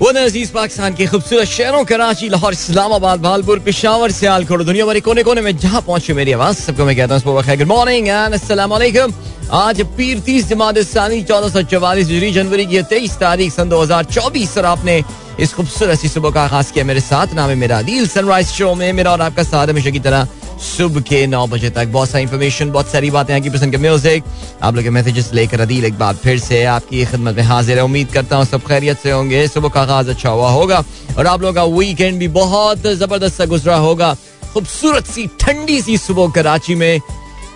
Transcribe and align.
वो 0.00 0.08
अज़ीज़ 0.08 0.52
पाकिस्तान 0.52 0.94
के 0.94 1.06
खूबसूरत 1.06 1.46
शहरों, 1.48 1.84
कराची, 1.84 2.28
लाहौर, 2.30 2.52
इस्लामाबाद, 2.52 3.20
भालपुर, 3.20 3.58
पिशावर, 3.58 4.10
सियालकोट, 4.12 4.62
दुनिया 4.62 4.86
भर 4.86 5.00
कोने 5.02 5.22
कोने 5.22 5.40
में 5.42 5.56
जहाँ 5.58 5.80
पहुँचे 5.82 6.14
मेरी 6.14 6.32
आवाज़, 6.32 6.56
सबको 6.56 6.84
मैं 6.84 6.96
कहता 6.96 7.14
हूँ 7.16 7.34
गुड 7.34 7.66
मॉर्निंग 7.66 8.08
एंड 8.08 9.12
आज 9.50 9.80
पीर 9.96 10.18
तीस 10.20 10.48
जमात 10.48 10.78
चौदह 10.78 11.48
सौ 11.48 11.62
चौवालीस 11.64 12.06
जनवरी 12.06 12.66
की 12.66 12.82
तेईस 12.84 13.16
तारीख, 13.18 13.52
सन 13.52 13.68
दो 13.68 13.82
हज़ार 13.82 14.04
चौबीस, 14.06 14.56
और 14.58 14.64
आपने 14.64 15.02
इस 15.40 15.52
खूबसूरत 15.54 15.98
सी 15.98 16.08
सुबह 16.08 16.30
का 16.30 16.42
आगाज़ 16.42 16.72
किया 16.72 16.84
मेरे 16.84 17.00
साथ। 17.00 17.34
नाम 17.34 17.50
है 17.50 17.54
मेरा 17.56 17.80
दिल 17.82 18.06
सनराइज 18.08 18.46
शो 18.48 18.74
में 18.74 18.92
मेरा 18.92 19.12
और 19.12 19.20
आपका 19.22 19.42
साथ 19.42 19.68
हमेशा 19.68 19.90
की 19.90 20.00
तरह 20.00 20.26
सुबह 20.60 21.00
के 21.00 21.26
नौ 21.26 21.46
बजे 21.46 21.70
तक। 21.70 21.86
बहुत 21.88 22.10
सारी 22.10 22.22
इन्फॉर्मेशन 22.22 22.70
बहुत 22.70 22.88
सारी 22.88 23.10
बातें 23.10 23.32
हैं 23.34 23.42
की 23.42 23.50
पसंद 23.50 23.72
के 23.72 23.78
म्यूज़िक 23.78 24.24
आप 24.62 24.74
लोग 24.74 24.84
के 24.84 24.90
मैसेजेस 24.90 25.30
लेकर 25.34 25.60
अदील 25.60 25.84
एक 25.84 25.98
बार 25.98 26.14
फिर 26.16 26.38
से 26.38 26.64
आपकी 26.66 27.04
खिदमत 27.04 27.36
में 27.36 27.42
हाजिर 27.44 27.78
है। 27.78 27.84
उम्मीद 27.84 28.08
करता 28.12 28.36
हूँ 28.36 28.44
सब 28.46 28.66
खैरियत 28.66 28.98
से 28.98 29.10
होंगे। 29.10 29.46
सुबह 29.48 29.68
का 29.68 29.82
आगाज़ 29.82 30.10
अच्छा 30.10 30.30
हुआ 30.30 30.50
होगा 30.50 30.82
और 31.18 31.26
आप 31.26 31.40
लोगों 31.40 31.54
का 31.54 31.64
वीकेंड 31.76 32.18
भी 32.18 32.28
बहुत 32.34 32.86
ज़बरदस्त 32.86 33.36
सा 33.36 33.44
गुजरा 33.46 33.76
होगा। 33.76 34.14
खूबसूरत 34.52 35.06
सी, 35.06 35.26
ठंडी 35.40 35.80
सी 35.82 35.96
सुबह 35.98 36.30
कराची 36.32 36.74
में। 36.74 37.00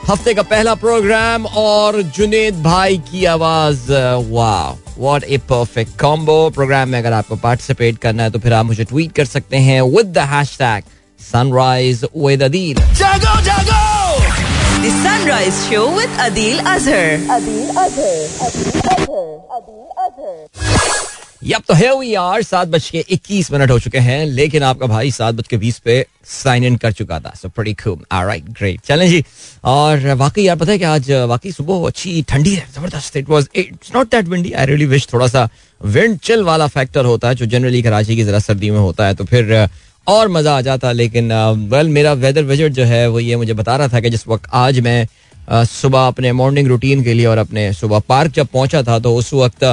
हफ़्ते 0.08 0.32
का 0.34 0.42
पहला 0.44 0.74
प्रोग्राम 0.74 1.44
और 1.46 2.00
जुनेद 2.16 2.62
भाई 2.62 2.96
की 3.10 3.24
आवाज़ 3.24 3.91
वाह 4.30 4.70
what 4.98 5.24
a 5.24 5.36
perfect 5.50 5.98
combo 6.00 6.34
program 6.50 6.88
में 6.88 6.98
अगर 6.98 7.12
आपको 7.12 7.36
पार्टिसिपेट 7.36 7.98
करना 7.98 8.22
है 8.22 8.30
तो 8.30 8.38
फिर 8.38 8.52
आप 8.52 8.66
मुझे 8.66 8.84
ट्वीट 8.84 9.12
कर 9.12 9.24
सकते 9.27 9.56
हैं 9.58 9.80
with 9.82 10.06
the 10.08 10.27
hashtag 10.32 10.84
sunrise 11.22 12.04
with 12.16 12.42
Adil 12.42 12.82
जागो 12.94 13.40
जागो 13.42 13.80
The 14.82 14.90
Sunrise 14.92 15.58
Show 15.64 15.82
with 15.96 16.14
Adil 16.18 16.60
Azhar. 16.66 17.10
Yup 21.44 21.62
तो 21.68 21.74
है 21.74 21.92
वी 21.98 22.12
आर 22.14 22.42
सात 22.42 22.68
बज 22.68 22.88
के 22.90 23.04
इक्कीस 23.10 23.50
मिनट 23.52 23.70
हो 23.70 23.78
चुके 23.80 23.98
हैं 23.98 24.24
लेकिन 24.27 24.62
आपका 24.62 24.86
भाई 24.86 25.10
सात 25.10 25.34
बज 25.34 25.48
के 25.48 25.56
बीस 25.56 25.78
पे 25.84 26.04
साइन 26.32 26.64
इन 26.64 26.77
कर 26.84 26.92
चुका 26.92 27.19
था 27.20 27.32
सो 27.36 27.48
प्रीटी 27.48 27.75
खूब 27.82 28.04
ऑलराइट 28.12 28.48
ग्रेट 28.50 28.80
चलें 28.86 29.08
जी 29.10 29.22
और 29.66 30.06
वाकई 30.16 30.42
यार 30.42 30.56
पता 30.56 30.72
है 30.72 30.78
कि 30.78 30.84
आज 30.86 31.10
वाकई 31.30 31.52
सुबह 31.52 31.86
अच्छी 31.86 32.22
ठंडी 32.28 32.54
है 32.54 32.66
ज़बरदस्त 32.75 33.16
it 33.16 33.28
was 33.28 33.48
it's 33.54 33.94
not 33.94 34.10
that 34.10 34.28
windy 34.28 34.52
I 34.52 34.66
really 34.66 34.86
wish 34.94 35.08
थोड़ा 35.12 35.27
सा 35.28 35.48
विंड 35.80 36.19
चिल 36.20 36.42
वाला 36.44 36.66
फैक्टर 36.69 37.04
होता 37.04 37.28
है 37.28 37.34
जो 37.34 37.47
जनरली 37.47 37.82
कराची 37.82 38.16
की 38.16 38.25
जरा 38.25 38.38
सर्दी 38.41 38.70
में 38.70 38.78
होता 38.78 39.06
है 39.06 39.14
तो 39.14 39.25
फिर 39.25 39.52
और 40.06 40.28
मज़ा 40.28 40.56
आ 40.56 40.61
जाता, 40.61 40.92
लेकिन 40.92 41.33
वेल 41.70 41.89
मेरा 41.89 42.12
वेदर 42.14 42.42
विज़िट 42.45 42.72
जो 42.72 42.84
है, 42.84 43.06
वो 43.08 43.20
ये 43.20 43.36
मुझे 43.36 43.55
बता 43.55 43.77
रहा 43.77 43.89
था 43.89 44.00
कि 44.00 44.11
जिस 44.11 44.27
वक्त 44.28 44.48
आज 44.55 44.81
मैं 44.81 45.06
सुबह 45.48 46.06
अपने 46.06 46.33
मॉर्निंग 46.33 46.69
रूटीन 46.69 47.03
के 47.05 47.12
लिए 47.14 47.27
और 47.27 47.39
अपने 47.39 47.72
सुबह 47.72 47.98
पार्क 48.09 48.33
जब 48.33 48.47
पहुँचा 48.47 48.83
था 48.83 48.98
तो 48.98 49.14
उस 49.17 49.33
वक्त 49.34 49.64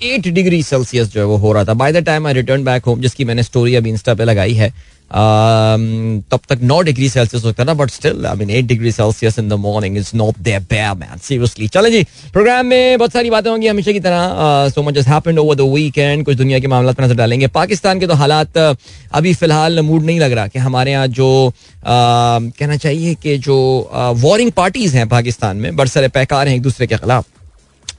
एट 0.00 0.28
डिग्री 0.28 0.62
सेल्सियस 0.62 1.12
जो 1.12 1.20
है 1.20 1.26
वो 1.26 1.36
हो 1.36 1.52
रहा 1.52 1.64
था। 1.64 1.74
By 1.74 1.92
the 1.92 2.04
time 2.06 2.26
I 2.26 2.32
return 2.32 2.64
back 2.64 2.84
home 2.84 3.00
जिसकी 3.00 3.24
मैंने 3.24 3.42
स्टोरी 3.42 3.74
अभी 3.74 3.90
इंस्टा 3.90 4.14
पे 4.14 4.24
लगाई 4.24 4.54
है 4.54 4.72
तब 5.10 6.40
तक 6.48 6.58
नौ 6.62 6.80
डिग्री 6.82 7.08
सेल्सियस 7.08 7.44
होता 7.44 7.64
था 7.64 7.74
but 7.74 7.90
still 7.90 8.26
I 8.26 8.36
mean 8.36 8.50
eight 8.50 8.64
degree 8.66 8.92
Celsius 8.92 9.38
in 9.38 9.48
the 9.48 9.52
morning 9.60 9.96
is 9.96 10.10
not 10.16 10.38
there 10.40 10.60
bad 10.70 10.98
man 10.98 11.18
seriously 11.22 11.68
चलें 11.68 11.90
जी 11.92 12.02
प्रोग्राम 12.32 12.66
में 12.66 12.98
बहुत 12.98 13.12
सारी 13.12 13.30
बातें 13.30 13.50
होंगी 13.50 13.66
हमेशा 13.66 13.92
की 13.92 14.00
तरह। 14.00 14.68
So 14.70 14.82
much 14.82 14.96
has 14.96 15.08
happened 15.08 15.38
over 15.38 15.54
the 15.54 15.60
weekend 15.74 16.24
कुछ 16.24 16.36
दुनिया 16.36 16.58
के 16.58 16.66
मामला 16.66 16.92
पर 16.92 17.04
नज़र 17.04 17.14
डालेंगे। 17.16 17.46
पाकिस्तान 17.54 18.00
के 18.00 18.06
तो 18.06 18.14
हालात 18.14 18.58
अभी 18.58 19.34
फ़िलहाल 19.34 19.80
मूड 19.82 20.04
नहीं 20.04 20.20
लग 20.20 20.32
रहा 20.32 20.46
कि 20.46 20.58
हमारे 20.58 20.92
यहाँ 20.92 21.06
जो 21.08 21.52
कहना 21.86 22.76
चाहिए 22.76 23.14
कि 23.14 23.38
जो 23.38 23.56
वॉरिंग 24.16 24.52
पार्टीज़ 24.52 24.96
हैं 24.96 25.08
पाकिस्तान 25.08 25.56
में, 25.56 25.76
बरसर 25.76 26.08
पैकार 26.08 26.48
हैं 26.48 26.54
एक 26.56 26.62
दूसरे 26.62 26.86
के 26.86 26.96
खिलाफ। 26.96 27.24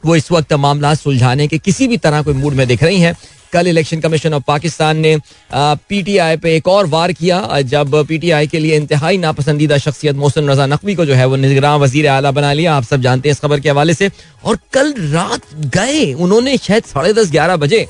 वो 0.07 0.15
इस 0.15 0.31
वक्त 0.31 0.53
मामला 0.55 0.93
सुलझाने 0.95 1.47
के 1.47 1.57
किसी 1.59 1.87
भी 1.87 1.97
तरह 1.99 2.21
कोई 2.21 2.33
मूड 2.35 2.53
में 2.53 2.67
दिख 2.67 2.83
रही 2.83 2.99
हैं। 2.99 3.15
कल 3.53 3.67
इलेक्शन 3.67 3.99
कमीशन 3.99 4.33
ऑफ़ 4.33 4.43
पाकिस्तान 4.47 4.97
ने 4.97 5.15
पीटीआई 5.51 6.37
पे 6.37 6.55
एक 6.55 6.67
और 6.67 6.87
वार 6.87 7.11
किया, 7.13 7.61
जब 7.63 7.95
पीटीआई 8.07 8.47
के 8.47 8.59
लिए 8.59 8.75
इंतहाई 8.75 9.17
नापसंदीदा 9.17 9.77
शख्सियत 9.77 10.15
मोहसिन 10.15 10.49
रजा 10.49 10.65
नकवी 10.67 10.95
को 10.95 11.05
जो 11.05 11.13
है 11.13 11.25
वो 11.25 11.35
निगरान 11.37 11.79
वज़ीर 11.79 12.07
आला 12.09 12.31
बना 12.31 12.51
लिया। 12.53 12.75
आप 12.75 12.83
सब 12.85 13.01
जानते 13.01 13.29
हैं 13.29 13.31
इस 13.31 13.39
खबर 13.39 13.59
के 13.59 13.69
हवाले 13.69 13.93
से। 13.93 14.09
और 14.43 14.57
कल 14.73 14.93
रात 15.13 15.41
गए, 15.67 16.13
उन्होंने 16.15 16.57
शायद 16.57 16.83
साढ़े 16.85 17.13
दस 17.13 17.31
ग्यारह 17.31 17.55
बजे, 17.57 17.85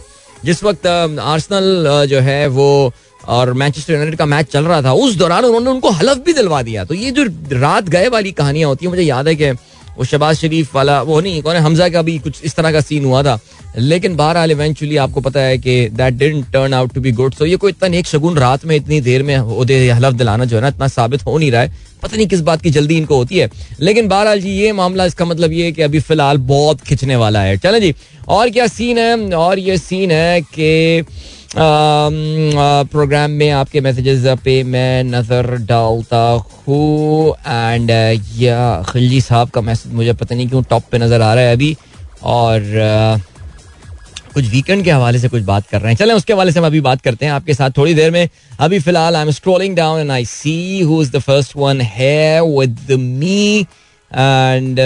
जिस 0.45 0.63
वक्त 0.63 0.87
आर्सनल 0.87 2.05
जो 2.09 2.19
है 2.21 2.47
वो, 2.49 2.93
और 3.27 3.53
मैनचेस्टर 3.53 3.93
यूनाइटेड 3.93 4.17
का 4.17 4.25
मैच 4.27 4.51
चल 4.51 4.65
रहा 4.65 4.81
था, 4.81 4.93
उस 4.93 5.15
दौरान 5.15 5.45
उन्होंने 5.45 5.69
उनको 5.69 5.89
हलफ 5.91 6.17
भी 6.25 6.33
दिलवा 6.33 6.61
दिया। 6.61 6.83
तो 6.85 6.93
ये 6.95 7.11
जो 7.11 7.25
रात 7.53 7.89
गए 7.89 8.07
वाली 8.09 8.31
कहानियाँ 8.33 8.69
होती 8.69 8.85
है, 8.85 8.89
मुझे 8.89 9.03
याद 9.03 9.27
है 9.27 9.35
कि 9.35 9.51
वो 9.97 10.05
शबाज 10.05 10.35
शरीफ 10.35 10.75
वाला, 10.75 11.01
वो 11.01 11.19
नहीं, 11.21 11.41
कौन 11.41 11.55
है? 11.55 11.61
हमजा 11.61 11.89
का 11.89 12.01
भी 12.01 12.17
कुछ 12.19 12.41
इस 12.43 12.55
तरह 12.55 12.71
का 12.71 12.81
सीन 12.81 13.05
हुआ 13.05 13.23
था। 13.23 13.39
लेकिन 13.77 14.15
बहरहाल 14.15 14.51
इवेंचुअली 14.51 14.97
आपको 14.97 15.21
पता 15.21 15.39
है 15.39 15.57
कि 15.57 15.89
that 15.89 16.13
didn't 16.13 16.45
turn 16.45 16.73
out 16.73 16.93
to 16.93 17.01
be 17.01 17.11
good 17.11 17.33
so 17.33 17.45
ये 17.45 17.55
कोई 17.55 17.71
इतना 17.71 17.89
नेक 17.89 18.07
शगुन 18.07 18.37
रात 18.37 18.65
में 18.65 18.75
इतनी 18.75 18.99
देर 19.01 19.23
में 19.23 19.35
हलफ 19.91 20.13
दिलाना 20.13 20.45
जो 20.45 20.55
है 20.55 20.61
ना, 20.61 20.67
इतना 20.67 20.87
साबित 20.87 21.25
हो 21.25 21.37
नहीं 21.37 21.51
रहा 21.51 21.61
है। 21.61 21.75
पता 22.03 22.17
नहीं 22.17 22.27
किस 22.27 22.41
बात 22.41 22.61
की 22.61 22.69
जल्दी 22.69 22.97
इनको 22.97 23.15
होती 23.15 23.37
है। 23.37 23.49
लेकिन 23.79 24.07
बहरहाल 24.07 24.41
जी, 24.41 24.49
ये 24.49 24.71
मामला, 24.71 25.05
इसका 25.05 25.25
मतलब 25.25 25.51
ये 25.51 25.65
है 25.65 25.71
कि 25.71 25.81
अभी 25.81 25.99
फ़िलहाल 25.99 26.37
बहुत 26.37 26.81
खिंचने 26.81 27.15
वाला 27.15 27.41
है। 27.41 27.57
चले 27.57 27.79
जी, 27.79 27.93
और 28.27 28.49
क्या 28.49 28.67
सीन 28.67 28.97
है? 28.97 29.15
और 29.33 29.59
ये 29.59 29.77
सीन 29.77 30.11
है 30.11 30.41
कि 30.41 31.03
प्रोग्राम 31.55 33.31
में 33.31 33.49
आपके 33.51 33.81
मैसेजेस 33.81 34.25
पे 34.43 34.63
मैं 34.63 35.03
नज़र 35.03 35.55
डालता 35.65 36.17
हूँ 36.67 37.35
एंड 37.47 37.91
या 38.37 38.83
खिलजी 38.89 39.21
साहब 39.21 39.49
का 39.49 39.61
मैसेज 39.61 39.93
मुझे 39.93 40.13
पता 40.13 40.35
नहीं 40.35 40.47
क्यों 40.49 40.63
टॉप 40.69 40.83
पे 40.91 40.97
नज़र 40.97 41.21
आ 41.21 41.33
रहा 41.33 41.43
है 41.43 41.53
अभी 41.53 41.75
और 42.23 42.61
कुछ 44.33 44.45
वीकेंड 44.45 44.83
के 44.83 44.91
हवाले 44.91 45.19
से 45.19 45.27
कुछ 45.27 45.43
बात 45.43 45.67
कर 45.67 45.81
रहे 45.81 45.91
हैं। 45.91 45.97
चलें, 45.97 46.13
उसके 46.13 46.33
हवाले 46.33 46.51
से 46.51 46.59
हम 46.59 46.65
अभी 46.65 46.81
बात 46.81 47.01
करते 47.01 47.25
हैं। 47.25 47.31
आपके 47.33 47.53
साथ 47.53 47.69
थोड़ी 47.77 47.93
देर 47.93 48.11
में 48.11 48.27
अभी 48.59 48.79
फ़िलहाल 48.79 49.15
I 49.15 49.25
am 49.25 49.31
scrolling 49.31 49.75
down 49.75 49.99
and 49.99 50.11
I 50.11 50.25
see 50.25 50.81
who 50.81 51.01
is 51.01 51.11
the 51.11 51.19
first 51.19 51.53
one 51.57 51.81
है 51.81 52.41
with 52.41 52.91
me 52.91 53.65
and 54.11 54.79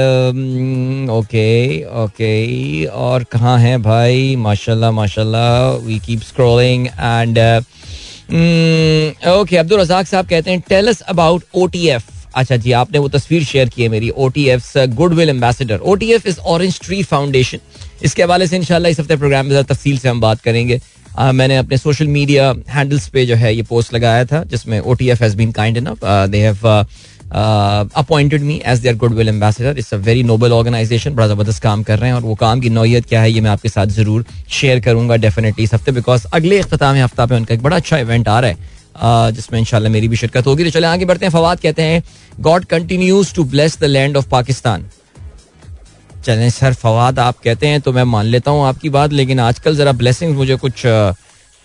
okay 1.11 1.49
okay 2.03 2.85
और 2.85 3.23
कहाँ 3.31 3.57
है 3.59 3.77
भाई? 3.81 4.35
माशाल्लाह 4.35 4.91
माशाल्लाह. 4.91 5.75
We 5.85 5.99
keep 6.05 6.21
scrolling 6.21 6.87
and 6.87 7.37
okay 9.29 9.57
Abdul 9.57 9.79
Razzaq 9.79 10.07
साहब 10.07 10.27
कहते 10.27 10.51
हैं 10.51 10.59
टेल 10.69 10.87
अस 10.87 11.01
अबाउट 11.01 11.43
ओटीएफ 11.55 12.03
अच्छा 12.35 12.55
जी 12.57 12.71
आपने 12.71 12.99
वो 12.99 13.07
तस्वीर 13.09 13.43
शेयर 13.43 13.69
की 13.69 13.81
है 13.83 13.87
मेरी 13.89 14.09
O 14.09 14.27
T 14.29 14.47
F 14.49 14.77
goodwill 14.95 15.29
ambassador 15.29 15.79
O 15.79 15.95
T 15.95 16.11
F 16.13 16.27
is 16.27 16.39
orange 16.53 16.79
tree 16.81 17.01
foundation 17.03 17.59
इसके 18.03 18.23
हवाले 18.23 18.47
से 18.47 18.55
इनशाला 18.55 18.89
इस 18.89 18.99
हफ़्ते 18.99 19.15
प्रोग्राम 19.15 19.45
में 19.45 19.63
तफसील 19.63 19.97
से 19.97 20.09
हम 20.09 20.21
बात 20.21 20.41
करेंगे। 20.41 20.77
uh, 20.77 21.31
मैंने 21.33 21.57
अपने 21.57 21.77
सोशल 21.77 22.07
मीडिया 22.07 22.53
हैंडल्स 22.69 23.07
पे 23.09 23.25
जो 23.25 23.35
है 23.35 23.55
ये 23.55 23.63
पोस्ट 23.69 23.93
लगाया 23.93 24.25
था 24.25 24.43
जिसमें 24.45 24.79
O 24.79 24.93
T 24.93 25.09
F 25.09 25.23
has 25.23 25.35
been 25.37 25.51
kind 25.51 25.77
enough 25.77 26.05
they 26.05 26.37
have 26.39 26.85
appointed 27.31 28.41
me 28.43 28.61
as 28.65 28.79
their 28.79 28.95
goodwill 28.97 29.29
ambassador 29.29 29.77
it's 29.77 29.93
a 29.93 29.97
very 29.99 30.23
noble 30.23 30.51
organisation 30.51 31.13
बड़ा 31.15 31.27
ज़बरदस्त 31.27 31.63
काम 31.63 31.83
कर 31.83 31.99
रहे 31.99 32.09
हैं 32.09 32.15
और 32.15 32.21
वो 32.23 32.35
काम 32.35 32.59
की 32.61 32.69
नौयत 32.69 33.05
क्या 33.05 33.21
है, 33.21 33.31
ये 33.31 33.41
मैं 33.41 33.49
आपके 33.49 33.69
साथ 33.69 33.87
ज़रूर 33.89 34.25
शेयर 34.51 34.79
करूँगा 34.79 35.15
डेफिनेटली 35.17 35.63
इस 35.63 35.73
हफ़्ते 35.73 35.91
बिकॉज़ 35.91 36.25
अगले 36.33 36.59
अख्ताम 36.59 36.95
हफ़्ता 36.97 37.25
पे 37.25 37.35
उनका 37.35 37.53
एक 37.55 37.61
बड़ा 37.63 37.75
अच्छा 37.75 37.97
इवेंट 37.97 38.27
आ 38.27 38.39
रहा 38.39 38.51
है 38.51 39.31
जिसमें 39.33 39.59
इंशाल्लाह 39.59 39.91
मेरी 39.91 40.07
भी 40.07 40.15
शिरकत 40.17 40.47
होगी। 40.47 40.63
तो 40.63 40.69
चले, 40.69 40.87
आगे 40.87 41.05
बढ़ते 41.05 41.25
हैं। 41.25 41.31
फवाद 41.33 41.59
कहते 41.59 41.81
हैं 41.81 42.03
God 42.41 42.65
continues 42.67 43.33
to 43.35 43.43
bless 43.45 43.79
the 43.79 43.83
land 43.85 44.17
of 44.17 44.27
Pakistan 44.29 44.85
चलें, 46.25 46.49
सर 46.51 46.73
फवाद, 46.75 47.19
आप 47.19 47.37
कहते 47.43 47.67
हैं 47.67 47.79
तो 47.81 47.91
मैं 47.93 48.03
मान 48.05 48.25
लेता 48.27 48.51
हूँ 48.51 48.65
आपकी 48.65 48.89
बात, 48.91 49.13
लेकिन 49.13 49.39
आजकल 49.41 49.75
जरा 49.75 49.91
ब्लेसिंग 49.93 50.35
मुझे 50.37 50.55
कुछ 50.57 50.85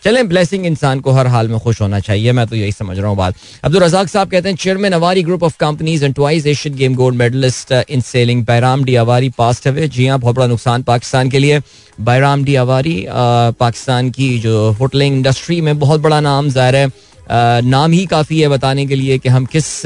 चलें 0.02 0.28
ब्लेसिंग 0.28 0.66
इंसान 0.66 1.00
को 1.00 1.12
हर 1.12 1.26
हाल 1.26 1.48
में 1.48 1.58
खुश 1.60 1.80
होना 1.80 1.98
चाहिए, 2.00 2.32
मैं 2.32 2.46
तो 2.46 2.56
यही 2.56 2.72
समझ 2.72 2.98
रहा 2.98 3.08
हूँ 3.08 3.16
बात। 3.16 3.34
अब्दुल 3.64 3.82
रजाक 3.82 4.08
साहब 4.08 4.30
कहते 4.30 4.48
हैं 4.48 4.56
chairman 4.56 4.92
Avari 4.92 5.22
group 5.22 5.42
of 5.42 5.56
companies 5.60 6.04
and 6.04 6.14
twice 6.14 6.46
Asian 6.46 6.74
game 6.76 6.94
gold 6.94 7.16
medallist 7.16 7.72
in 7.72 8.00
sailing 8.02 8.44
Byram 8.46 8.84
D 8.84 8.94
Avari 8.96 9.28
passed 9.38 9.66
away 9.68 9.88
जी 9.88 10.06
हाँ 10.06 10.18
बहुत 10.18 10.36
बड़ा 10.36 10.46
नुकसान 10.46 10.82
पाकिस्तान 10.82 11.30
के 11.30 11.38
लिए। 11.38 11.60
बैराम 12.00 12.44
डी 12.44 12.54
अवारी 12.56 13.04
पाकिस्तान 13.08 14.10
की 14.10 14.38
जो 14.38 14.70
होटलिंग 14.80 15.16
इंडस्ट्री 15.16 15.60
में 15.60 15.78
बहुत 15.78 16.00
बड़ा 16.00 16.20
नाम 16.20 16.48
ज़ाहिर 16.50 16.76
है। 16.76 17.62
नाम 17.62 17.92
ही 17.92 18.04
काफ़ी 18.06 18.40
है 18.40 18.48
बताने 18.48 18.86
के 18.86 18.94
लिए 18.94 19.18
कि 19.18 19.28
हम 19.28 19.46
किस 19.46 19.82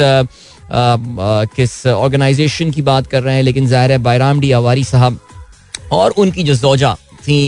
किस 1.57 1.87
ऑर्गेनाइजेशन 1.89 2.71
की 2.71 2.83
बात 2.83 3.07
कर 3.07 3.23
रहे 3.23 3.35
हैं, 3.35 3.43
लेकिन 3.43 3.67
ज़ाहिर 3.67 3.93
है 3.93 3.99
बैराम 4.01 4.41
डी 4.41 4.51
अवारी 4.53 4.85
साहब 4.85 5.19
और 5.93 6.11
उनकी 6.19 6.43
जो 6.43 6.55
जोजा 6.57 6.95
थी 7.19 7.43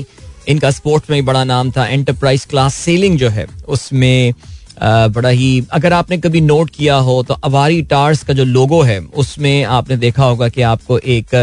इनका 0.48 0.70
स्पोर्ट्स 0.70 1.10
में 1.10 1.24
बड़ा 1.24 1.44
नाम 1.44 1.70
था 1.70 1.86
एंटरप्राइज 1.86 2.44
क्लास 2.50 2.74
सेलिंग 2.74 3.18
जो 3.18 3.28
है 3.30 3.46
उसमें 3.68 4.34
बड़ा 4.82 5.28
ही 5.28 5.50
अगर 5.72 5.92
आपने 5.92 6.18
कभी 6.18 6.40
नोट 6.40 6.70
किया 6.70 6.94
हो 7.08 7.22
तो 7.22 7.34
अवारी 7.44 7.82
टार्स 7.90 8.22
का 8.24 8.32
जो 8.34 8.44
लोगो 8.44 8.80
है 8.82 8.98
उसमें 9.00 9.64
आपने 9.64 9.96
देखा 9.96 10.24
होगा 10.24 10.48
कि 10.48 10.62
आपको 10.68 10.98
एक 10.98 11.34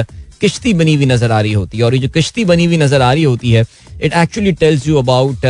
किश्ती 0.41 0.73
बनी 0.73 0.95
हुई 0.95 1.05
नज़र 1.05 1.31
आ 1.31 1.39
रही 1.41 1.53
होती 1.53 1.77
है। 1.77 1.83
और 1.83 1.95
ये 1.95 1.99
जो 2.01 2.09
किश्ती 2.09 2.45
बनी 2.45 2.65
हुई 2.65 2.77
नज़र 2.77 3.01
आ 3.01 3.13
रही 3.13 3.23
होती 3.23 3.51
है 3.51 3.65
it 4.01 4.13
actually 4.13 4.51
tells 4.59 4.87
you 4.87 4.97
about 4.97 5.45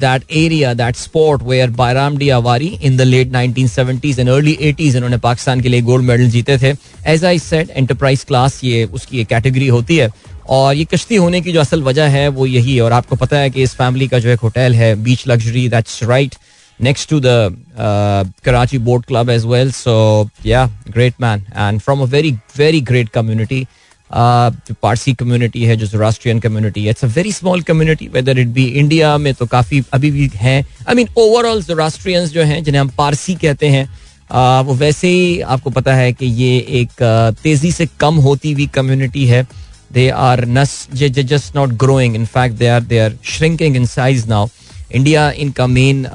that 0.00 0.22
area, 0.30 0.68
that 0.74 0.96
sport 0.96 1.42
where 1.42 1.68
Bayram 1.68 2.14
Di 2.18 2.28
Awari 2.34 2.68
in 2.80 2.94
the 2.96 3.04
late 3.04 3.32
1970s 3.32 4.18
and 4.18 4.30
early 4.34 4.54
80s 4.68 4.94
इन्होंने 4.96 5.16
पाकिस्तान 5.18 5.60
के 5.60 5.68
लिए 5.68 5.80
गोल्ड 5.82 6.04
मेडल 6.04 6.30
जीते 6.30 6.56
थे। 6.58 6.72
As 7.12 7.24
I 7.24 7.38
said 7.38 7.70
enterprise 7.70 8.22
class 8.24 8.58
ये 8.64 8.84
उसकी 8.84 9.20
एक 9.20 9.28
कैटेगरी 9.28 9.68
होती 9.68 9.96
है। 9.96 10.08
और 10.48 10.74
ये 10.74 10.84
कश्ती 10.84 11.16
होने 11.16 11.40
की 11.40 11.52
जो 11.52 11.60
असल 11.60 11.82
वजह 11.82 12.08
है 12.08 12.26
वो 12.30 12.46
यही 12.46 12.74
है 12.74 12.82
और 12.82 12.92
आपको 12.92 13.16
पता 13.16 13.38
है 13.38 13.50
कि 13.50 13.62
इस 13.62 13.74
फैमिली 13.74 14.08
का 14.08 14.18
जो 14.18 14.28
एक 14.30 14.40
होटल 14.40 14.74
है 14.74 14.94
beach 15.04 15.26
luxury 15.28 15.68
that's 15.68 16.02
right 16.02 16.34
next 16.80 17.06
to 17.06 17.20
the 17.20 17.56
uh, 17.76 18.24
Karachi 18.42 18.78
Boat 18.78 19.06
Club 19.06 19.28
as 19.28 19.46
well. 19.46 19.70
So 19.70 20.30
yeah, 20.42 20.68
great 20.90 21.18
man, 21.18 21.42
and 21.54 21.82
from 21.82 22.00
a 22.00 22.06
very 22.06 22.38
very 22.54 22.80
great 22.82 23.12
community. 23.12 23.66
Uh, 24.10 24.50
जो 24.68 24.74
पारसी 24.82 25.12
कम्युनिटी 25.14 25.64
है 25.64 25.76
जो 25.76 25.86
जोरास्ट्रियन 25.86 26.40
कम्युनिटी 26.40 26.82
है 26.84 26.90
it's 26.90 27.04
a 27.04 27.08
very 27.08 27.32
small 27.32 27.62
community 27.62 28.08
whether 28.08 28.38
it 28.38 28.48
be 28.48 28.64
India 28.80 29.16
में 29.18 29.32
तो 29.34 29.46
काफ़ी 29.46 29.82
अभी 29.92 30.10
भी 30.10 30.28
हैं 30.34 30.64
आई 30.88 30.94
मीन 30.94 31.08
ओवरऑल 31.18 31.62
जोरास्ट्रियंस 31.62 32.30
जो 32.32 32.42
हैं 32.42 32.62
जिन्हें 32.64 32.80
हम 32.80 32.88
पारसी 32.98 33.34
कहते 33.34 33.68
हैं 33.68 33.86
uh, 33.86 34.66
वो 34.66 34.74
वैसे 34.74 35.08
ही 35.08 35.40
आपको 35.40 35.70
पता 35.70 35.94
है 35.94 36.12
कि 36.12 36.26
ये 36.26 36.58
एक 36.80 36.90
uh, 36.90 37.42
तेज़ी 37.42 37.72
से 37.72 37.88
कम 38.00 38.14
होती 38.26 38.52
हुई 38.52 38.66
कम्युनिटी 38.74 39.26
है 39.26 39.46
they 39.94 40.08
are 40.10 40.44
not 40.48 40.86
just 40.92 41.56
not 41.56 41.72
growing 41.78 42.14
in 42.16 42.24
fact 42.26 42.56
they 42.56 42.68
are 42.68 42.80
they 42.82 42.98
are 42.98 43.16
shrinking 43.26 43.76
in 43.76 43.86
size 43.86 44.28
now 44.28 44.48
India 44.92 45.30
इनका 45.32 45.66
मेन 45.66 46.06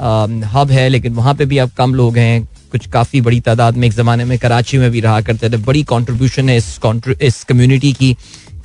हब 0.54 0.72
है, 0.72 0.88
लेकिन 0.90 1.14
वहाँ 1.14 1.34
पे 1.36 1.46
भी 1.46 1.58
अब 1.58 1.72
कम 1.78 1.94
लोग 1.96 2.18
हैं। 2.18 2.48
कुछ 2.72 2.86
काफ़ी 2.88 3.20
बड़ी 3.22 3.40
तादाद 3.40 3.78
में 3.78 3.88
एक 3.88 3.94
ज़माने 3.94 4.26
में 4.26 4.38
कराची 4.40 4.78
में 4.78 4.90
भी 4.92 5.00
रहा 5.02 5.22
करते 5.22 5.50
थे। 5.50 5.58
बड़ी 5.60 5.84
कंट्रीब्यूशन 5.86 6.50
है 6.50 6.58
इस 6.58 6.80
इस 7.22 7.44
कम्युनिटी 7.44 7.92
की। 7.94 8.16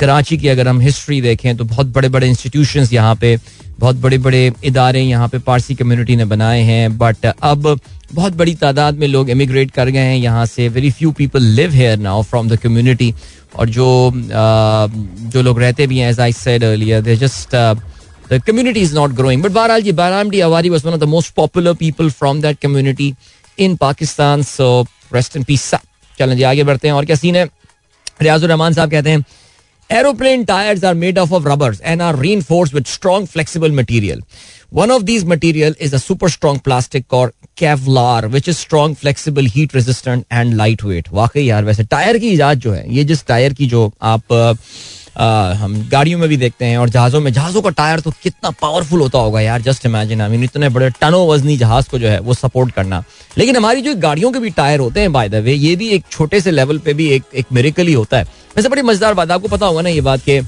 कराची 0.00 0.36
की 0.38 0.48
अगर 0.48 0.68
हम 0.68 0.80
हिस्ट्री 0.80 1.20
देखें 1.20 1.56
तो 1.56 1.64
बहुत 1.64 1.86
बड़े 1.88 2.08
बड़े 2.08 2.28
इंस्टीट्यूशंस 2.28 2.92
यहाँ 2.92 3.14
पे, 3.14 3.36
बहुत 3.78 3.96
बड़े 3.96 4.18
बड़े 4.18 4.52
इदारे 4.64 5.00
यहाँ 5.00 5.28
पे 5.28 5.38
पारसी 5.40 5.74
कम्युनिटी 5.74 6.16
ने 6.16 6.24
बनाए 6.26 6.60
हैं। 6.62 6.96
बट 6.98 7.26
अब 7.26 7.78
बहुत 8.12 8.32
बड़ी 8.34 8.54
तादाद 8.54 8.98
में 8.98 9.06
लोग 9.08 9.30
इमिग्रेट 9.30 9.70
कर 9.70 9.88
गए 9.88 10.00
हैं। 10.00 10.16
यहाँ 10.16 10.44
से 10.46 10.68
very 10.68 10.90
few 10.90 11.10
people 11.12 11.42
live 11.42 11.72
here 11.72 11.98
now 11.98 12.22
from 12.22 12.48
the 12.48 12.56
community 12.56 13.12
और 13.56 13.70
जो 13.70 13.88
जो 15.34 15.42
लोग 15.42 15.60
रहते 15.60 15.86
भी 15.86 15.98
हैं 15.98 16.10
as 16.10 16.20
I 16.20 16.32
said 16.32 16.64
earlier 16.64 17.00
they 17.02 17.16
just 17.16 17.56
the 18.28 18.40
community 18.40 18.80
is 18.80 18.94
not 18.94 19.14
growing. 19.14 19.42
But 19.42 19.52
Bahral 19.52 19.82
ji, 19.84 19.92
Bahram 19.92 20.30
Di 20.30 20.38
Awari 20.38 20.70
was 20.70 20.84
one 20.84 20.94
of 20.94 21.00
the 21.00 21.06
most 21.06 21.34
popular 21.34 21.74
people 21.74 22.08
from 22.08 22.40
that 22.40 22.58
community 22.60 23.14
in 23.58 23.76
Pakistan. 23.76 24.42
So 24.42 24.86
rest 25.10 25.36
in 25.36 25.44
peace. 25.44 25.72
चलें 26.18 26.36
जी 26.36 26.42
आगे 26.42 26.64
बढ़ते 26.64 26.88
हैं 26.88 26.94
और 26.94 27.04
क्या 27.04 27.16
scene 27.16 27.36
है 27.36 27.44
रियाजुर 28.22 28.48
रहमान 28.48 28.72
साहब 28.72 28.90
कहते 28.90 29.10
हैं 29.10 29.24
Aeroplane 29.90 30.44
tires 30.46 30.82
are 30.82 30.94
made 30.94 31.18
up 31.18 31.32
of 31.32 31.44
rubbers 31.44 31.80
and 31.80 32.00
are 32.00 32.16
reinforced 32.16 32.72
with 32.72 32.86
strong 32.86 33.26
flexible 33.26 33.68
material. 33.68 34.20
One 34.70 34.90
of 34.90 35.04
these 35.04 35.26
material 35.32 35.74
is 35.78 35.92
a 35.92 35.98
super 35.98 36.30
strong 36.36 36.60
plastic 36.68 37.06
called 37.06 37.32
Kevlar, 37.56 38.30
which 38.30 38.48
is 38.48 38.58
strong, 38.58 38.94
flexible, 38.96 39.44
heat 39.44 39.74
resistant 39.74 40.26
and 40.30 40.56
lightweight. 40.56 41.12
वाकई 41.12 41.42
यार 41.44 41.64
वैसे 41.64 41.84
tyre 41.84 42.18
की 42.18 42.28
इजाद 42.28 42.58
जो 42.60 42.72
है 42.72 42.94
ये 42.94 43.04
जिस 43.04 43.26
tyre 43.26 43.52
की 43.54 43.66
जो 43.66 43.90
आप 44.02 44.32
आ, 45.16 45.52
हम 45.54 45.76
गाड़ियों 45.90 46.18
में 46.18 46.28
भी 46.28 46.36
देखते 46.36 46.64
हैं 46.64 46.78
और 46.78 46.88
जहाजों 46.90 47.20
में 47.20 47.32
जहाजों 47.32 47.60
का 47.62 47.70
टायर 47.70 48.00
तो 48.00 48.10
कितना 48.22 48.50
पावरफुल 48.62 49.00
होता 49.00 49.18
होगा 49.18 49.40
यार 49.40 49.62
जस्ट 49.62 49.86
इमेजिन 49.86 50.20
आई 50.20 50.30
मीन 50.30 50.44
इतने 50.44 50.68
बड़े 50.68 50.88
टनो 51.00 51.24
वजनी 51.26 51.56
जहाज़ 51.56 51.88
को 51.90 51.98
जो 51.98 52.08
है 52.08 52.18
वो 52.20 52.34
सपोर्ट 52.34 52.72
करना। 52.74 53.02
लेकिन 53.38 53.56
हमारी 53.56 53.82
जो 53.82 53.94
गाड़ियों 53.96 54.32
के 54.32 54.38
भी 54.38 54.50
टायर 54.50 54.80
होते 54.80 55.00
हैं 55.00 55.12
बाय 55.12 55.28
द 55.28 55.42
वे 55.44 55.52
ये 55.54 55.74
भी 55.76 55.88
एक 55.88 56.04
छोटे 56.10 56.40
से 56.40 56.50
लेवल 56.50 56.78
पे 56.78 56.94
भी 56.94 57.08
एक 57.10 57.22
एक 57.34 57.52
मेरिकल 57.52 57.86
ही 57.86 57.92
होता 57.92 58.18
है। 58.18 58.24
वैसे 58.56 58.68
बड़ी 58.68 58.82
मज़ेदार 58.82 59.14
बात 59.14 59.30
आपको 59.30 59.48
पता 59.48 59.66
होगा 59.66 59.82
ना 59.82 59.88
ये 59.88 60.00
बात 60.00 60.22
कि 60.28 60.40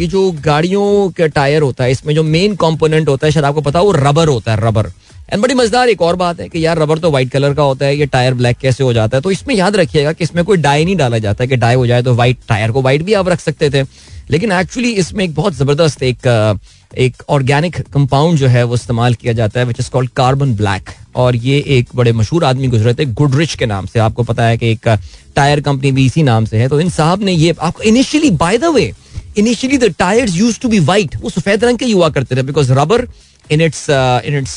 ये 0.00 0.06
जो 0.06 0.30
गाड़ियों 0.44 1.10
का 1.18 1.26
टायर 1.38 1.62
होता 1.62 1.84
है 1.84 1.90
इसमें 1.90 2.14
जो 2.14 2.22
मेन 2.24 2.56
कॉम्पोनेंट 2.56 3.08
होता 3.08 3.26
है 3.26 3.32
शायद 3.32 3.44
आपको 3.44 3.60
पता 3.60 3.78
हो 3.78 3.92
रबर 3.92 4.28
होता 4.28 4.52
है 4.52 4.66
रबर 4.66 4.92
एंड 5.32 5.42
बड़ी 5.42 5.54
मज़ेदार 5.54 5.88
एक 5.88 6.00
और 6.02 6.16
बात 6.16 6.40
है 6.40 6.48
कि 6.48 6.64
यार 6.64 6.78
रबर 6.78 6.98
तो 6.98 7.10
व्हाइट 7.10 7.30
कलर 7.30 7.54
का 7.54 7.62
होता 7.62 7.86
है, 7.86 7.96
ये 7.96 8.06
टायर 8.06 8.34
ब्लैक 8.34 8.56
कैसे 8.58 8.84
हो 8.84 8.92
जाता 8.92 9.16
है? 9.16 9.20
तो 9.22 9.30
इसमें 9.30 9.54
याद 9.54 9.76
रखिएगा 9.76 10.12
कि 10.12 10.24
इसमें 10.24 10.44
कोई 10.44 10.56
डाई 10.58 10.84
नहीं 10.84 10.96
डाला 10.96 11.18
जाता 11.18 11.44
है 11.44 11.48
कि 11.48 11.56
डाई 11.56 11.74
हो 11.74 11.86
जाए 11.86 12.02
तो 12.02 12.14
व्हाइट 12.14 12.38
टायर 12.48 12.70
को 12.70 12.82
व्हाइट 12.82 13.02
भी 13.02 13.14
आप 13.14 13.28
रख 13.28 13.40
सकते 13.40 13.70
थे। 13.70 13.82
लेकिन 14.30 14.52
एक्चुअली 14.52 14.90
इसमें 14.92 15.24
एक 15.24 15.34
बहुत 15.34 15.54
ज़बरदस्त 15.54 16.02
एक 16.02 16.26
एक 16.98 17.22
ऑर्गेनिक 17.28 17.76
कंपाउंड 17.92 18.38
जो 18.38 18.46
है 18.48 18.62
वो 18.64 18.74
इस्तेमाल 18.74 19.14
किया 19.14 19.32
जाता 19.32 19.60
है 19.60 19.66
which 19.66 19.80
is 19.80 19.90
called 19.90 20.10
carbon 20.16 20.54
black 20.56 20.90
और 21.16 21.36
ये 21.36 21.58
एक 21.76 21.88
बड़े 21.96 22.12
मशहूर 22.12 22.44
आदमी 22.44 22.68
गुजरे 22.68 22.94
थे 22.94 23.04
गुडरिच 23.06 23.54
के 23.54 23.66
नाम 23.66 23.86
से। 23.86 23.98
आपको 24.00 24.22
पता 24.22 24.44
है 24.44 24.58
कि 24.58 24.70
एक 24.72 24.88
टायर 25.36 25.60
कंपनी 25.60 25.92
भी 25.92 26.06
इसी 26.06 26.22
नाम 26.22 26.44
से 26.44 26.58
है। 26.58 26.68
तो 26.68 26.80
इन 26.80 26.90
साहब 26.90 27.22
ने 27.22 27.32
ये, 27.32 27.54
आपको 27.60 27.82
initially 27.82 28.30
by 28.32 28.58
the 28.58 28.74
way 28.74 28.92
initially 29.38 29.78
the 29.78 29.94
tyres 29.98 30.36
used 30.36 30.60
to 30.60 30.68
be 30.68 30.78
white 30.84 31.16
वो 31.22 31.30
सफ़ेद 31.30 31.64
रंग 31.64 31.78
के 31.78 31.92
हुआ 31.92 32.08
करते 32.10 32.36
थे 32.36 32.42
because 32.42 32.72
rubber 32.72 33.06
in 33.50 33.60
its 33.60 33.86
in 33.90 34.36
its 34.38 34.56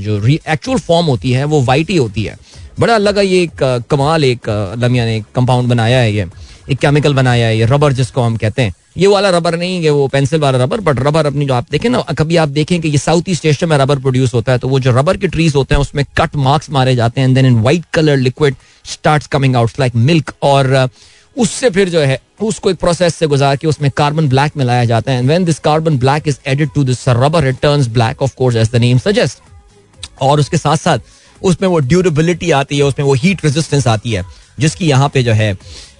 जो 0.00 0.26
एक्चुअल 0.26 0.78
फॉर्म 0.80 1.06
होती 1.06 1.32
है, 1.32 1.44
वो 1.44 1.60
वाइट 1.62 1.90
ही 1.90 1.96
होती 1.96 2.22
है। 2.22 2.36
बड़ा 2.80 2.96
लगा 2.98 3.20
ये 3.22 3.42
एक 3.42 3.84
कमाल 3.90 4.24
एक 4.24 4.48
लमिया 4.78 5.04
ने 5.04 5.20
कंपाउंड 5.34 5.68
बनाया 5.68 5.98
है 5.98 6.12
ये। 6.12 6.26
एक 6.70 6.78
केमिकल 6.78 7.14
बनाया 7.14 7.46
है 7.46 7.56
ये 7.58 7.64
रबर 7.66 7.92
जिसको 7.92 8.22
हम 8.22 8.36
कहते 8.36 8.62
हैं। 8.62 8.74
ये 8.96 9.06
वाला 9.06 9.30
रबर 9.30 9.56
नहीं 9.56 9.82
है, 9.84 9.90
वो 9.90 10.06
पेंसिल 10.08 10.40
वाला 10.40 10.58
रबर 10.58 10.80
बट 10.80 10.98
रबर 10.98 11.26
अपनी 11.26 11.46
जो 11.46 11.54
आप 11.54 11.66
देखें 11.70 11.88
ना, 11.90 12.00
कभी 12.12 12.36
आप 12.36 12.48
देखें 12.48 12.80
कि 12.80 12.88
ये 12.88 12.98
साउथ 12.98 13.28
ईस्ट 13.28 13.46
एशिया 13.46 13.68
में 13.68 13.76
रबर 13.78 13.98
प्रोड्यूस 13.98 14.34
होता 14.34 14.52
है 14.52 14.58
तो 14.58 14.68
वो 14.68 14.80
जो 14.80 14.92
रबर 14.92 15.16
के 15.16 15.28
ट्रीज 15.28 15.54
होते 15.56 15.74
हैं, 15.74 15.80
उसमें 15.82 16.04
कट 16.18 16.36
मार्क्स 16.36 16.70
मारे 16.70 16.94
जाते 16.96 17.20
हैं 17.20 17.28
and 17.28 17.36
then 17.36 17.46
in 17.46 17.60
white 17.62 17.84
colour 17.94 18.16
liquid 18.18 18.54
start 18.84 19.26
coming 19.26 19.56
out 19.56 19.80
like 19.80 19.96
milk 19.96 20.32
और 20.42 20.88
उससे 21.36 21.70
फिर 21.70 21.88
जो 21.88 22.00
है 22.00 22.18
उसको 22.42 22.70
एक 22.70 22.76
प्रोसेस 22.76 23.14
से 23.14 23.26
गुजार 23.26 23.56
के 23.56 23.66
उसमें 23.66 23.90
कार्बन 23.96 24.28
ब्लैक 24.28 24.56
मिलाया 24.56 24.84
जाता 24.84 25.12
है। 25.12 25.18
And 25.18 25.26
when 25.26 25.44
this 25.44 25.58
carbon 25.60 25.98
black 25.98 26.28
is 26.28 26.38
added 26.48 26.70
to 26.74 26.84
this 26.84 27.08
rubber 27.10 27.48
it 27.48 27.60
turns 27.62 27.88
black 27.90 28.22
of 28.22 28.34
course 28.36 28.56
as 28.56 28.70
the 28.72 28.76
name 28.76 28.98
suggest 28.98 30.22
और 30.22 30.40
उसके 30.40 30.56
साथ 30.56 30.76
साथ 30.76 30.98
उसमें 31.42 31.68
वो 31.68 31.78
ड्यूरेबिलिटी 31.80 32.50
आती 32.52 32.78
है 32.78 32.84
उसमें 32.84 33.06
वो 33.06 33.14
हीट 33.14 33.44
रेजिस्टेंस 33.44 33.86
आती 33.86 34.12
है 34.12 34.24
जिसकी 34.58 34.86
यहाँ 34.86 35.08
पे 35.08 35.22
जो 35.22 35.32
है 35.32 35.52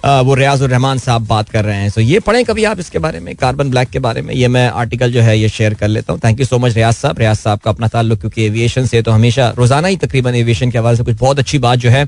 वो 0.04 0.34
रियाज 0.34 0.62
रहमान 0.62 0.98
साहब 0.98 1.26
बात 1.26 1.48
कर 1.48 1.64
रहे 1.64 1.76
हैं। 1.76 1.88
सो 1.90 2.00
so, 2.00 2.06
ये 2.06 2.19
पढ़ें 2.20 2.44
कभी 2.44 2.64
आप 2.64 2.81
इसके 2.81 2.98
बारे 2.98 3.20
में 3.20 3.34
कार्बन 3.36 3.70
ब्लैक 3.70 3.88
के 3.90 3.98
बारे 3.98 4.22
में। 4.22 4.32
ये 4.34 4.48
मैं 4.48 4.66
आर्टिकल 4.70 5.12
जो 5.12 5.20
है 5.22 5.38
ये 5.38 5.48
शेयर 5.48 5.75
कर 5.75 5.88
लेता 5.88 6.12
हूँ। 6.12 6.20
Thank 6.25 6.40
you 6.40 6.46
so 6.46 6.58
much 6.58 6.75
Riaz 6.75 6.94
साहब। 6.94 7.19
रियाज 7.19 7.36
साहब 7.36 7.58
का 7.58 7.70
अपना 7.70 7.88
ताल्लुक 7.88 8.20
क्योंकि 8.20 8.44
एविएशन 8.46 8.86
से 8.86 9.02
तो 9.02 9.10
हमेशा 9.10 9.48
रोज़ाना 9.58 9.88
ही 9.88 9.96
तकरीबन 9.96 10.34
एविएशन 10.34 10.70
के 10.70 10.78
हवाले 10.78 10.96
से 10.96 11.04
कुछ 11.04 11.16
बहुत 11.20 11.38
अच्छी 11.38 11.58
बात 11.58 11.78
जो 11.78 11.90
है 11.90 12.06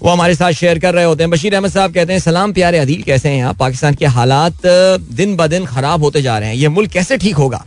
वो 0.00 0.10
हमारे 0.10 0.34
साथ 0.34 0.52
शेयर 0.52 0.78
कर 0.78 0.94
रहे 0.94 1.04
होते 1.04 1.22
हैं। 1.22 1.30
बशीर 1.30 1.54
अहमद 1.54 1.70
साहब 1.70 1.94
कहते 1.94 2.12
हैं, 2.12 2.20
सलाम 2.20 2.52
प्यारे 2.52 2.78
अदील, 2.78 3.02
कैसे 3.02 3.28
हैं 3.28 3.36
यहाँ 3.36 3.54
पाकिस्तान 3.54 3.94
के 3.94 4.06
हालात 4.08 4.66
दिन 5.12 5.36
ब 5.36 5.46
दिन 5.46 5.66
खराब 5.66 6.02
होते 6.02 6.22
जा 6.22 6.38
रहे 6.38 6.48
हैं। 6.48 6.56
ये 6.56 6.68
मुल्क 6.68 6.90
कैसे 6.90 7.16
ठीक 7.16 7.36
होगा? 7.36 7.64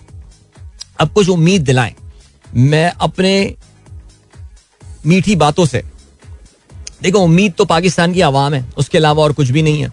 अब 1.01 1.09
कुछ 1.09 1.30
उम्मीद 1.30 1.62
दिलाएँ। 1.62 1.94
मैं 2.47 2.91
अपने 2.91 3.33
मीठी 5.06 5.35
बातों 5.35 5.65
से, 5.65 5.83
देखो, 7.03 7.19
उम्मीद 7.19 7.53
तो 7.53 7.65
पाकिस्तान 7.65 8.13
की 8.13 8.21
आवाम 8.21 8.53
है, 8.53 8.65
उसके 8.77 8.97
अलावा 8.97 9.24
और 9.24 9.33
कुछ 9.33 9.50
भी 9.50 9.62
नहीं 9.62 9.81
है। 9.81 9.91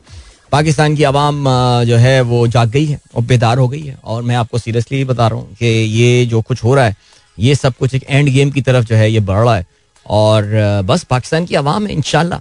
पाकिस्तान 0.52 0.96
की 0.96 1.02
आवाम 1.02 1.44
जो 1.84 1.96
है, 1.96 2.20
वो 2.22 2.46
जाग 2.48 2.70
गई 2.70 2.86
है 2.86 2.98
और 3.14 3.22
बेदार 3.22 3.58
हो 3.58 3.68
गई 3.68 3.82
है। 3.82 3.96
और 4.04 4.22
मैं 4.22 4.36
आपको 4.36 4.58
सीरियसली 4.58 5.04
बता 5.04 5.26
रहा 5.28 5.38
हूँ 5.38 5.54
कि 5.54 5.66
ये 5.66 6.26
जो 6.26 6.40
कुछ 6.40 6.62
हो 6.64 6.74
रहा 6.74 6.84
है, 6.84 6.96
ये 7.38 7.54
सब 7.54 7.74
कुछ 7.76 7.94
एक 7.94 8.04
एंड 8.08 8.28
गेम 8.28 8.50
की 8.50 8.62
तरफ़ 8.62 8.86
जो 8.86 8.96
है, 8.96 9.10
ये 9.12 9.20
बढ़ 9.20 9.38
रहा 9.38 9.56
है। 9.56 9.66
और 10.10 10.44
बस 10.86 11.02
पाकिस्तान 11.10 11.44
की 11.46 11.54
आवाम 11.54 11.86
है 11.86 11.92
इनशाला 11.92 12.40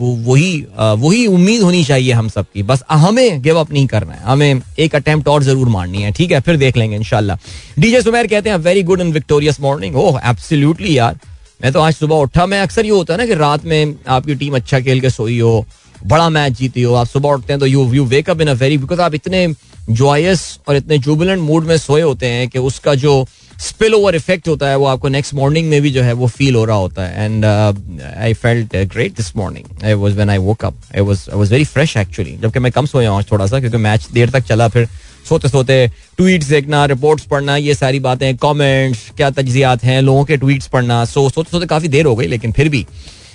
वही 0.00 0.66
वही 0.98 1.26
उम्मीद 1.28 1.62
होनी 1.62 1.82
चाहिए 1.84 2.12
हम 2.12 2.28
सबकी 2.28 2.62
बस 2.62 2.82
हमें 2.90 3.42
गिव 3.42 3.58
अप 3.60 3.72
नहीं 3.72 3.86
करना 3.86 4.12
है। 4.12 4.22
हमें 4.24 4.62
एक 4.78 4.94
अटेम्प्ट 4.94 5.28
और 5.28 5.42
ज़रूर 5.42 5.68
मारनी 5.68 6.02
है, 6.02 6.12
ठीक 6.12 6.30
है? 6.32 6.40
फिर 6.40 6.56
देख 6.56 6.76
लेंगे 6.76 6.96
इनशाला 6.96 7.38
डीजे 7.78 8.00
सुमेर 8.02 8.26
कहते 8.26 8.50
हैं 8.50 8.56
very 8.58 8.82
good 8.82 9.00
and 9.00 9.12
victorious 9.14 9.60
morning 9.60 9.96
oh 9.96 10.20
absolutely 10.24 10.96
यार। 10.98 11.18
मैं 11.62 11.72
तो 11.72 11.80
आज 11.80 11.94
सुबह 11.94 12.16
उठा, 12.16 12.46
मैं 12.46 12.60
अक्सर 12.60 12.84
ये 12.84 12.90
होता 12.90 13.14
है 13.14 13.18
ना 13.18 13.26
कि 13.26 13.34
रात 13.34 13.64
में 13.64 13.94
आपकी 14.08 14.34
टीम 14.34 14.56
अच्छा 14.56 14.80
खेल 14.80 15.00
के 15.00 15.10
सोई 15.10 15.38
हो, 15.38 15.64
बड़ा 16.06 16.28
मैच 16.30 16.52
जीती 16.52 16.82
हो, 16.82 16.94
आप 16.94 17.06
सुबह 17.06 17.28
उठते 17.30 17.52
हैं 17.52 17.60
तो 17.60 17.66
you 17.66 17.92
you 17.94 18.04
wake 18.06 18.30
up 18.30 18.40
in 18.40 18.48
a 18.48 18.52
very 18.54 18.78
because 18.78 19.00
आप 19.00 19.14
इतने 19.14 19.46
जॉयस 19.90 20.42
और 20.68 20.76
इतने 20.76 20.98
जुबिलेंट 20.98 21.40
मूड 21.42 21.64
में 21.66 21.76
सोए 21.78 22.00
होते 22.02 22.26
हैं 22.26 22.48
कि 22.48 22.58
उसका 22.60 22.94
जो 22.94 23.24
स्पिल 23.62 23.94
ओवर 23.94 24.14
इफ़ेक्ट 24.14 24.48
होता 24.48 24.68
है, 24.68 24.76
वो 24.76 24.86
आपको 24.86 25.08
नेक्स्ट 25.08 25.34
मॉर्निंग 25.34 25.68
में 25.70 25.80
भी 25.82 25.90
जो 25.90 26.02
है 26.02 26.12
वो 26.12 26.26
फील 26.28 26.54
हो 26.54 26.64
रहा 26.64 26.76
होता 26.76 27.06
है। 27.06 27.24
And 27.24 27.44
I 27.44 28.32
felt 28.34 28.76
great 28.92 29.16
this 29.16 29.36
morning 29.36 29.84
I 29.84 29.94
was 29.94 30.14
when 30.14 30.30
I 30.30 30.38
woke 30.38 30.64
up 30.64 30.74
I 30.94 31.00
was 31.00 31.26
I 31.30 31.38
was 31.38 31.52
very 31.52 31.64
fresh 31.66 31.96
actually 31.96 32.36
जबकि 32.42 32.58
मैं 32.58 32.72
कम 32.72 32.86
सोया 32.86 33.10
हूँ 33.10 33.22
थोड़ा 33.32 33.46
सा, 33.46 33.60
क्योंकि 33.60 33.76
मैच 33.78 34.08
देर 34.12 34.30
तक 34.30 34.44
चला, 34.44 34.68
फिर 34.68 34.88
सोते 35.28 35.48
सोते 35.48 35.86
ट्वीट्स 36.16 36.48
देखना 36.48 36.84
रिपोर्ट्स 36.86 37.24
पढ़ना, 37.26 37.56
ये 37.56 37.74
सारी 37.74 38.00
बातें 38.00 38.36
कॉमेंट्स 38.36 39.10
क्या 39.16 39.30
तजियात 39.30 39.84
हैं, 39.84 40.00
लोगों 40.02 40.24
के 40.24 40.36
ट्वीट्स 40.36 40.66
पढ़ना, 40.68 41.04
सो 41.04 41.28
सोते 41.30 41.50
सोते 41.50 41.66
काफ़ी 41.66 41.88
देर 41.88 42.06
हो 42.06 42.16
गई, 42.16 42.26
लेकिन 42.26 42.52
फिर 42.52 42.68
भी 42.68 42.86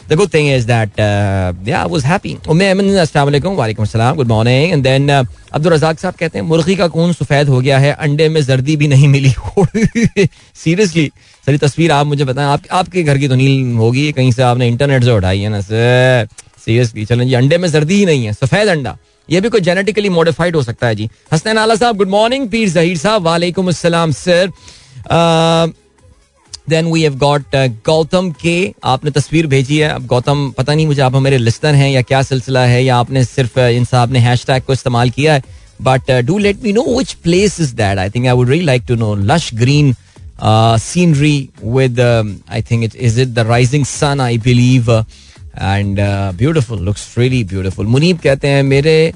The 0.09 0.15
good 0.15 0.31
thing 0.31 0.47
is 0.47 0.65
that 0.67 0.89
uh, 0.97 1.51
yeah, 1.65 1.83
I 1.83 1.87
was 1.87 2.03
happy. 2.03 2.35
वालेकुम 3.57 3.85
सलाम 3.85 4.15
good 4.15 4.27
morning 4.27 4.71
and 4.73 4.83
then 4.83 5.09
Abdul 5.09 5.73
Razzaq 5.73 5.99
साहब 5.99 6.13
कहते 6.19 6.39
हैं 6.39 6.45
मुर्गी 6.45 6.75
का 6.75 6.87
खून 6.87 7.13
सफ़ेद 7.13 7.49
हो 7.49 7.59
गया 7.61 7.77
है 7.79 7.91
अंडे 7.93 8.27
में 8.29 8.41
जर्दी 8.43 8.75
भी 8.77 8.87
नहीं 8.87 9.07
मिली। 9.07 9.29
सीरियसली 10.63 11.11
सर 11.45 11.57
तस्वीर 11.57 11.91
आप 11.91 12.05
मुझे 12.05 12.25
बताएँ 12.25 12.47
आप, 12.47 12.61
आपके 12.71 13.03
घर 13.03 13.17
की 13.17 13.27
तो 13.27 13.35
नील 13.35 13.75
होगी 13.77 14.11
कहीं 14.11 14.31
से 14.31 14.43
आपने 14.43 14.67
इंटरनेट 14.67 15.03
से 15.03 15.11
उठाई 15.11 15.39
है 15.39 15.49
ना 15.49 15.61
सर। 15.61 16.27
सीरियसली 16.65 17.05
चलें 17.05 17.27
जी 17.27 17.33
अंडे 17.33 17.57
में 17.57 17.69
जर्दी 17.69 17.95
ही 17.95 18.05
नहीं 18.05 18.25
है 18.25 18.33
सफ़ेद 18.33 18.67
अंडा। 18.67 18.97
ये 19.29 19.41
भी 19.41 19.49
कोई 19.49 19.61
जेनेटिकली 19.61 20.09
मॉडिफाइड 20.09 20.55
हो 20.55 20.63
सकता 20.63 20.87
है 20.87 20.95
जी। 20.95 21.09
हसनैन 21.33 21.57
आला 21.57 21.75
साहब 21.75 21.97
गुड 21.97 22.09
मॉर्निंग 22.09 22.47
पीर 22.49 22.69
जहीर 22.69 22.97
साहब 22.97 23.21
वालेकुम 23.23 23.67
अस्सलाम 23.67 24.11
sir 24.21 24.51
then 26.69 26.85
we 26.85 27.01
have 27.01 27.17
got 27.17 27.55
Gautam 27.85 28.31
के 28.41 28.55
आपने 28.85 29.11
तस्वीर 29.11 29.47
भेजी 29.47 29.77
है। 29.77 29.89
अब 29.89 30.05
गौतम, 30.07 30.49
पता 30.57 30.73
नहीं 30.73 30.87
मुझे 30.87 31.01
आप 31.01 31.15
मेरे 31.17 31.37
लिस्टर 31.37 31.75
हैं 31.75 31.89
या 31.91 32.01
क्या 32.03 32.21
सिलसिला 32.23 32.65
है 32.65 32.83
या 32.83 32.97
आपने 32.97 33.23
सिर्फ़ 33.25 33.59
इन 33.59 33.85
साहब 33.85 34.11
ने 34.13 34.19
हैश 34.19 34.45
को 34.49 34.73
इस्तेमाल 34.73 35.09
किया 35.09 35.33
है। 35.33 35.43
But 35.81 36.11
do 36.25 36.37
let 36.37 36.63
me 36.63 36.73
know 36.73 36.83
which 36.97 37.13
place 37.23 37.59
is 37.61 37.73
that 37.75 37.97
I 37.99 38.09
think 38.09 38.25
I 38.27 38.33
would 38.33 38.49
really 38.49 38.65
like 38.65 38.83
to 38.87 38.95
know 38.95 39.13
lush 39.15 39.53
green 39.55 39.93
scenery 40.81 41.49
with 41.65 41.99
I 41.99 42.61
think 42.71 42.83
it 42.83 42.95
is 42.95 43.19
it 43.21 43.27
the 43.27 43.47
rising 43.47 43.85
sun 43.85 44.21
I 44.21 44.37
believe 44.39 44.91
and 44.91 45.99
beautiful 46.37 46.81
looks 46.85 47.07
really 47.17 47.43
beautiful 47.43 47.85
Munib 47.87 48.19
कहते 48.23 48.47
हैं, 48.47 48.63
मेरे 48.63 49.13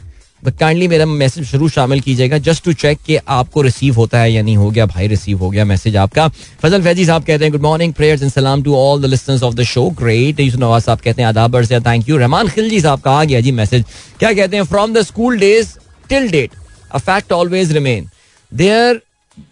kindly 0.50 0.88
मेरा 0.88 1.06
message 1.06 1.52
ज़रूर 1.52 1.70
शामिल 1.70 2.00
कीजिएगा 2.02 2.38
just 2.38 2.64
to 2.66 2.74
check 2.74 3.00
कि 3.06 3.18
आपको 3.30 3.62
receive 3.62 3.96
होता 3.96 4.20
है 4.20 4.32
या 4.32 4.42
नहीं 4.42 4.56
हो 4.58 4.70
गया, 4.72 4.86
भाई 4.86 5.08
रिसीव 5.08 5.38
हो 5.38 5.50
गया 5.50 5.66
मैसेज 5.66 5.96
आपका। 5.98 6.28
फजल 6.62 6.84
फैजी 6.84 7.06
साहब 7.06 7.24
कहते 7.24 7.46
हैं 7.46 7.52
गुड 7.52 7.62
मॉर्निंग 7.62 7.94
प्रेयर्स 7.94 8.22
एंड 8.24 8.32
सलाम 8.32 8.64
to 8.64 8.76
all 8.76 9.02
the 9.02 9.06
listeners 9.06 9.44
of 9.44 9.56
the 9.56 9.64
show 9.64 9.90
great 10.00 10.42
Nawaz 10.42 10.84
साहब 10.84 11.00
कहते 11.00 11.22
हैं 11.22 11.30
आदाबर 11.30 11.66
से 11.66 11.80
थैंक 11.80 12.10
यू 12.10 12.18
रहमान 12.18 12.48
खिलजी 12.50 12.82
साहब 12.82 13.02
का 13.02 13.12
आ 13.12 13.24
गया 13.24 13.42
जी 13.42 13.52
मैसेज 13.52 13.86
क्या 14.20 14.34
कहते 14.34 14.58
हैं 14.58 14.64
from 14.64 14.94
the 14.94 15.02
school 15.04 15.40
days 15.40 15.78
till 16.10 16.30
date 16.32 16.52
a 16.92 16.98
fact 17.00 17.32
always 17.32 17.72
remain 17.72 18.10
there 18.52 19.02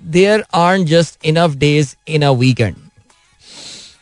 there 0.08 0.43
are 0.55 0.77
just 0.86 1.25
enough 1.25 1.55
days 1.58 1.96
in 2.08 2.22
a 2.22 2.31
weekend 2.39 2.75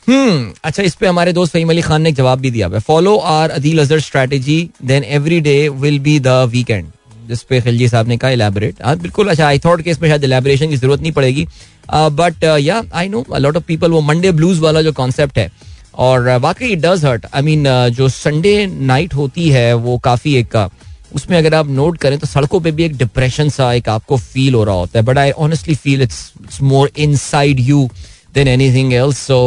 hmm 0.07 0.51
अच्छा 0.63 0.83
इस 0.83 0.93
पे 0.95 1.07
हमारे 1.07 1.31
दोस्त 1.33 1.53
फहीम 1.53 1.69
अली 1.69 1.81
खान 1.81 2.01
ने 2.01 2.09
एक 2.09 2.15
जवाब 2.15 2.39
भी 2.39 2.51
दिया 2.51 2.67
follow 2.79 3.15
our 3.29 3.49
Adil 3.49 3.79
Azhar 3.79 3.99
strategy 3.99 4.69
then 4.85 5.03
every 5.03 5.39
day 5.39 5.57
will 5.69 5.99
be 5.99 6.19
the 6.19 6.27
weekend 6.51 6.85
जिस 7.27 7.41
पे 7.43 7.59
खिलजी 7.61 7.87
साहब 7.89 8.07
ने 8.07 8.17
कहा 8.17 8.29
इलेबोरेट 8.31 8.75
हाँ 8.83 8.97
बिल्कुल 8.99 9.27
अच्छा 9.29 9.47
आई 9.47 9.59
थॉट 9.59 9.81
के 9.81 9.91
इसमें 9.91 10.07
शायद 10.09 10.23
इलेबोरेशन 10.23 10.69
की 10.69 10.75
ज़रूरत 10.77 11.01
नहीं 11.01 11.11
पड़ेगी। 11.11 11.45
But 11.91 12.43
yeah 12.61 12.81
I 12.93 13.09
know 13.09 13.25
lot 13.37 13.57
of 13.57 13.63
people 13.67 13.91
वो 13.91 14.01
मंडे 14.01 14.31
ब्लूज 14.31 14.59
वाला 14.59 14.81
जो 14.81 14.93
कॉन्सेप्ट 14.93 15.37
है 15.37 15.51
और 15.95 16.27
uh, 16.27 16.41
वाकई 16.41 16.67
it 16.67 16.79
does 16.79 17.05
hurt 17.05 17.25
I 17.33 17.41
mean 17.41 17.65
जो 17.97 18.09
संडे 18.09 18.65
नाइट 18.65 19.13
होती 19.13 19.49
है 19.49 19.73
वो 19.75 19.97
काफ़ी 20.03 20.35
एक 20.35 20.55
uh, 20.55 20.69
उसमें 21.15 21.37
अगर 21.37 21.53
आप 21.53 21.67
नोट 21.69 21.97
करें 21.97 22.17
तो 22.19 22.27
सड़कों 22.27 22.59
पे 22.59 22.71
भी 22.71 22.83
एक 22.83 22.97
डिप्रेशन 22.97 23.49
सा 23.49 23.73
एक 23.73 23.89
आपको 23.89 24.17
फील 24.17 24.53
हो 24.53 24.63
रहा 24.63 24.75
होता 24.75 24.99
है। 24.99 25.05
But 25.05 25.17
I 25.17 25.31
honestly 25.31 25.75
feel 25.75 26.01
it's 26.01 26.59
more 26.61 26.91
inside 26.97 27.59
you 27.59 27.89
than 28.35 28.47
anything 28.47 28.93
else 28.93 29.17
so 29.27 29.39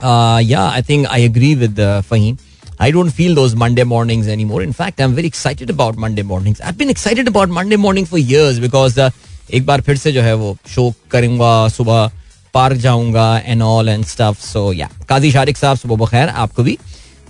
Uh, 0.00 0.40
yeah, 0.42 0.68
I 0.68 0.80
think 0.80 1.08
I 1.08 1.18
agree 1.18 1.54
with 1.54 1.78
uh, 1.78 2.02
Fahim. 2.02 2.38
I 2.78 2.90
don't 2.90 3.10
feel 3.10 3.34
those 3.34 3.54
Monday 3.54 3.84
mornings 3.84 4.28
anymore. 4.28 4.62
In 4.62 4.72
fact, 4.72 5.00
I'm 5.00 5.12
very 5.12 5.26
excited 5.26 5.68
about 5.68 5.96
Monday 5.96 6.22
mornings. 6.22 6.60
I've 6.60 6.78
been 6.78 6.88
excited 6.88 7.28
about 7.28 7.50
Monday 7.50 7.76
morning 7.76 8.06
for 8.06 8.18
years 8.18 8.58
because 8.58 8.98
uh, 8.98 9.10
एक 9.50 9.64
बार 9.66 9.80
फिर 9.80 9.96
से 9.96 10.12
जो 10.12 10.22
है 10.22 10.34
वो 10.34 10.56
show 10.68 10.92
करूँगा 11.10 11.52
सुबह 11.68 12.10
park 12.54 12.76
जाऊँगा 12.78 13.26
and 13.38 13.62
all 13.62 13.88
and 13.88 14.04
stuff 14.06 14.40
so 14.40 14.72
yeah 14.72 14.88
Qazi 15.08 15.30
Shariq 15.32 15.56
साहब 15.56 15.76
सुबह 15.76 15.96
बखैर 16.04 16.28
आपको 16.28 16.62
भी 16.62 16.76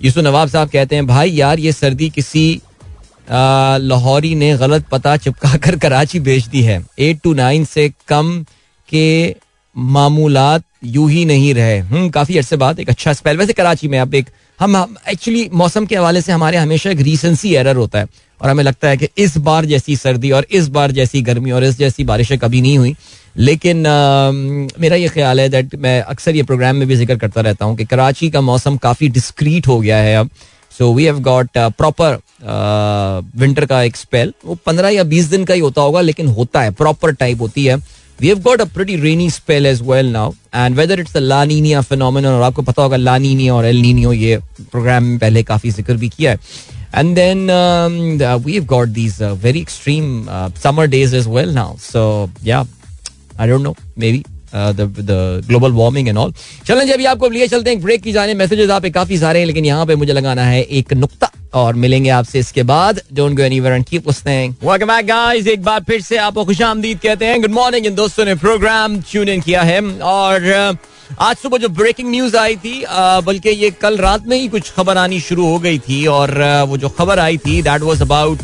यूसुफ 0.04 0.24
नवाब 0.24 0.48
साहब 0.48 0.68
कहते 0.70 0.96
हैं 0.96 1.06
भाई 1.06 1.30
यार 1.30 1.58
ये 1.58 1.72
सर्दी 1.72 2.08
किसी 2.10 2.44
लाहौरी 3.30 4.34
ने 4.34 4.56
गलत 4.58 4.86
पता 4.90 5.16
चिपका 5.16 5.56
कर 5.64 5.76
कराची 5.78 6.20
भेज 6.28 6.46
दी 6.48 6.62
है 6.62 6.80
एट 7.08 7.20
टू 7.24 7.32
नाइन 7.34 7.64
से 7.72 7.88
कम 8.08 8.38
के 8.88 9.06
मामूलात 9.80 10.62
यू 10.84 11.06
ही 11.06 11.24
नहीं 11.24 11.52
रहे। 11.54 11.78
हम्म 11.78 12.08
काफ़ी 12.10 12.36
अरसे 12.38 12.56
बाद 12.56 12.80
एक 12.80 12.88
अच्छा 12.90 13.12
स्पेल 13.12 13.36
वैसे 13.36 13.52
कराची 13.52 13.88
में 13.88 13.98
अब 13.98 14.14
एक 14.14 14.26
हम 14.60 14.76
एक्चुअली 15.08 15.48
मौसम 15.54 15.86
के 15.86 15.96
हवाले 15.96 16.20
से 16.22 16.32
हमारे 16.32 16.56
हमेशा 16.56 16.90
एक 16.90 17.00
रिसेंसी 17.00 17.54
एरर 17.54 17.76
होता 17.76 17.98
है। 17.98 18.06
और 18.40 18.50
हमें 18.50 18.62
लगता 18.64 18.88
है 18.88 18.96
कि 18.96 19.08
इस 19.18 19.36
बार 19.38 19.64
जैसी 19.64 19.96
सर्दी 19.96 20.30
और 20.30 20.46
इस 20.50 20.68
बार 20.68 20.90
जैसी 20.90 21.20
गर्मी 21.22 21.50
और 21.50 21.64
इस 21.64 21.78
जैसी 21.78 22.04
बारिशें 22.04 22.38
कभी 22.38 22.60
नहीं 22.60 22.78
हुई। 22.78 22.94
लेकिन 23.36 23.86
आ, 23.86 24.30
मेरा 24.80 24.96
ये 24.96 25.08
ख्याल 25.08 25.40
है 25.40 25.48
दैट 25.48 25.74
मैं 25.76 26.00
अक्सर 26.02 26.36
ये 26.36 26.42
प्रोग्राम 26.42 26.76
में 26.76 26.86
भी 26.88 26.96
ज़िक्र 26.96 27.16
करता 27.16 27.40
रहता 27.40 27.64
हूँ 27.64 27.76
कि 27.76 27.84
कराची 27.84 28.30
का 28.30 28.40
मौसम 28.40 28.76
काफ़ी 28.76 29.08
डिस्क्रीट 29.08 29.66
हो 29.66 29.78
गया 29.80 29.96
है 29.96 30.16
अब। 30.16 30.30
So 30.78 30.92
we 30.94 31.04
have 31.04 31.18
got 31.20 31.58
proper 31.58 32.18
winter 33.38 33.66
का 33.66 33.82
एक 33.82 33.96
स्पेल 33.96 34.32
वो 34.44 34.54
पंद्रह 34.66 34.88
या 34.88 35.04
बीस 35.04 35.24
दिन 35.26 35.44
का 35.44 35.54
ही 35.54 35.60
होता 35.60 35.82
होगा 35.82 36.00
लेकिन 36.00 36.26
होता 36.28 36.62
है। 36.62 36.70
प्रॉपर 36.72 37.12
टाइप 37.14 37.40
होती 37.40 37.64
है। 37.64 37.76
We 38.20 38.28
have 38.28 38.38
got 38.42 38.60
a 38.60 38.64
pretty 38.66 38.96
rainy 39.00 39.28
spell 39.30 39.66
as 39.66 39.80
well 39.82 40.10
now 40.12 40.32
and 40.54 40.76
whether 40.76 41.00
it's 41.00 41.12
the 41.12 41.18
La 41.18 41.44
Nina 41.44 41.80
phenomenon 41.82 42.28
और 42.28 42.42
आपको 42.42 42.62
पता 42.62 42.82
होगा 42.82 42.96
ला 42.96 43.16
नीनिया 43.18 43.54
और 43.54 43.66
एल 43.66 43.84
ये 44.14 44.36
प्रोग्राम 44.60 45.04
में 45.04 45.18
पहले 45.18 45.42
काफ़ी 45.42 45.70
ज़िक्र 45.70 45.94
भी 45.96 46.08
किया 46.08 46.30
है। 46.30 46.38
And 46.94 47.14
then 47.16 47.46
we 48.44 48.52
have 48.52 48.64
got 48.66 48.88
these 48.90 49.22
very 49.22 49.60
extreme 49.60 50.26
summer 50.62 50.86
days 50.88 51.16
as 51.16 51.26
well 51.28 51.54
now 51.54 51.76
so 51.82 52.30
yeah 52.44 52.60
I 53.40 53.48
don't 53.48 53.62
know 53.62 53.74
maybe 54.12 54.22
global 54.52 55.72
warming 55.72 56.08
and 56.08 56.18
all 56.18 56.32
चलें 56.66 56.86
जी, 56.86 56.92
अभी 56.92 57.04
आपको 57.06 57.28
लिए 57.28 57.46
चलते 57.48 57.70
हैं 57.70 57.82
ब्रेक 57.82 58.02
की 58.02 58.12
जाने। 58.12 58.34
मैसेजेस 58.34 58.70
आप 58.70 58.86
काफ़ी 58.94 59.18
सारे 59.18 59.38
हैं, 59.38 59.46
लेकिन 59.46 59.64
यहाँ 59.64 59.86
पे 59.86 59.94
मुझे 59.96 60.12
लगाना 60.12 60.44
है 60.44 60.62
एक 60.62 60.92
नुक्ता। 60.94 61.30
और 61.54 61.74
मिलेंगे 61.74 62.10
आपसे 62.10 62.38
इसके 62.38 62.62
बाद। 62.62 63.00
Don't 63.14 63.36
go 63.36 63.42
anywhere 63.42 63.74
and 63.74 63.84
keep 63.86 64.08
listening 64.08 64.54
welcome 64.62 64.86
back 64.86 65.06
guys 65.06 65.46
एक 65.46 65.62
बार 65.62 65.82
फिर 65.84 66.00
से 66.00 66.16
आपको 66.18 66.44
खुशामदीद 66.44 67.00
कहते 67.00 67.26
हैं। 67.26 67.40
गुड 67.40 67.50
मॉर्निंग 67.52 67.86
इन 67.86 67.94
दोस्तों 67.94 68.24
ने 68.24 68.34
प्रोग्राम 68.36 69.00
ट्यून 69.10 69.28
इन 69.28 69.40
किया 69.40 69.62
है। 69.62 69.80
और 69.92 70.78
आज 71.20 71.36
सुबह 71.36 71.58
जो 71.58 71.68
ब्रेकिंग 71.68 72.10
न्यूज़ 72.10 72.36
आई 72.36 72.56
थी 72.56 72.82
बल्कि 73.26 73.50
ये 73.50 73.70
कल 73.80 73.96
रात 73.98 74.26
में 74.26 74.36
ही 74.36 74.48
कुछ 74.48 74.72
खबर 74.72 74.98
आनी 74.98 75.20
शुरू 75.20 75.46
हो 75.46 75.58
गई 75.58 75.78
थी। 75.78 76.04
और 76.08 76.38
वो 76.68 76.76
जो 76.76 76.88
खबर 76.88 77.18
आई 77.18 77.38
थी 77.38 77.60
दैट 77.62 77.82
वाज 77.82 78.02
अबाउट 78.02 78.38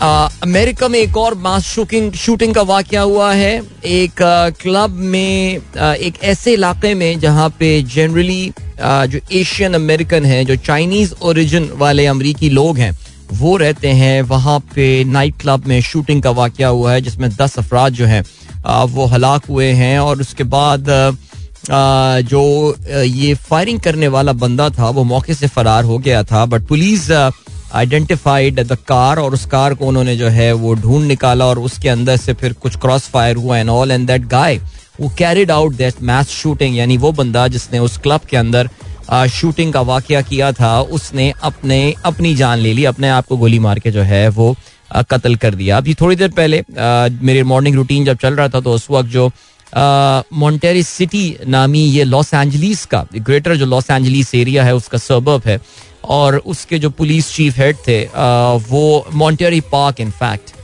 अमेरिका 0.00 0.88
में 0.88 0.98
एक 0.98 1.16
और 1.16 1.34
मास 1.36 1.64
शूटिंग 1.66 2.12
शूटिंग 2.14 2.54
का 2.54 2.62
वाक़ 2.62 2.94
हुआ 2.96 3.32
है। 3.34 3.62
एक 3.84 4.22
क्लब 4.60 4.90
में 4.90 5.56
एक 5.76 6.22
ऐसे 6.24 6.52
इलाके 6.52 6.92
में 6.94 7.18
जहाँ 7.20 7.48
पे 7.58 7.70
जनरली 7.84 8.52
जो 8.80 9.18
एशियन 9.32 9.74
अमेरिकन 9.74 10.24
हैं, 10.24 10.44
जो 10.46 10.56
चाइनीज़ 10.56 11.14
ओरिजिन 11.22 11.70
वाले 11.76 12.06
अमरीकी 12.06 12.48
लोग 12.50 12.78
हैं, 12.78 12.96
वो 13.32 13.56
रहते 13.56 13.88
हैं। 13.92 14.20
वहाँ 14.24 14.58
पे 14.74 15.04
नाइट 15.06 15.40
क्लब 15.40 15.66
में 15.66 15.80
शूटिंग 15.82 16.22
का 16.22 16.30
वाक़ 16.32 16.62
हुआ 16.62 16.92
है, 16.92 17.00
जिसमें 17.00 17.30
दस 17.32 17.58
अफराद 17.58 17.92
जो 17.92 18.06
हैं 18.06 18.24
वो 18.86 19.04
हलाक 19.06 19.44
हुए 19.48 19.70
हैं 19.72 19.98
और 19.98 20.20
उसके 20.20 20.44
बाद 20.46 20.86
जो 22.24 22.76
ये 22.86 23.34
फायरिंग 23.34 23.80
करने 23.80 24.08
वाला 24.08 24.32
बंदा 24.34 24.68
था, 24.70 24.88
वो 24.88 25.04
मौके 25.04 25.34
से 25.34 25.46
फरार 25.48 25.84
हो 25.84 25.98
गया 25.98 26.22
था। 26.24 26.44
But 26.46 26.66
police 26.68 27.10
identified 27.74 28.60
the 28.62 28.76
car 28.88 29.18
और 29.18 29.34
उस 29.34 29.44
कार 29.46 29.74
को 29.74 29.86
उन्होंने 29.86 30.16
जो 30.16 30.28
है 30.28 30.52
वो 30.52 30.74
ढूंढ 30.74 31.06
निकाला 31.06 31.46
और 31.46 31.58
उसके 31.58 31.88
अंदर 31.88 32.16
से 32.16 32.34
फिर 32.34 32.52
कुछ 32.52 32.76
क्रॉस 32.76 33.08
फायर 33.08 33.36
हुआ 33.36 33.58
and 33.58 33.70
all 33.70 33.90
and 33.90 34.06
that 34.06 34.26
guy 34.28 34.60
वो 35.00 35.08
carried 35.18 35.50
out 35.50 35.74
that 35.74 36.02
mass 36.02 36.24
shooting 36.24 36.76
यानी 36.76 36.96
वो 36.96 37.12
बंदा 37.12 37.46
जिसने 37.48 37.78
उस 37.78 37.98
क्लब 37.98 38.20
के 38.30 38.36
अंदर 38.36 38.70
शूटिंग 39.30 39.72
का 39.72 39.80
वाक्य 39.80 40.22
किया 40.22 40.50
था, 40.52 40.80
उसने 40.80 41.32
अपने, 41.42 41.94
अपनी 42.04 42.34
जान 42.34 42.58
ले 42.58 42.72
ली, 42.72 42.84
अपने 42.84 43.08
आप 43.08 43.26
को 43.26 43.36
गोली 43.36 43.58
मार 43.58 43.78
के 43.78 43.90
जो 43.90 44.02
है 44.02 44.28
वो 44.28 44.54
कत्ल 45.10 45.34
कर 45.36 45.54
दिया। 45.54 45.76
अभी 45.76 45.94
थोड़ी 45.94 46.16
देर 46.16 46.28
पहले 46.30 46.62
मेरी 47.22 47.42
मॉर्निंग 47.42 47.76
रूटीन 47.76 48.04
जब 48.04 48.16
चल 48.18 48.34
रहा 48.34 48.48
था 48.48 48.60
तो 48.60 48.72
उस 48.72 48.86
वक्त 48.90 49.08
जो 49.10 49.30
मॉन्टेरी 50.38 50.82
सिटी 50.82 51.36
नामी 51.48 51.80
ये 51.80 52.04
लॉस 52.04 52.34
एंजलिस 52.34 52.84
का 52.86 53.04
ग्रेटर 53.16 53.56
जो 53.56 53.66
लॉस 53.66 53.90
एंजलिस 53.90 54.34
एरिया 54.34 54.64
है, 54.64 54.74
उसका 54.74 54.98
सबब 54.98 55.42
है 55.46 55.58
और 56.08 56.36
उसके 56.46 56.78
जो 56.78 56.90
पुलिस 56.90 57.32
चीफ 57.34 57.58
हेड 57.58 57.76
थे 57.88 58.02
वो 58.68 59.06
मॉन्टेरी 59.14 59.60
पार्क 59.72 60.00
इनफैक्ट 60.00 60.54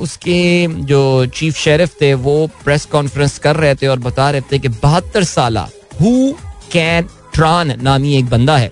उसके 0.00 0.66
जो 0.86 1.26
चीफ 1.28 1.56
शेरिफ 1.56 1.94
थे, 2.00 2.12
वो 2.16 2.46
प्रेस 2.64 2.84
कॉन्फ्रेंस 2.86 3.38
कर 3.38 3.56
रहे 3.56 3.74
थे 3.74 3.86
और 3.86 3.98
बता 4.00 4.30
रहे 4.30 4.40
थे 4.52 4.58
कि 4.58 4.68
बहत्तर 4.68 5.24
साल 5.26 5.58
हु 6.00 6.32
कैन 6.72 7.08
ट्रान 7.34 7.72
नामी 7.82 8.14
एक 8.16 8.26
बंदा 8.26 8.56
है, 8.56 8.70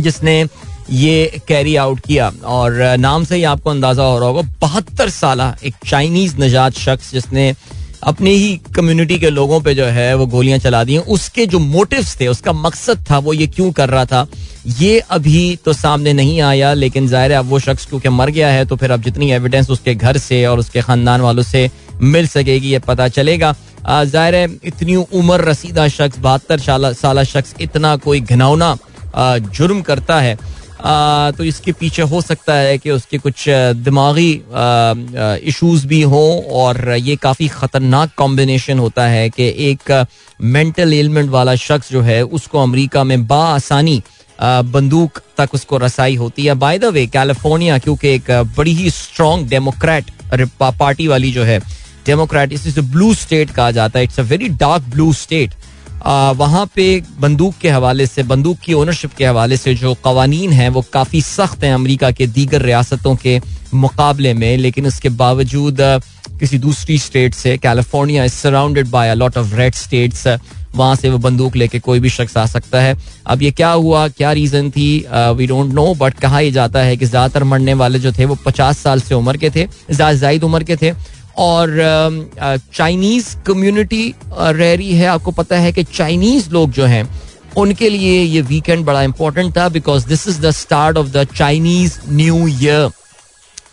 जिसने 0.00 0.44
ये 0.90 1.40
कैरी 1.48 1.74
आउट 1.76 2.00
किया। 2.00 2.30
और 2.46 2.72
नाम 2.98 3.24
से 3.24 3.36
ही 3.36 3.44
आपको 3.44 3.70
अंदाज़ा 3.70 4.04
हो 4.04 4.18
रहा 4.18 4.28
होगा, 4.28 4.42
बहत्तर 4.60 5.10
साल 5.10 5.40
एक 5.64 5.74
चाइनीज़ 5.86 6.36
नजात 6.40 6.72
शख्स 6.74 7.12
जिसने 7.12 7.52
अपनी 8.02 8.30
ही 8.32 8.56
कम्युनिटी 8.74 9.18
के 9.18 9.30
लोगों 9.30 9.60
पे 9.60 9.74
जो 9.74 9.84
है 9.86 10.14
वो 10.16 10.26
गोलियाँ 10.26 10.58
चला 10.58 10.82
दी 10.84 10.96
उसके 10.98 11.46
जो 11.46 11.58
मोटिव्स 11.58 12.20
थे, 12.20 12.26
उसका 12.28 12.52
मकसद 12.54 13.04
था 13.10 13.18
वो 13.18 13.32
ये 13.32 13.46
क्यों 13.46 13.70
कर 13.72 13.88
रहा 13.88 14.04
था, 14.04 14.26
ये 14.68 14.98
अभी 15.10 15.58
तो 15.64 15.72
सामने 15.72 16.12
नहीं 16.12 16.40
आया, 16.42 16.72
लेकिन 16.74 17.08
ज़ाहिर 17.08 17.32
है 17.32 17.38
अब 17.38 17.46
वो 17.46 17.58
शख्स 17.60 17.86
क्योंकि 17.86 18.08
मर 18.10 18.30
गया 18.30 18.48
है 18.50 18.64
तो 18.66 18.76
फिर 18.76 18.90
अब 18.90 19.02
जितनी 19.02 19.30
एविडेंस 19.32 19.70
उसके 19.70 19.94
घर 19.94 20.18
से 20.18 20.44
और 20.46 20.58
उसके 20.58 20.80
खानदान 20.82 21.20
वालों 21.20 21.42
से 21.44 21.70
मिल 21.94 22.26
सकेगी, 22.28 22.68
ये 22.68 22.78
पता 22.80 23.08
चलेगा। 23.10 23.54
ज़ाहिर 23.86 24.34
है 24.34 24.48
इतनी 24.64 24.96
उम्र 24.96 25.40
रसीदा 25.42 25.88
शख्स, 25.90 26.18
बहत्तर 26.18 26.58
साल 26.94 27.22
शख्स 27.24 27.54
इतना 27.60 27.96
कोई 27.98 28.20
घिनौना 28.22 28.76
जुर्म 29.16 29.80
करता 29.82 30.20
है। 30.20 30.38
तो 31.36 31.44
इसके 31.44 31.72
पीछे 31.72 32.02
हो 32.02 32.20
सकता 32.22 32.54
है 32.54 32.76
कि 32.78 32.90
उसके 32.90 33.18
कुछ 33.18 33.44
दिमागी 33.78 34.30
इश्यूज़ 35.48 35.86
भी 35.86 36.00
हों 36.04 36.42
और 36.56 36.88
ये 36.90 37.16
काफ़ी 37.18 37.48
ख़तरनाक 37.48 38.14
कॉम्बिनेशन 38.16 38.78
होता 38.78 39.06
है 39.08 39.28
कि 39.30 39.48
एक 39.70 40.06
मेंटल 40.40 40.92
एलमेंट 40.94 41.30
वाला 41.30 41.54
शख्स 41.56 41.90
जो 41.92 42.00
है, 42.02 42.22
उसको 42.22 42.58
अमेरिका 42.58 43.04
में 43.04 43.26
बासानी 43.26 44.02
बंदूक 44.38 45.20
तक 45.38 45.54
उसको 45.54 45.76
रसाई 45.78 46.14
होती 46.16 46.44
है। 46.44 46.54
बाय 46.56 46.78
द 46.78 46.84
वे 46.86 47.06
कैलिफ़ोर्निया 47.08 47.78
क्योंकि 47.78 48.08
एक 48.08 48.30
बड़ी 48.56 48.72
ही 48.74 48.90
स्ट्रॉन्ग 48.90 49.48
डेमोक्रेट 49.48 50.10
पार्टी 50.60 51.06
वाली 51.08 51.32
जो 51.32 51.44
है 51.44 51.58
डेमोक्रेट 52.06 52.52
इस 52.52 52.78
ब्लू 52.80 53.12
स्टेट 53.14 53.50
कहा 53.50 53.70
जाता 53.70 53.98
है। 53.98 54.04
It's 54.04 54.20
a 54.20 54.22
very 54.24 54.48
dark 54.58 54.82
blue 54.90 55.12
state 55.14 55.54
वहाँ 56.02 56.64
पे 56.74 57.02
बंदूक 57.20 57.54
के 57.60 57.70
हवाले 57.70 58.06
से, 58.06 58.22
बंदूक 58.22 58.58
की 58.58 58.72
ओनरशिप 58.74 59.12
के 59.14 59.24
हवाले 59.26 59.56
से 59.56 59.74
जो 59.74 59.94
कवानीन 60.04 60.52
हैं, 60.52 60.68
वो 60.68 60.84
काफ़ी 60.92 61.20
सख्त 61.22 61.64
हैं 61.64 61.74
अमरीका 61.74 62.10
के 62.10 62.26
दीगर 62.28 62.62
रियासतों 62.62 63.14
के 63.16 63.40
मुकाबले 63.74 64.34
में, 64.34 64.56
लेकिन 64.58 64.86
उसके 64.86 65.08
बावजूद 65.10 65.76
किसी 66.40 66.58
दूसरी 66.58 66.98
स्टेट 66.98 67.34
से 67.34 67.56
California 67.58 68.24
is 68.24 68.32
surrounded 68.32 68.88
by 68.90 69.08
a 69.10 69.14
lot 69.14 69.36
of 69.38 69.54
red 69.54 69.74
states 69.74 70.26
वहाँ 70.74 70.94
से 70.96 71.08
वो 71.10 71.18
बंदूक 71.18 71.56
लेके 71.56 71.78
कोई 71.78 72.00
भी 72.00 72.08
शख्स 72.10 72.36
आ 72.36 72.44
सकता 72.46 72.80
है। 72.80 72.96
अब 73.26 73.42
ये 73.42 73.50
क्या 73.50 73.70
हुआ, 73.70 74.06
क्या 74.08 74.32
रीजन 74.32 74.70
थी 74.70 75.06
वी 75.36 75.46
डोंट 75.46 75.72
नो 75.74 75.94
बट 75.94 76.14
कहा 76.16 76.40
यह 76.40 76.50
जाता 76.52 76.78
है 76.80 76.96
कि 76.96 77.06
ज़्यादातर 77.06 77.44
मरने 77.44 77.74
वाले 77.74 77.98
जो 77.98 78.12
थे, 78.12 78.24
वो 78.24 78.34
पचास 78.44 78.78
साल 78.78 79.00
से 79.00 79.14
उम्र 79.14 79.36
के 79.36 79.50
थे, 79.50 79.66
जायद 79.92 80.44
उम्र 80.44 80.64
के 80.64 80.76
थे। 80.76 80.92
और 81.38 82.58
चाइनीज़ 82.74 83.34
कम्युनिटी 83.46 84.14
रह 84.32 84.74
रही 84.74 84.92
है। 84.92 85.06
आपको 85.06 85.30
पता 85.32 85.58
है 85.58 85.72
कि 85.72 85.84
चाइनीज़ 85.84 86.50
लोग 86.50 86.70
जो 86.72 86.84
हैं, 86.84 87.08
उनके 87.56 87.88
लिए 87.90 88.20
ये 88.22 88.40
वीकेंड 88.42 88.84
बड़ा 88.84 89.02
इंपॉर्टेंट 89.02 89.56
था 89.56 89.68
because 89.68 90.06
this 90.08 90.26
is 90.28 90.40
the 90.40 90.50
start 90.52 90.96
of 90.96 91.08
the 91.08 91.24
Chinese 91.36 91.98
New 92.10 92.46
Year 92.48 92.90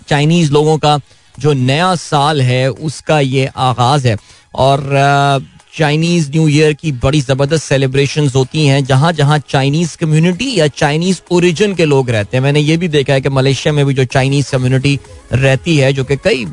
Chinese 0.09 0.51
लोगों 0.53 0.77
का 0.77 0.99
जो 1.35 1.53
नया 1.53 1.93
साल 1.97 2.41
है, 2.41 2.69
उसका 2.69 3.19
ये 3.19 3.49
आगाज़ 3.57 4.07
है। 4.07 4.17
और 4.55 5.45
चाइनीज़ 5.77 6.29
न्यू 6.31 6.47
ईयर 6.47 6.73
की 6.73 6.91
बड़ी 6.93 7.19
ज़बरदस्त 7.21 7.63
सेलिब्रेशन 7.63 8.27
होती 8.35 8.65
हैं 8.65 8.83
जहाँ 8.85 9.11
जहाँ 9.13 9.37
चाइनीज़ 9.49 9.97
कम्युनिटी 9.97 10.53
या 10.59 10.67
चाइनीज़ 10.67 11.19
ओरिजिन 11.31 11.75
के 11.75 11.85
लोग 11.85 12.09
रहते 12.09 12.37
हैं। 12.37 12.43
मैंने 12.43 12.59
ये 12.59 12.77
भी 12.77 12.87
देखा 12.87 13.13
है 13.13 13.21
कि 13.21 13.29
मलेशिया 13.29 13.73
में 13.73 13.85
भी 13.85 13.93
जो 13.93 14.05
चाइनीज़ 14.05 14.51
कम्युनिटी 14.51 14.99
रहती 15.33 15.77
है, 15.77 15.91
जो 15.93 16.03
कि 16.03 16.15
कई 16.23 16.45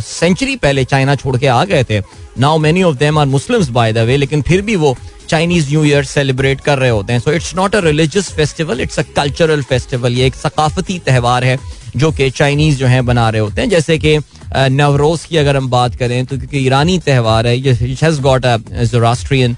सेंचुरी 0.00 0.56
पहले 0.56 0.84
चाइना 0.84 1.14
छोड़ 1.16 1.36
के 1.36 1.46
आ 1.46 1.64
गए 1.64 1.84
थे। 1.84 2.00
Now 2.38 2.58
many 2.58 2.82
of 2.82 2.96
them 2.96 3.18
are 3.18 3.26
Muslims 3.26 3.68
by 3.70 3.92
the 3.92 3.98
way 4.08 4.16
लेकिन 4.16 4.42
फिर 4.42 4.62
भी 4.62 4.76
वो 4.76 4.96
चाइनीज़ 5.28 5.68
न्यू 5.70 5.84
ईयर 5.84 6.04
सेलिब्रेट 6.04 6.60
कर 6.60 6.78
रहे 6.78 6.90
होते 6.90 7.12
हैं। 7.12 7.20
So 7.20 7.32
it's 7.32 7.54
not 7.56 7.74
a 7.76 7.80
religious 7.80 8.30
festival 8.32 8.80
it's 8.80 8.98
a 8.98 9.02
cultural 9.16 9.62
festival 9.62 10.12
ये 10.12 10.26
एक 10.26 10.34
सकाफती 10.34 10.98
त्यौहार 10.98 11.44
है 11.44 11.58
जो 11.96 12.10
कि 12.12 12.30
चाइनीज़ 12.30 12.78
जो 12.78 12.86
है 12.86 13.00
बना 13.02 13.28
रहे 13.30 13.40
होते 13.40 13.60
हैं। 13.62 13.68
जैसे 13.68 13.98
कि 13.98 14.18
नवरोज 14.56 15.24
की 15.24 15.36
अगर 15.36 15.56
हम 15.56 15.68
बात 15.70 15.94
करें 15.96 16.24
तो 16.26 16.36
क्योंकि 16.36 16.58
ईरानी 16.58 16.98
त्यौहार 16.98 17.46
है 17.46 17.56
has 17.58 18.20
got 18.20 18.46
a 18.46 18.56
Zoroastrian 18.84 19.56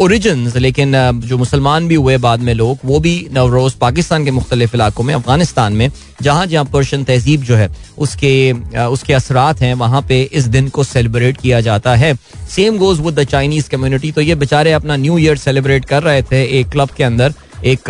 origin 0.00 0.52
लेकिन 0.56 0.92
जो 1.20 1.38
मुसलमान 1.38 1.88
भी 1.88 1.94
हुए 1.94 2.16
बाद 2.18 2.40
में 2.40 2.52
लोग, 2.54 2.78
वो 2.84 2.98
भी 3.00 3.28
नवरोज 3.32 3.72
पाकिस्तान 3.80 4.24
के 4.24 4.30
मुख्तलिफ़ 4.30 4.74
इलाकों 4.74 5.04
में, 5.04 5.14
अफ़गानिस्तान 5.14 5.72
में, 5.72 5.90
जहाँ 6.22 6.46
जहाँ 6.46 6.64
पर्शियन 6.64 7.04
तहजीब 7.04 7.42
जो 7.42 7.56
है, 7.56 7.68
उसके 7.98 8.52
उसके 8.86 9.14
असरात 9.14 9.60
हैं, 9.60 9.74
वहाँ 9.76 10.02
पे 10.08 10.22
इस 10.22 10.44
दिन 10.46 10.68
को 10.68 10.84
सेलिब्रेट 10.84 11.36
किया 11.36 11.60
जाता 11.60 11.94
है। 11.96 12.14
Same 12.50 12.78
goes 12.78 13.00
with 13.00 13.18
the 13.20 13.24
Chinese 13.26 13.70
community 13.70 14.12
तो 14.12 14.20
ये 14.20 14.34
बेचारे 14.36 14.72
अपना 14.72 14.96
न्यू 14.96 15.18
ईयर 15.18 15.36
सेलिब्रेट 15.38 15.84
कर 15.84 16.02
रहे 16.02 16.22
थे 16.22 16.44
एक 16.60 16.68
क्लब 16.70 16.88
के 16.96 17.04
अंदर, 17.04 17.32
एक 17.64 17.80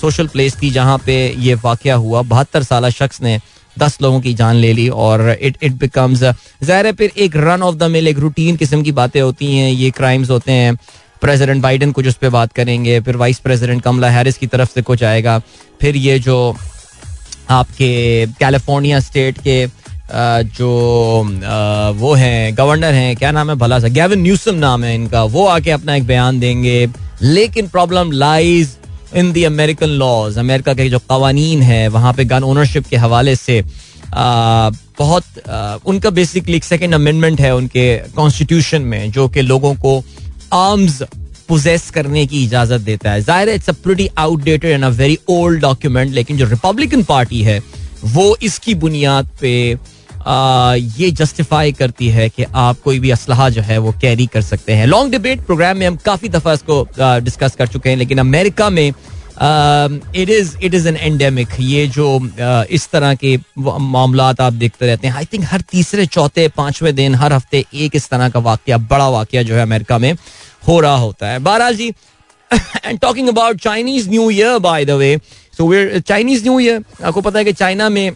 सोशल 0.00 0.26
प्लेस 0.28 0.56
थी 0.62 0.70
जहाँ 0.70 0.98
पे 1.06 1.14
ये 1.38 1.54
वाक़ 1.56 1.88
हुआ। 1.88 2.22
बहत्तर 2.24 2.62
साल 2.62 2.90
शख्स 2.90 3.22
ने 3.22 3.38
दस 3.78 3.98
लोगों 4.02 4.20
की 4.20 4.34
जान 4.34 4.56
ले 4.56 4.72
ली 4.72 4.88
और 4.88 5.30
इट 5.30 5.56
इट 5.62 5.72
बिकम्स 5.78 6.18
ज़ाहिर 6.18 6.86
है 6.86 6.92
फिर 6.92 7.12
एक 7.18 7.36
रन 7.36 7.62
ऑफ़ 7.62 7.76
द 7.76 7.90
मिल 7.90 8.08
एक 8.08 8.18
रूटीन 8.18 8.56
किस्म 8.56 8.82
की 8.82 8.92
बातें 8.92 9.20
होती 9.20 9.56
हैं, 9.56 9.70
ये 9.70 9.90
क्राइम्स 9.90 10.30
होते 10.30 10.52
हैं। 10.52 10.76
प्रेसिडेंट 11.22 11.62
बाइडन 11.62 11.92
कुछ 11.92 12.06
उस 12.06 12.14
पर 12.16 12.28
बात 12.30 12.52
करेंगे, 12.52 13.00
फिर 13.00 13.16
वाइस 13.16 13.38
प्रेसिडेंट 13.40 13.82
कमला 13.82 14.10
हैरिस 14.10 14.38
की 14.38 14.46
तरफ़ 14.48 14.70
से 14.74 14.82
कुछ 14.82 15.02
आएगा, 15.04 15.38
फिर 15.80 15.96
ये 15.98 16.18
जो 16.18 16.56
आपके 17.50 18.26
कैलिफ़ोर्निया 18.40 19.00
स्टेट 19.00 19.38
के 19.38 19.66
जो 20.52 20.68
वो 21.96 22.12
हैं 22.14 22.56
गवर्नर 22.58 22.94
हैं, 22.94 23.16
क्या 23.16 23.30
नाम 23.32 23.50
है 23.50 23.56
भला 23.56 23.78
सा 23.80 23.88
गैविन 23.90 24.22
न्यूसम 24.22 24.54
नाम 24.56 24.84
है 24.84 24.94
इनका, 24.94 25.22
वो 25.24 25.46
आके 25.48 25.70
अपना 25.70 25.94
एक 25.96 26.06
बयान 26.06 26.40
देंगे। 26.40 26.86
लेकिन 27.22 27.68
problem 27.68 28.12
lies 28.12 28.76
in 29.16 29.32
the 29.32 29.44
American 29.44 29.88
laws 29.98 30.38
America 30.38 30.74
के 30.74 30.88
जो 30.90 30.98
कवानीन 31.10 31.62
है 31.62 31.86
वहाँ 31.88 32.12
पे 32.12 32.24
गन 32.24 32.44
ओनरशिप 32.44 32.86
के 32.86 32.96
हवाले 32.96 33.36
से 33.36 33.62
आ, 34.14 34.70
बहुत 34.98 35.24
आ, 35.48 35.76
उनका 35.86 36.10
बेसिकली 36.10 36.60
सेकेंड 36.60 36.94
अमेंडमेंट 36.94 37.40
है 37.40 37.54
उनके 37.56 37.96
कॉन्स्टिट्यूशन 38.16 38.82
में 38.82 39.10
जो 39.10 39.28
कि 39.28 39.42
लोगों 39.42 39.74
को 39.76 40.02
आर्म्स 40.52 41.02
पोजेस 41.48 41.90
करने 41.90 42.26
की 42.26 42.42
इजाज़त 42.44 42.80
देता 42.80 43.10
है। 43.10 43.20
ज़ाहिर 43.22 43.48
it's 43.48 43.68
a 43.70 43.72
pretty 43.82 44.08
outdated 44.18 44.70
and 44.70 44.84
a 44.84 44.88
very 44.88 45.18
old 45.30 45.60
document 45.60 46.12
लेकिन 46.14 46.36
जो 46.36 46.46
रिपब्लिकन 46.46 47.02
पार्टी 47.04 47.42
है 47.42 47.60
वो 48.04 48.36
इसकी 48.42 48.74
बुनियाद 48.74 49.28
पे 49.40 49.52
ये 50.26 51.10
जस्टिफाई 51.12 51.72
करती 51.72 52.08
है 52.08 52.28
कि 52.28 52.44
आप 52.54 52.80
कोई 52.84 52.98
भी 52.98 53.10
असलहा 53.10 53.48
जो 53.48 53.62
है 53.62 53.78
वो 53.78 53.92
कैरी 54.00 54.26
कर 54.26 54.42
सकते 54.42 54.72
हैं। 54.72 54.86
लॉन्ग 54.86 55.12
डिबेट 55.12 55.44
प्रोग्राम 55.46 55.76
में 55.78 55.86
हम 55.86 55.96
काफ़ी 56.04 56.28
दफ़ा 56.28 56.52
इसको 56.52 56.86
डिस्कस 56.98 57.54
कर 57.56 57.66
चुके 57.66 57.90
हैं, 57.90 57.96
लेकिन 57.96 58.18
अमेरिका 58.18 58.70
में 58.70 58.88
it 58.88 60.30
is 60.30 60.56
it 60.58 60.74
is 60.74 60.88
an 60.88 60.96
endemic 60.96 61.48
ये 61.60 61.86
जो 61.88 62.18
इस 62.70 62.88
तरह 62.90 63.14
के 63.14 63.36
मामला 63.58 64.28
आप 64.40 64.52
देखते 64.52 64.86
रहते 64.86 65.06
हैं। 65.08 65.14
आई 65.14 65.24
थिंक 65.32 65.44
हर 65.48 65.60
तीसरे, 65.70 66.06
चौथे, 66.08 66.48
पाँचवें 66.48 66.94
दिन, 66.94 67.14
हर 67.14 67.32
हफ़्ते 67.32 67.64
एक 67.74 67.96
इस 67.96 68.08
तरह 68.08 68.28
का 68.28 68.40
वाक्य, 68.40 68.76
बड़ा 68.76 69.08
वाक्य 69.08 69.44
जो 69.44 69.54
है 69.54 69.62
अमेरिका 69.62 69.98
में 69.98 70.12
हो 70.68 70.80
रहा 70.80 70.96
होता 70.96 71.30
है। 71.30 71.38
बहरहाल 71.38 71.76
जी 71.76 71.88
and 72.84 72.98
talking 73.00 73.28
about 73.28 73.60
Chinese 73.60 74.08
New 74.10 74.30
Year 74.30 74.58
by 74.58 74.84
the 74.84 74.90
way 74.98 75.16
so 75.58 76.00
Chinese 76.00 76.42
New 76.42 76.58
Year 76.60 76.84
आपको 77.04 77.20
पता 77.20 77.38
है 77.38 77.44
कि 77.44 77.52
चाइना 77.54 77.88
में 77.88 78.10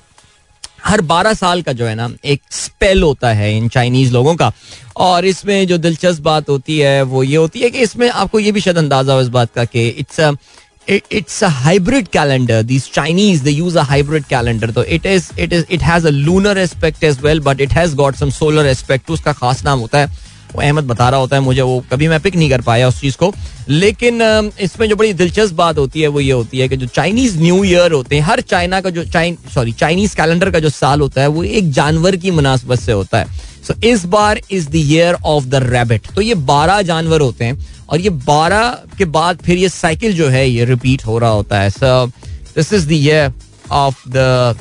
हर 0.84 1.00
बारह 1.02 1.34
साल 1.34 1.62
का 1.62 1.72
जो 1.72 1.86
है 1.86 1.94
ना, 1.94 2.08
एक 2.24 2.40
स्पेल 2.52 3.02
होता 3.02 3.32
है 3.32 3.56
इन 3.56 3.68
चाइनीज़ 3.68 4.12
लोगों 4.12 4.34
का। 4.36 4.52
और 4.98 5.24
इसमें 5.24 5.66
जो 5.66 5.78
दिलचस्प 5.78 6.22
बात 6.22 6.48
होती 6.48 6.78
है, 6.78 7.02
वो 7.02 7.22
ये 7.22 7.36
होती 7.36 7.60
है 7.60 7.70
कि 7.70 7.78
इसमें 7.80 8.08
आपको 8.10 8.38
ये 8.40 8.52
भी 8.52 8.60
शायद 8.60 8.78
अंदाज़ा 8.78 9.14
हो 9.14 9.20
इस 9.20 9.28
बात 9.28 9.52
का 9.54 9.64
कि 9.64 9.86
it's 9.88 10.20
it's 10.88 11.42
a 11.44 11.48
hybrid 11.48 12.08
calendar 12.08 12.62
this 12.62 12.90
Chinese 12.92 13.42
they 13.44 13.50
use 13.50 13.78
a 13.78 13.82
hybrid 13.82 14.24
calendar 14.24 14.70
तो 14.70 14.84
it 14.84 15.06
is 15.06 15.28
it 15.40 15.52
is 15.52 15.64
it 15.70 15.82
has 15.82 16.06
a 16.06 16.10
lunar 16.10 16.58
aspect 16.58 17.04
as 17.04 17.20
well 17.22 17.40
but 17.40 17.60
it 17.60 17.72
has 17.72 17.94
got 17.96 18.16
some 18.16 18.30
solar 18.30 18.66
aspect 18.66 19.10
उसका 19.10 19.32
खास 19.32 19.64
नाम 19.64 19.78
होता 19.78 19.98
है 19.98 20.08
अहमद 20.54 20.84
बता 20.84 21.08
रहा 21.08 21.20
होता 21.20 21.36
है 21.36 21.42
मुझे, 21.42 21.60
वो 21.60 21.84
कभी 21.92 22.08
मैं 22.08 22.20
पिक 22.20 22.36
नहीं 22.36 22.48
कर 22.50 22.60
पाया 22.60 22.88
उस 22.88 23.00
चीज़ 23.00 23.16
को। 23.16 23.32
लेकिन 23.68 24.20
इसमें 24.60 24.88
जो 24.88 24.96
बड़ी 24.96 25.12
दिलचस्प 25.12 25.54
बात 25.54 25.78
होती 25.78 26.00
है, 26.00 26.08
वो 26.08 26.20
ये 26.20 26.32
होती 26.32 26.58
है 26.58 26.68
कि 26.68 26.76
जो 26.76 26.86
चाइनीज़ 26.88 27.38
न्यू 27.40 27.62
ईयर 27.64 27.92
होते 27.92 28.16
हैं, 28.16 28.22
हर 28.22 28.40
चाइना 28.42 28.80
का 28.80 28.90
जो 28.90 29.04
चाइन 29.06 29.36
सॉरी 29.54 29.72
चाइनीज़ 29.74 30.16
कैलेंडर 30.16 30.50
का 30.50 30.58
जो 30.58 30.68
साल 30.70 31.00
होता 31.00 31.20
है, 31.20 31.26
वो 31.28 31.44
एक 31.44 31.70
जानवर 31.72 32.16
की 32.16 32.30
मुनासबत 32.30 32.80
से 32.80 32.92
होता 32.92 33.18
है। 33.18 33.40
सो 33.62 33.74
इस 33.84 34.04
बार 34.06 34.40
is 34.50 34.68
the 34.68 34.76
year 34.76 35.14
of 35.14 35.44
the 35.44 35.62
rabbit 35.64 36.06
तो 36.14 36.20
ये 36.20 36.34
बारह 36.46 36.82
जानवर 36.82 37.20
होते 37.20 37.44
हैं, 37.44 37.58
और 37.88 38.00
ये 38.00 38.10
बारह 38.10 38.68
के 38.98 39.04
बाद 39.06 39.38
फिर 39.44 39.58
ये 39.58 39.68
साइकिल 39.68 40.12
जो 40.14 40.28
है, 40.28 40.48
ये 40.48 40.64
रिपीट 40.64 41.06
हो 41.06 41.18
रहा 41.18 41.30
होता 41.30 41.60
है। 41.60 41.70
So 41.70 42.06
this 42.56 42.72
is 42.72 42.88
the 42.88 42.92
year 42.92 43.32
of 43.72 44.08
the 44.08 44.56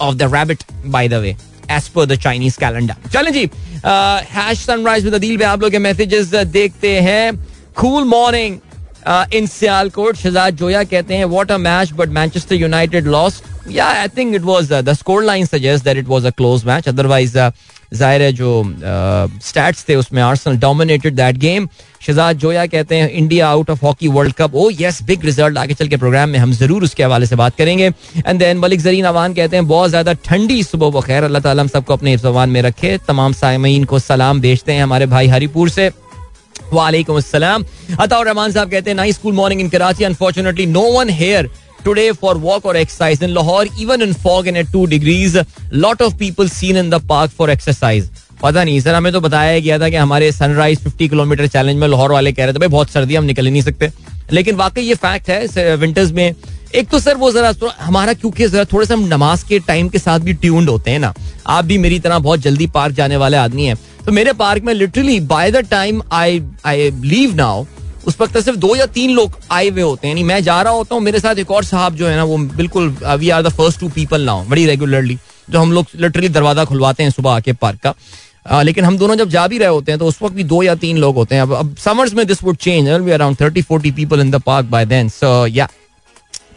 of 0.00 0.14
the 0.16 0.30
rabbit 0.34 0.62
by 0.86 1.08
the 1.08 1.14
way 1.14 1.36
as 1.70 1.88
per 1.94 2.06
the 2.06 2.16
Chinese 2.18 2.58
calendar 2.60 3.08
चलें 3.12 3.32
जी 3.32 3.48
हैश 4.34 4.58
सनराइज 4.58 5.04
विद 5.04 5.14
अदील 5.14 5.42
आप 5.44 5.62
लोग 5.62 5.70
के 5.70 5.78
मैसेजेस 5.80 6.34
देखते 6.58 6.98
हैं 7.00 7.32
cool 7.78 8.04
morning 8.04 8.58
in 9.34 9.46
Sialkot 9.46 10.16
Shahzad 10.16 10.56
Zoya 10.56 10.82
कहते 10.84 11.16
हैं 11.16 11.24
what 11.26 11.52
a 11.52 11.56
match 11.58 11.92
but 11.96 12.08
Manchester 12.18 12.54
United 12.54 13.06
lost 13.08 13.44
या 13.70 13.86
I 14.00 14.08
think 14.16 14.34
it 14.34 14.42
was 14.42 14.72
the 14.72 14.92
score 14.92 15.24
line 15.24 15.46
suggest 15.46 15.84
that 15.84 15.96
it 15.96 16.08
was 16.08 16.26
a 16.26 16.30
close 16.30 16.64
match 16.64 16.88
otherwise 16.88 17.38
ज़ाहिर 17.92 18.22
है 18.22 18.32
जो 18.32 18.62
स्टैट्स 19.44 19.88
थे 19.88 19.94
उसमें 19.96 20.22
Arsenal 20.22 20.56
dominated 20.58 21.14
that 21.14 21.36
game 21.38 21.68
Shahzad 22.00 22.38
Zoya 22.38 22.64
कहते 22.66 22.96
हैं 22.96 23.08
India 23.10 23.48
out 23.48 23.70
of 23.70 23.84
hockey 23.84 24.08
world 24.08 24.32
cup 24.34 24.54
oh 24.54 24.68
yes 24.80 25.02
big 25.06 25.24
result 25.24 25.58
आगे 25.58 25.74
चल 25.74 25.88
के 25.88 25.96
प्रोग्राम 25.96 26.28
में 26.28 26.38
हम 26.38 26.52
ज़रूर 26.52 26.84
उसके 26.84 27.02
हवाले 27.04 27.26
से 27.26 27.36
बात 27.36 27.56
करेंगे। 27.56 27.86
एंड 28.26 28.38
देन 28.38 28.58
मलिक 28.58 28.80
जरीन 28.80 29.04
अवान 29.04 29.34
कहते 29.34 29.56
हैं 29.56 29.66
बहुत 29.68 29.90
ज़्यादा 29.90 30.12
ठंडी 30.24 30.62
सुबह 30.64 30.90
बखैर 30.90 31.24
अल्लाह 31.24 31.42
ताला 31.42 31.62
हम 31.62 31.68
सबको 31.68 31.92
अपने 31.94 32.16
जबान 32.16 32.50
में 32.50 32.60
रखे। 32.62 32.96
तमाम 33.08 33.32
सामीन 33.32 33.84
को 33.84 33.98
सलाम 33.98 34.40
भेजते 34.40 34.72
हैं 34.72 34.82
हमारे 34.82 35.06
भाई 35.06 35.26
हरिपुर 35.28 35.68
से। 35.70 35.90
वालेकुम 36.72 37.16
अस्सलाम। 37.16 37.64
अताउर 38.00 38.26
रहमान 38.26 38.52
साहब 38.52 38.70
कहते 38.70 38.90
हैं 38.90 38.96
nice 38.96 39.14
school 39.14 39.34
morning 39.34 39.60
in 39.60 39.68
Karachi. 39.68 40.04
Unfortunately 40.04 40.66
no 40.66 40.90
one 40.92 41.10
here 41.20 41.50
today 41.84 42.10
for 42.22 42.32
walk 42.40 42.66
or 42.70 42.72
exercise 42.78 43.22
in 43.26 43.30
Lahore, 43.34 43.66
even 43.82 44.02
in 44.06 44.10
fog 44.24 44.48
and 44.50 44.58
at 44.62 44.66
two 44.72 44.82
degrees. 44.86 45.36
Lot 45.84 46.02
of 46.06 46.18
people 46.18 46.50
seen 46.54 46.78
in 46.80 46.90
the 46.94 46.98
park 47.12 47.30
for 47.38 47.46
exercise. 47.52 48.10
पता 48.42 48.64
नहीं, 48.64 48.80
sir, 48.80 48.94
हमें 48.94 49.12
तो 49.12 49.20
बताया 49.20 49.58
गया 49.58 49.78
था 49.78 49.88
कि 49.88 49.96
हमारे 49.96 50.30
sunrise 50.32 50.78
50 50.78 51.08
kilometre 51.08 51.46
challenge 51.46 51.78
में 51.78 51.86
लाहौर 51.88 52.12
वाले 52.12 52.32
कह 52.32 52.44
रहे 52.44 52.54
थे, 52.54 52.58
भाई, 52.58 52.68
बहुत 52.68 52.90
सर्दी, 52.90 53.14
हम 53.14 53.24
निकल 53.24 53.44
ही 53.44 53.50
नहीं 53.50 53.62
सकते। 53.62 53.90
लेकिन 54.32 54.54
वाकई 54.54 54.82
ये 54.82 54.94
फैक्ट 54.94 55.30
है 55.30 55.76
विंटर्स 55.76 56.12
में। 56.12 56.34
एक 56.74 56.88
तो 56.88 56.98
सर, 56.98 57.16
वो 57.16 57.30
जरा 57.32 57.52
हमारा 57.80 58.12
क्योंकि 58.12 58.48
जरा 58.48 58.64
थोड़ा 58.64 58.86
सा 58.86 58.94
हम 58.94 59.04
नमाज़ 59.06 59.44
के 59.46 59.58
टाइम 59.58 59.88
के 59.88 59.98
साथ 59.98 60.18
भी 60.18 60.32
ट्यून्ड 60.32 60.68
होते 60.68 60.90
हैं 60.90 60.98
ना। 60.98 61.12
आप 61.46 61.64
भी 61.64 61.78
मेरी 61.78 61.98
तरह 61.98 62.18
बहुत 62.18 62.40
जल्दी 62.40 62.66
पार्क 62.66 62.94
जाने 62.94 63.16
वाले 63.16 63.36
आदमी 63.36 63.64
हैं। 63.64 63.76
तो 64.06 64.12
मेरे 64.12 64.32
पार्क 64.32 64.64
में 64.64 64.72
literally 64.74 65.18
by 65.20 65.50
the 65.50 65.56
time 65.70 66.02
I 66.12 66.42
I 66.64 66.90
leave 66.90 67.34
now 67.34 67.64
उस 68.06 68.16
वक्त 68.20 68.38
सिर्फ़ 68.38 68.58
दो 68.58 68.74
या 68.76 68.86
तीन 68.86 69.10
लोग 69.10 69.36
आए 69.50 69.68
हुए 69.68 69.82
होते 69.82 70.08
हैं। 70.08 70.22
मैं 70.24 70.42
जा 70.42 70.60
रहा 70.62 70.72
होता 70.72 70.94
हूँ, 70.94 71.02
मेरे 71.02 71.20
साथ 71.20 71.36
एक 71.36 71.50
और 71.50 71.64
साहब 71.64 71.94
जो 71.94 72.08
है 72.08 72.16
ना, 72.16 72.24
वो 72.24 72.38
बिल्कुल 72.38 72.96
we 73.08 73.30
are 73.30 73.42
the 73.42 73.48
first 73.48 73.80
two 73.80 73.88
people 73.88 74.22
now 74.22 74.44
बड़ी 74.44 74.66
रेगुलरली 74.66 75.18
जो 75.50 75.60
हम 75.60 75.72
लोग 75.72 75.86
लिटरली 75.96 76.28
दरवाज़ा 76.28 76.64
खुलवाते 76.64 77.02
हैं 77.02 77.10
सुबह 77.10 77.30
आके 77.30 77.52
पार्क 77.52 77.80
का। 77.80 77.94
आ, 78.46 78.62
लेकिन 78.62 78.84
हम 78.84 78.96
दोनों 78.98 79.16
जब 79.16 79.28
जा 79.28 79.46
भी 79.48 79.58
रहे 79.58 79.68
होते 79.68 79.92
हैं 79.92 79.98
तो 79.98 80.06
उस 80.06 80.22
वक्त 80.22 80.34
भी 80.34 80.44
दो 80.44 80.62
या 80.62 80.74
तीन 80.76 80.98
लोग 80.98 81.14
होते 81.14 81.34
हैं। 81.34 81.42
अब 81.42 81.52
अब 81.54 81.74
समर्स 81.78 82.14
में 82.14 82.26
this 82.26 82.42
would 82.44 82.56
change 82.58 82.88
we 82.88 83.10
around 83.12 83.40
thirty 83.40 83.62
forty 83.62 83.90
people 83.92 84.20
in 84.20 84.30
the 84.30 84.40
park 84.42 84.66
by 84.66 84.86
then 84.86 85.08
so 85.08 85.46
या 85.46 85.68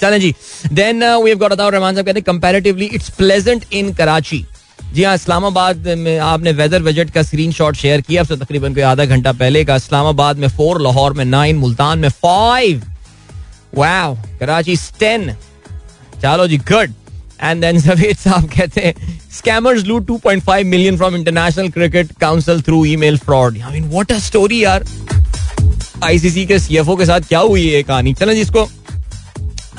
चलें 0.02 0.20
जी। 0.20 0.34
Then 0.74 1.04
we 1.04 1.30
have 1.30 1.40
got 1.40 1.52
Ataur 1.52 1.74
Rahman 1.74 1.94
साहब 1.96 2.06
कहते 2.06 2.20
हैं 2.20 2.24
comparatively 2.26 2.86
it's 2.86 3.10
pleasant 3.18 3.66
in 3.74 3.94
Karachi 3.94 4.46
जी 4.94 5.04
हाँ 5.04 5.14
इस्लामाबाद 5.16 5.88
में 5.98 6.18
आपने 6.20 6.52
वेदर 6.54 6.84
बजट 6.84 7.10
का 7.12 7.22
स्क्रीन 7.24 7.52
शॉट 7.52 7.76
शेयर 7.76 8.02
किया 8.02 8.22
अब 8.22 8.28
से 8.28 8.36
तकरीबन 8.38 8.74
कोई 8.74 8.84
आधा 8.84 9.06
घंटा 9.06 9.32
पहले 9.34 9.64
का। 9.66 9.76
इस्लामाबाद 9.76 10.38
में 10.38 10.48
फोर 10.48 10.82
लाहौर 10.82 11.14
में 11.14 11.24
नाइन 11.26 11.58
मुल्तान 11.58 12.00
में 12.00 12.10
फाइव 12.10 12.84
वाओ 13.76 14.16
कराची 14.40 14.76
टेन 15.00 15.32
चलो 16.22 16.48
जी 16.48 16.58
गुड 16.72 16.94
एंड 17.44 17.62
देन 17.62 17.80
जवेद 17.80 18.18
साहब 18.18 18.50
कहते 18.50 18.82
हैं 18.82 18.94
scammers 19.38 19.84
loot 19.86 20.06
2.5 20.08 20.64
million 20.66 20.98
from 20.98 21.16
International 21.16 21.70
Cricket 21.70 22.12
Council 22.22 22.62
through 22.62 22.84
email 22.86 23.18
fraud 23.18 23.58
I 23.62 23.74
mean 23.74 23.90
what 23.90 24.12
a 24.12 24.20
story 24.20 24.64
यार। 24.64 24.86
आईसीसी 26.04 26.46
के 26.46 26.60
सीएफओ 26.60 26.96
के 26.96 27.06
साथ 27.06 27.28
क्या 27.28 27.40
हुई 27.40 27.68
है 27.68 27.84
कहानी? 27.84 28.14
चलें 28.14 28.36
जिसको 28.36 28.68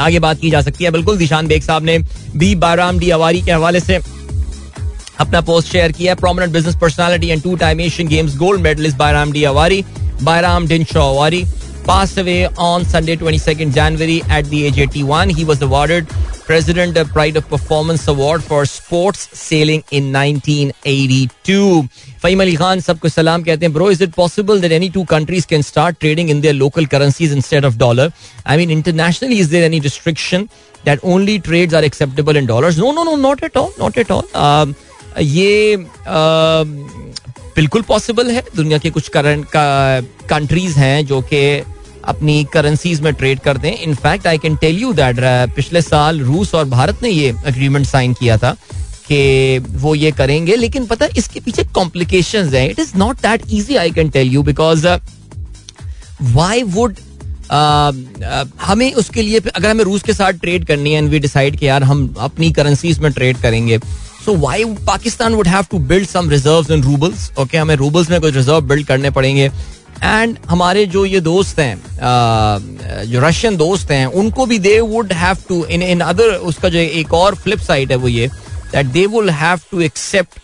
आगे 0.00 0.18
बात 0.18 0.40
की 0.40 0.50
जा 0.50 0.60
सकती 0.60 0.84
है। 0.84 0.90
बिल्कुल 0.90 1.18
दिशान 1.18 1.46
बेग 1.46 1.62
साहब 1.62 1.84
ने 1.84 1.98
बी 2.36 2.54
बाराम 2.56 2.98
डी 2.98 3.10
अवारी 3.10 3.42
के 3.42 3.52
हवाले 3.52 3.80
से 3.80 3.98
अपना 5.20 5.40
पोस्ट 5.40 5.68
शेयर 5.72 5.92
किया 5.92 6.12
है। 6.12 6.18
Prominent 6.20 6.52
business 6.52 6.76
personality 6.76 7.28
and 7.28 7.42
two 7.42 7.54
time 7.56 7.80
Asian 7.80 8.08
Games 8.08 8.36
gold 8.36 8.60
medalist 8.60 8.96
Byram 8.96 9.32
D 9.32 9.44
Avari 9.44 9.84
Byram 10.22 10.66
Dinshaw 10.68 11.00
Avari 11.00 11.44
passed 11.84 12.18
away 12.18 12.48
on 12.56 12.84
Sunday, 12.84 13.16
22nd 13.16 13.72
January 13.74 14.22
at 14.28 14.44
the 14.46 14.64
age 14.66 14.78
81. 14.78 15.28
He 15.28 15.44
was 15.44 15.60
awarded 15.62 16.08
President 16.46 16.96
Pride 17.12 17.36
of 17.36 17.48
Performance 17.48 18.06
Award 18.08 18.42
for 18.42 18.64
Sports 18.66 19.28
Sailing 19.38 19.82
in 19.90 20.12
1982. 20.12 21.82
Fahim 22.22 22.40
Ali 22.40 22.56
Khan 22.56 22.80
सबको 22.80 23.08
सलाम 23.08 23.42
कहते 23.44 23.66
हैं 23.66 23.72
Bro, 23.72 23.88
is 23.88 24.00
it 24.00 24.14
possible 24.16 24.58
that 24.58 24.72
any 24.72 24.90
two 24.90 25.04
countries 25.04 25.46
can 25.46 25.62
start 25.62 26.00
trading 26.00 26.28
in 26.28 26.40
their 26.40 26.54
local 26.54 26.86
currencies 26.86 27.32
instead 27.32 27.64
of 27.64 27.78
dollar? 27.78 28.12
I 28.46 28.56
mean, 28.56 28.70
internationally, 28.70 29.38
is 29.38 29.50
there 29.50 29.64
any 29.64 29.80
restriction 29.80 30.48
that 30.84 30.98
only 31.02 31.38
trades 31.38 31.74
are 31.74 31.84
acceptable 31.84 32.36
in 32.36 32.46
dollars? 32.46 32.78
No, 32.78 32.92
no, 32.92 33.04
no, 33.04 33.16
not 33.16 33.42
at 33.42 33.56
all, 33.56 33.72
not 33.78 33.96
at 33.98 34.10
all. 34.10 34.24
Um, 34.34 34.74
ये 35.20 35.76
बिल्कुल 37.56 37.82
possible 37.88 38.30
है 38.30 38.42
दुनिया 38.56 38.78
के 38.78 38.90
कुछ 38.90 39.08
current 39.16 39.46
countries 40.30 40.78
हैं 40.78 41.04
जो 41.06 41.20
कि 41.32 41.42
अपनी 42.04 42.44
करेंसीज 42.52 43.00
में 43.00 43.12
ट्रेड 43.14 43.40
करते 43.40 43.68
हैं। 43.68 43.78
In fact 43.80 44.26
I 44.26 44.38
can 44.38 44.56
tell 44.56 44.78
you 44.78 44.92
that 44.92 45.16
पिछले 45.56 45.82
साल 45.82 46.20
रूस 46.20 46.54
और 46.54 46.64
भारत 46.68 47.02
ने 47.02 47.08
ये 47.10 47.34
अग्रीमेंट 47.46 47.86
साइन 47.86 48.12
किया 48.14 48.36
था 48.38 48.56
कि 49.08 49.58
वो 49.76 49.94
ये 49.94 50.10
करेंगे। 50.12 50.56
लेकिन 50.56 50.86
पता 50.86 51.04
है, 51.04 51.10
इसके 51.18 51.40
पीछे 51.40 51.64
कॉम्प्लिकेशन 51.74 52.54
है। 52.54 52.68
It 52.70 52.78
is 52.78 52.92
not 52.96 53.16
that 53.22 53.42
easy 53.52 53.76
I 53.76 53.90
can 53.92 54.10
tell 54.10 54.28
you 54.28 54.42
because 54.42 54.86
why 56.22 56.62
would 56.62 56.96
हमें 58.62 58.92
उसके 58.94 59.22
लिए 59.22 59.38
अगर 59.38 59.68
हमें 59.68 59.84
रूस 59.84 60.02
के 60.02 60.12
साथ 60.12 60.32
ट्रेड 60.40 60.64
करनी 60.66 60.92
है 60.92 60.98
एंड 60.98 61.08
वी 61.10 61.18
डिसाइड 61.18 61.58
कि 61.58 61.66
यार 61.66 61.82
हम 61.84 62.14
अपनी 62.20 62.50
करेंसीज 62.52 62.98
में 62.98 63.10
ट्रेड 63.12 63.36
करेंगे 63.36 63.78
so 64.24 64.34
why 64.38 64.64
Pakistan 64.86 65.34
would 65.34 65.48
have 65.48 65.64
to 65.70 65.78
build 65.88 66.08
some 66.08 66.30
reserve 66.30 66.72
in 66.74 66.82
roubles 66.82 67.30
okay 67.38 67.58
हमें 67.58 67.74
रूबल्स 67.76 68.10
में 68.10 68.20
कुछ 68.20 68.34
रिज़र्व 68.34 68.60
बिल्ड 68.60 68.86
करने 68.86 69.10
पड़ेंगे। 69.10 69.50
एंड 70.02 70.38
हमारे 70.48 70.84
जो 70.86 71.04
ये 71.06 71.20
दोस्त 71.20 71.58
हैं 71.58 73.04
जो 73.06 73.20
रशियन 73.20 73.56
दोस्त 73.56 73.90
हैं, 73.90 74.06
उनको 74.06 74.46
भी 74.46 74.58
they 74.58 74.78
would 74.80 75.12
have 75.12 75.36
to 75.48 75.64
in 75.66 75.82
in 75.82 76.00
other 76.02 76.34
उसका 76.50 76.68
जो 76.68 76.78
एक 76.78 77.14
और 77.14 77.34
फ्लिप 77.34 77.58
साइड 77.60 77.90
है 77.90 77.96
वो 77.96 78.08
ये 78.08 78.28
that 78.72 78.86
they 78.86 79.06
will 79.06 79.30
have 79.32 79.60
to 79.70 79.80
accept 79.82 80.38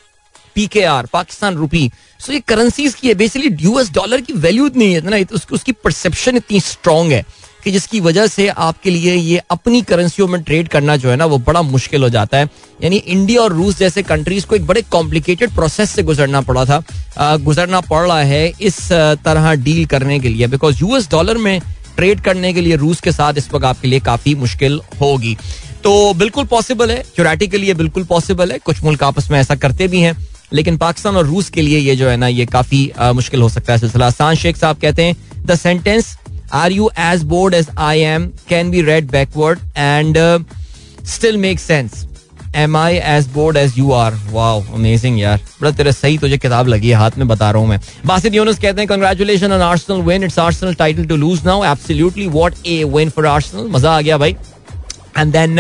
P 0.55 0.67
K 0.67 0.85
R 0.85 1.07
Pakistan 1.13 1.57
rupee 1.57 1.91
so 2.21 2.33
ये 2.33 2.41
करेंसीज 2.49 2.95
की 2.95 3.09
है 3.09 3.15
बेसिकली 3.15 3.57
यूएस 3.65 3.91
डॉलर 3.93 4.21
की 4.21 4.33
वैल्यू 4.35 4.67
इतनी 4.67 4.93
है 4.93 5.01
ना, 5.11 5.25
उसकी 5.53 5.73
परसेप्शन 5.75 6.37
इतनी 6.37 6.61
स्ट्रांग 6.61 7.13
है। 7.13 7.25
कि 7.65 7.71
जिसकी 7.71 8.01
वजह 8.01 8.27
से 8.27 8.49
आपके 8.49 8.91
लिए 8.91 9.15
ये 9.15 9.41
अपनी 9.51 9.81
करेंसियों 9.83 10.29
में 10.29 10.43
ट्रेड 10.43 10.69
करना 10.69 10.97
जो 10.97 11.11
है 11.11 11.17
ना, 11.17 11.25
वो 11.25 11.39
बड़ा 11.39 11.63
मुश्किल 11.63 12.03
हो 12.03 12.09
जाता 12.09 12.39
है। 12.39 12.49
यानी 12.85 12.97
इंडिया 12.97 13.43
और 13.43 13.53
रूस 13.53 13.79
जैसे 13.79 14.03
कंट्रीज़ 14.03 14.47
को 14.47 14.57
एक 14.57 14.67
बड़े 14.67 14.83
कॉम्प्लिकेटेड 14.83 15.51
प्रोसेस 15.51 15.91
से 15.91 16.03
गुजरना 16.03 16.41
पड़ा 16.41 16.65
था। 16.65 16.83
गुजरना 17.39 17.81
पड़ 17.81 18.07
रहा 18.07 18.23
है 18.23 18.47
इस 18.61 18.81
तरह 18.93 19.55
डील 19.55 19.85
करने 19.87 20.19
के 20.21 20.29
लिए। 20.29 20.47
बिकॉज़ 20.47 20.81
यूएस 20.81 21.11
डॉलर 21.11 21.39
में 21.39 21.61
ट्रेड 21.97 22.21
करने 22.21 22.53
के 22.53 22.61
लिए 22.61 22.77
रूस 22.77 23.01
के 23.01 23.13
साथ 23.13 23.35
इस 23.39 23.53
वक्त 23.53 23.65
आपके 23.65 23.89
लिए 23.89 24.01
काफ़ी 24.01 24.35
मुश्किल 24.35 24.81
होगी। 25.01 25.37
तो 25.85 26.15
बिल्कुल 26.15 26.45
पॉसिबल 26.47 26.91
है 26.91 27.05
क्यूरिटी 27.15 27.47
के 27.49 27.59
लिए 27.59 27.75
बिल्कुल 27.75 28.05
पॉसिबल 28.05 28.53
है। 28.53 28.59
कुछ 28.59 28.83
मुल्क 28.83 29.03
आपस 29.05 29.31
में 29.31 29.39
ऐसा 29.39 29.55
करते 29.57 29.89
भी 29.89 30.01
हैं। 30.01 30.17
लेकिन 30.53 30.77
पाकिस्तान 30.77 31.17
और 31.17 31.27
रूस 31.27 31.49
के 31.51 31.63
लिए 31.63 31.79
ये 31.79 31.95
जो 31.97 32.09
है 32.09 32.17
ना, 32.17 32.29
ये 32.29 32.47
काफ़ी 32.47 32.91
मुश्किल 33.01 33.43
हो 33.43 33.49
सकता 33.49 33.73
है 33.73 33.79
सिलसिला। 33.79 34.35
शेख 34.35 34.57
साहब 34.57 34.79
कहते 34.79 35.05
हैं 35.05 35.17
the 35.47 35.55
sentence 35.55 36.17
are 36.53 36.73
you 36.73 36.91
as 36.99 37.23
bored 37.33 37.55
as 37.55 37.69
I 37.79 38.01
am 38.01 38.27
can 38.49 38.71
be 38.71 38.83
read 38.83 39.11
backward 39.11 39.59
and 39.77 40.19
still 41.09 41.37
make 41.39 41.61
sense 41.61 42.05
am 42.57 42.77
I 42.77 42.97
as 42.97 43.27
bored 43.33 43.57
as 43.57 43.75
you 43.79 43.91
are 43.93 44.15
wow 44.31 44.63
amazing 44.75 45.21
यार 45.21 45.41
बड़ा 45.61 45.71
तेरा 45.71 45.91
सही 45.93 46.19
तुझे 46.19 46.39
किताब 46.39 46.69
लगी 46.69 46.89
है, 46.89 46.95
हाथ 46.95 47.19
में 47.19 47.27
बता 47.29 47.51
रहा 47.51 47.61
हूँ 47.63 47.69
मैं। 47.69 47.79
बासित 48.07 48.35
यूनुस 48.35 48.59
कहते 48.59 48.81
हैं 48.81 48.89
congratulation 48.89 49.53
on 49.53 49.61
Arsenal 49.63 50.01
win 50.03 50.25
it's 50.25 50.39
Arsenal 50.39 50.75
title 50.75 51.05
to 51.07 51.17
lose 51.17 51.45
now 51.47 51.65
absolutely 51.65 52.27
what 52.29 52.55
a 52.67 52.83
win 52.95 53.11
for 53.11 53.27
Arsenal 53.27 53.69
मज़ा 53.73 53.97
आ 53.97 54.01
गया 54.01 54.19
भाई। 54.19 54.37
And 55.17 55.33
then 55.33 55.57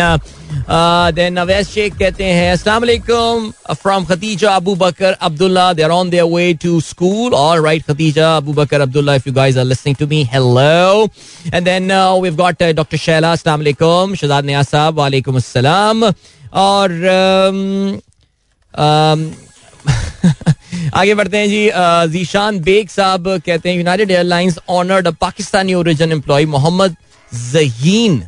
then 1.15 1.37
Awais 1.37 1.69
Sheikh 1.71 1.95
कहते 1.99 2.25
हैं 2.25 2.51
अस्सलाम 2.53 2.83
वालेकुम 2.83 3.51
from 3.83 4.05
Khatija 4.05 4.51
Abu 4.57 4.75
Bakar 4.83 5.17
Abdullah 5.29 5.73
they 5.73 5.83
are 5.83 5.91
on 5.91 6.11
their 6.11 6.25
way 6.35 6.53
to 6.63 6.81
school 6.89 7.35
all 7.35 7.65
right 7.65 7.83
Khatija 7.91 8.37
Abu 8.37 8.53
Bakar 8.53 8.81
Abdullah 8.81 9.15
if 9.15 9.29
you 9.29 9.35
guys 9.35 9.57
are 9.59 9.65
listening 9.65 9.97
to 9.97 10.07
me 10.07 10.23
hello 10.33 11.09
and 11.55 11.65
then 11.65 11.93
we 11.93 12.29
have 12.29 12.37
got 12.37 12.63
doctor 12.63 12.97
Shaila 13.07 13.33
अस्सलाम 13.33 13.61
वालेकुम 13.61 14.15
शहजाद 14.15 14.45
नियाज 14.45 14.67
साहब 14.67 14.99
वालेकुम 14.99 15.37
अस्सलाम 15.37 16.05
और 16.65 16.89
आगे 20.95 21.15
बढ़ते 21.15 21.39
हैं 21.39 21.49
जी 21.49 21.71
Zeeshan 22.13 22.59
bag 22.63 22.89
साहब 22.89 23.29
कहते 23.47 23.69
हैं 23.69 23.77
United 23.77 24.11
Airlines 24.11 24.59
honoured 24.71 25.09
Pakistani 25.21 25.75
origin 25.75 26.13
employee 26.13 26.47
Mohammad 26.55 26.97
Zaheen 27.33 28.23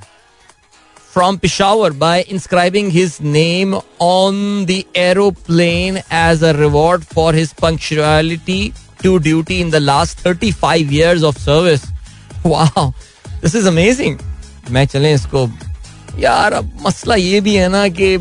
from 1.11 1.39
Peshawar 1.39 1.91
by 1.91 2.23
inscribing 2.23 2.89
his 2.91 3.19
name 3.19 3.75
on 3.99 4.65
the 4.65 4.85
aeroplane 4.93 6.01
as 6.11 6.43
a 6.43 6.53
reward 6.53 7.05
for 7.05 7.33
his 7.33 7.53
punctuality 7.53 8.73
to 9.01 9.19
duty 9.19 9.61
in 9.61 9.69
the 9.69 9.79
last 9.79 10.19
35 10.19 10.91
years 10.91 11.23
of 11.23 11.37
service. 11.37 11.87
Wow, 12.45 12.93
this 13.41 13.55
is 13.55 13.65
amazing. 13.65 14.19
मैं 14.71 14.85
चले 14.85 15.13
इसको 15.13 15.47
यार 16.19 16.53
अब 16.53 16.71
मसला 16.85 17.15
ये 17.15 17.41
भी 17.41 17.55
है 17.55 17.67
ना 17.69 17.87
कि 17.99 18.13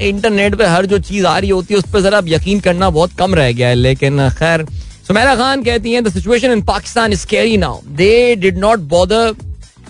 इंटरनेट 0.00 0.54
पे 0.58 0.66
हर 0.66 0.86
जो 0.86 0.98
चीज 0.98 1.24
आ 1.24 1.38
रही 1.38 1.50
होती 1.50 1.74
है 1.74 1.78
उस 1.78 1.90
पर 1.92 2.00
जरा 2.00 2.20
यकीन 2.26 2.60
करना 2.60 2.90
बहुत 2.90 3.12
कम 3.18 3.34
रह 3.34 3.52
गया 3.52 3.68
है 3.68 3.74
लेकिन 3.74 4.28
खैर 4.38 4.64
सुमेरा 5.08 5.34
खान 5.36 5.62
कहती 5.64 5.92
हैं 5.92 6.02
the 6.04 6.12
situation 6.12 6.52
in 6.52 6.62
Pakistan 6.62 7.12
is 7.12 7.20
scary 7.20 7.56
now 7.56 7.80
they 8.00 8.34
did 8.36 8.58
not 8.58 8.78
bother 8.94 9.34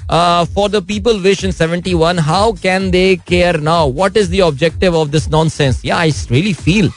uh, 0.10 0.46
for 0.46 0.70
the 0.70 0.82
people 0.82 1.20
wish 1.20 1.44
in 1.44 1.52
71 1.52 2.18
how 2.18 2.52
can 2.54 2.92
they 2.92 3.18
care 3.18 3.58
now? 3.58 3.88
What 3.88 4.18
is 4.18 4.30
the 4.30 4.42
objective 4.42 4.96
of 4.96 5.12
this 5.12 5.28
nonsense? 5.30 5.84
Yeah 5.84 5.98
i 5.98 6.12
really 6.30 6.54
feel. 6.54 6.92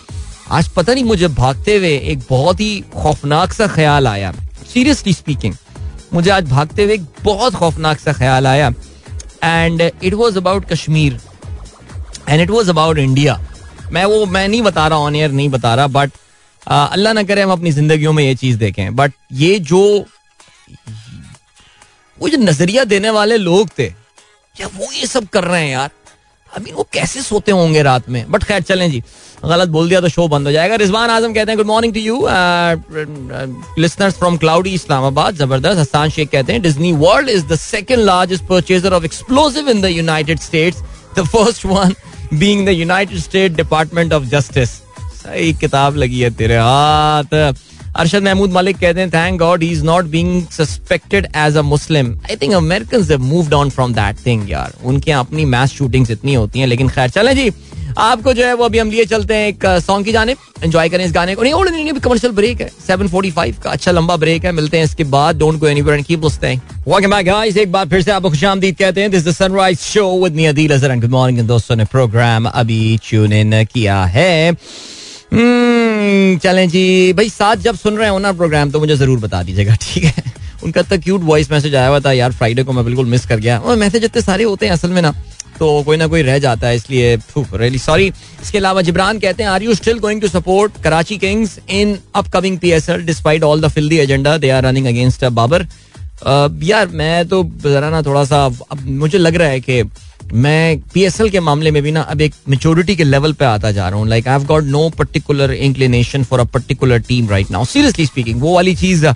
आज 0.51 0.68
पता 0.77 0.94
नहीं 0.94 1.05
मुझे 1.05 1.29
भागते 1.29 1.77
हुए 1.77 1.97
एक 2.12 2.18
बहुत 2.29 2.61
ही 2.61 2.81
खौफनाक 2.94 3.53
सा 3.53 3.66
ख्याल 3.75 4.07
आया। 4.09 4.33
सीरियसली 4.73 5.12
स्पीकिंग 5.12 5.55
मुझे 6.14 6.31
आज 6.31 6.49
भागते 6.51 6.85
हुए 6.85 6.94
एक 6.94 7.05
बहुत 7.25 7.55
खौफनाक 7.55 7.99
सा 8.01 8.12
ख्याल 8.12 8.47
आया। 8.47 8.73
And 9.44 9.83
it 9.83 10.14
was 10.14 10.37
about 10.38 10.68
Kashmir 10.68 11.21
and 12.29 12.40
it 12.40 12.51
was 12.51 12.71
about 12.71 12.99
India 12.99 13.40
मैं 13.92 14.05
वो 14.05 14.25
मैं 14.27 14.47
नहीं 14.49 14.62
बता 14.62 14.87
रहा 14.88 14.99
ऑन 14.99 15.16
एयर 15.16 15.31
नहीं 15.33 15.49
बता 15.49 15.75
रहा 15.75 15.87
बट 15.87 16.11
अल्लाह 16.66 17.12
ना 17.12 17.23
करे 17.23 17.42
हम 17.42 17.53
अपनी 17.53 17.73
जिंदगियों 17.73 18.12
में 18.12 18.25
ये 18.25 18.35
चीज़ 18.35 18.59
देखें। 18.59 18.97
बट 18.97 19.12
ये 19.33 19.59
जो 19.59 19.83
वो 22.20 22.28
जो 22.28 22.38
नज़रिया 22.38 22.85
देने 22.87 23.11
वाले 23.11 23.37
लोग 23.38 23.68
थे, 23.78 23.88
क्या 24.57 24.66
वो 24.68 24.92
ये 24.92 25.07
सब 25.07 25.28
कर 25.28 25.44
रहे 25.44 25.62
हैं 25.62 25.70
यार? 25.70 25.90
अभी 26.50 26.72
वो 26.72 26.87
कैसे 26.92 27.22
सोते 27.22 27.52
होंगे 27.52 27.83
रात 27.83 28.09
में? 28.09 28.24
बट 28.31 28.44
खैर, 28.44 28.62
चलें 28.62 28.90
जी। 28.90 29.02
गलत 29.44 29.68
बोल 29.68 29.88
दिया 29.88 30.00
तो 30.00 30.09
शो 30.09 30.26
बंद 30.28 30.46
हो 30.46 30.52
जाएगा। 30.52 30.74
रिजवान 30.76 31.11
आज़म 31.11 31.33
कहते 31.35 31.50
हैं 31.50 31.57
good 31.57 31.66
morning 31.66 31.94
to 31.94 32.00
you 32.00 32.26
listeners 33.78 34.14
from 34.14 34.37
cloudy 34.38 34.72
Islamabad 34.74 35.37
ज़बरदस्त। 35.37 35.78
हसान 35.78 36.11
शेख 36.11 36.31
कहते 36.31 36.52
हैं 36.52 36.62
Disney 36.62 36.92
World 36.94 37.28
is 37.31 37.44
the 37.46 37.57
second 37.59 38.04
largest 38.04 38.44
purchaser 38.46 38.92
of 38.92 39.04
explosive 39.04 39.68
in 39.70 39.81
the 39.83 39.85
United 39.87 40.40
States 40.40 40.83
the 41.18 41.26
first 41.26 41.66
one 41.66 41.94
being 42.35 42.66
the 42.66 42.70
United 42.70 43.18
State 43.20 43.52
Department 43.57 44.12
of 44.12 44.24
Justice 44.26 44.70
सही 45.18 45.52
किताब 45.61 45.96
लगी 45.96 46.20
है 46.20 46.31
तेरे 46.35 46.57
हाथ। 46.57 47.35
अरशद 47.96 48.22
महमूद 48.22 48.53
मलिक 48.53 48.77
कहते 48.77 49.01
हैं 49.01 49.11
thank 49.11 49.38
God 49.40 49.62
is 49.62 49.85
not 49.85 50.05
being 50.07 50.42
suspected 50.53 51.29
as 51.37 51.57
a 51.57 51.62
Muslim 51.62 52.14
I 52.24 52.37
think 52.37 52.55
American 52.55 53.03
have 53.03 53.22
moved 53.22 53.55
on 53.55 53.70
from 53.70 53.94
that 53.94 54.27
thing 54.27 54.51
यार। 54.51 54.74
उनके 54.85 55.12
अपनी 55.12 55.44
मैस 55.46 55.72
शूटिंग्स 55.72 56.11
इतनी 56.11 56.35
होती 56.35 56.61
हैं, 56.61 56.66
लेकिन 56.66 56.88
खैर, 56.88 57.11
चलें 57.11 57.35
जी। 57.37 57.51
आपको 57.98 58.33
जो 58.33 58.44
है 58.46 58.55
वो 58.55 58.64
अभी 58.64 58.79
हम 58.79 58.90
लिए 58.90 59.05
चलते 59.05 59.35
हैं 59.35 59.48
एक 59.48 59.64
सॉन्ग 59.83 60.05
की 60.05 60.12
जाने 60.12 60.33
एंजॉय 60.64 60.88
करें 60.88 61.05
इस 61.05 61.12
गाने 61.12 61.35
को। 61.35 61.42
नहीं 61.42 61.53
और 61.53 61.70
नहीं 61.70 61.85
नहीं 61.85 62.01
कमर्शियल 62.01 62.33
ब्रेक 62.33 62.61
है। 62.61 62.70
7:45 62.87 63.59
का 63.62 63.70
अच्छा 63.70 63.92
लंबा 63.92 64.16
ब्रेक 64.16 64.44
है। 64.44 64.53
मिलते 64.53 64.77
हैं 64.77 64.85
इसके 64.85 65.05
बाद। 65.07 65.38
Don't 65.38 65.59
go 65.59 65.66
anywhere 65.66 65.98
and 65.98 66.07
keep 66.07 66.24
listening 66.24 66.61
welcome 66.88 67.11
back 67.11 67.27
guys 67.27 67.57
एक 67.57 67.72
बार 67.72 67.88
फिर 67.88 68.03
से 68.03 68.11
आपको 68.11 68.31
खुशामदीद 68.31 68.77
कहते 68.77 69.01
हैं। 69.01 69.11
This 69.11 69.27
the 69.27 69.33
sunrise 69.33 69.79
show 69.81 70.07
with 70.24 70.35
me 70.35 70.44
Adeel 70.44 70.72
and 70.72 71.01
good 71.01 71.11
morning 71.11 71.46
दोस्तों 71.48 71.77
ने 71.77 71.85
प्रोग्राम 71.87 72.46
अभी 72.46 72.98
ट्यून 73.09 73.33
इन 73.33 73.64
किया 73.64 74.05
है। 74.07 74.53
चलें 75.32 76.68
जी। 76.68 77.12
भाई, 77.12 77.28
साथ 77.30 77.56
जब 77.58 77.76
सुन 77.76 77.96
रहे 77.96 78.08
हो 78.08 78.18
ना 78.18 78.32
प्रोग्राम 78.32 78.70
तो 78.70 78.80
मुझे 78.80 78.96
ज़रूर 78.96 79.18
बता 79.20 79.42
दीजिएगा, 79.42 79.74
ठीक 79.82 80.04
है? 80.04 80.22
उनका 80.64 80.82
तो 80.82 80.98
क्यूट 80.98 81.22
वॉइस 81.22 81.50
मैसेज 81.50 81.74
आया 81.74 81.88
हुआ 81.88 82.00
था, 82.00 82.12
यार 82.12 82.32
फ्राइडे 82.32 82.62
को 82.62 82.72
मैं 82.72 82.84
बिल्कुल 82.84 83.06
मिस 83.06 83.26
कर 83.26 83.40
गया। 83.40 83.58
और 83.58 83.76
मैसेज 83.76 84.04
इतने 84.04 84.22
सारे 84.22 84.44
होते 84.44 84.66
हैं 84.66 84.72
असल 84.72 84.90
में 84.90 85.02
ना 85.02 85.14
तो 85.58 85.82
कोई 85.82 85.96
ना 85.96 86.06
कोई 86.06 86.22
रह 86.22 86.38
जाता 86.38 86.66
है, 86.68 86.76
इसलिए 86.76 87.16
रियली 87.36 87.78
सॉरी 87.78 88.06
इसके 88.42 88.58
अलावा 88.58 88.82
जिब्रान 88.82 89.18
कहते 89.18 89.42
हैं 89.42 89.50
are 89.50 89.62
you 89.62 89.74
still 89.74 89.98
going 89.98 90.20
to 90.20 90.28
support 90.28 90.82
Karachi 90.82 91.16
Kings 91.18 91.58
in 91.70 91.98
upcoming 92.14 92.58
PSL 92.58 93.04
despite 93.06 93.42
all 93.42 93.60
the 93.60 93.68
filthy 93.70 93.98
agenda 93.98 94.36
they 94.38 94.50
are 94.50 94.62
running 94.64 94.86
against 94.86 95.24
Babar 95.24 95.66
यार, 96.64 96.88
मैं 96.88 97.28
तो 97.28 97.42
जरा 97.62 97.90
ना 97.90 98.02
थोड़ा 98.02 98.24
सा, 98.24 98.44
अब 98.44 98.86
मुझे 98.86 99.18
लग 99.18 99.36
रहा 99.36 99.48
है 99.48 99.60
कि 99.60 99.82
मैं 100.32 100.78
पीएसएल 100.94 101.30
के 101.30 101.40
मामले 101.40 101.70
में 101.70 101.82
भी 101.82 101.92
ना 101.92 102.00
अब 102.02 102.20
एक 102.20 102.34
मेच्योरिटी 102.48 102.96
के 102.96 103.04
लेवल 103.04 103.32
पे 103.32 103.44
आता 103.44 103.70
जा 103.72 103.88
रहा 103.88 103.98
हूँ। 103.98 104.08
Like 104.08 104.28
I 104.28 104.38
have 104.38 104.46
got 104.46 104.64
no 104.64 104.88
particular 104.98 105.52
inclination 105.52 106.24
for 106.24 106.40
a 106.40 106.44
particular 106.44 106.98
team 107.08 107.28
right 107.30 107.50
now 107.50 107.64
seriously 107.64 108.06
speaking 108.06 108.40
वो 108.40 108.54
वाली 108.54 108.74
चीज़ 108.76 109.06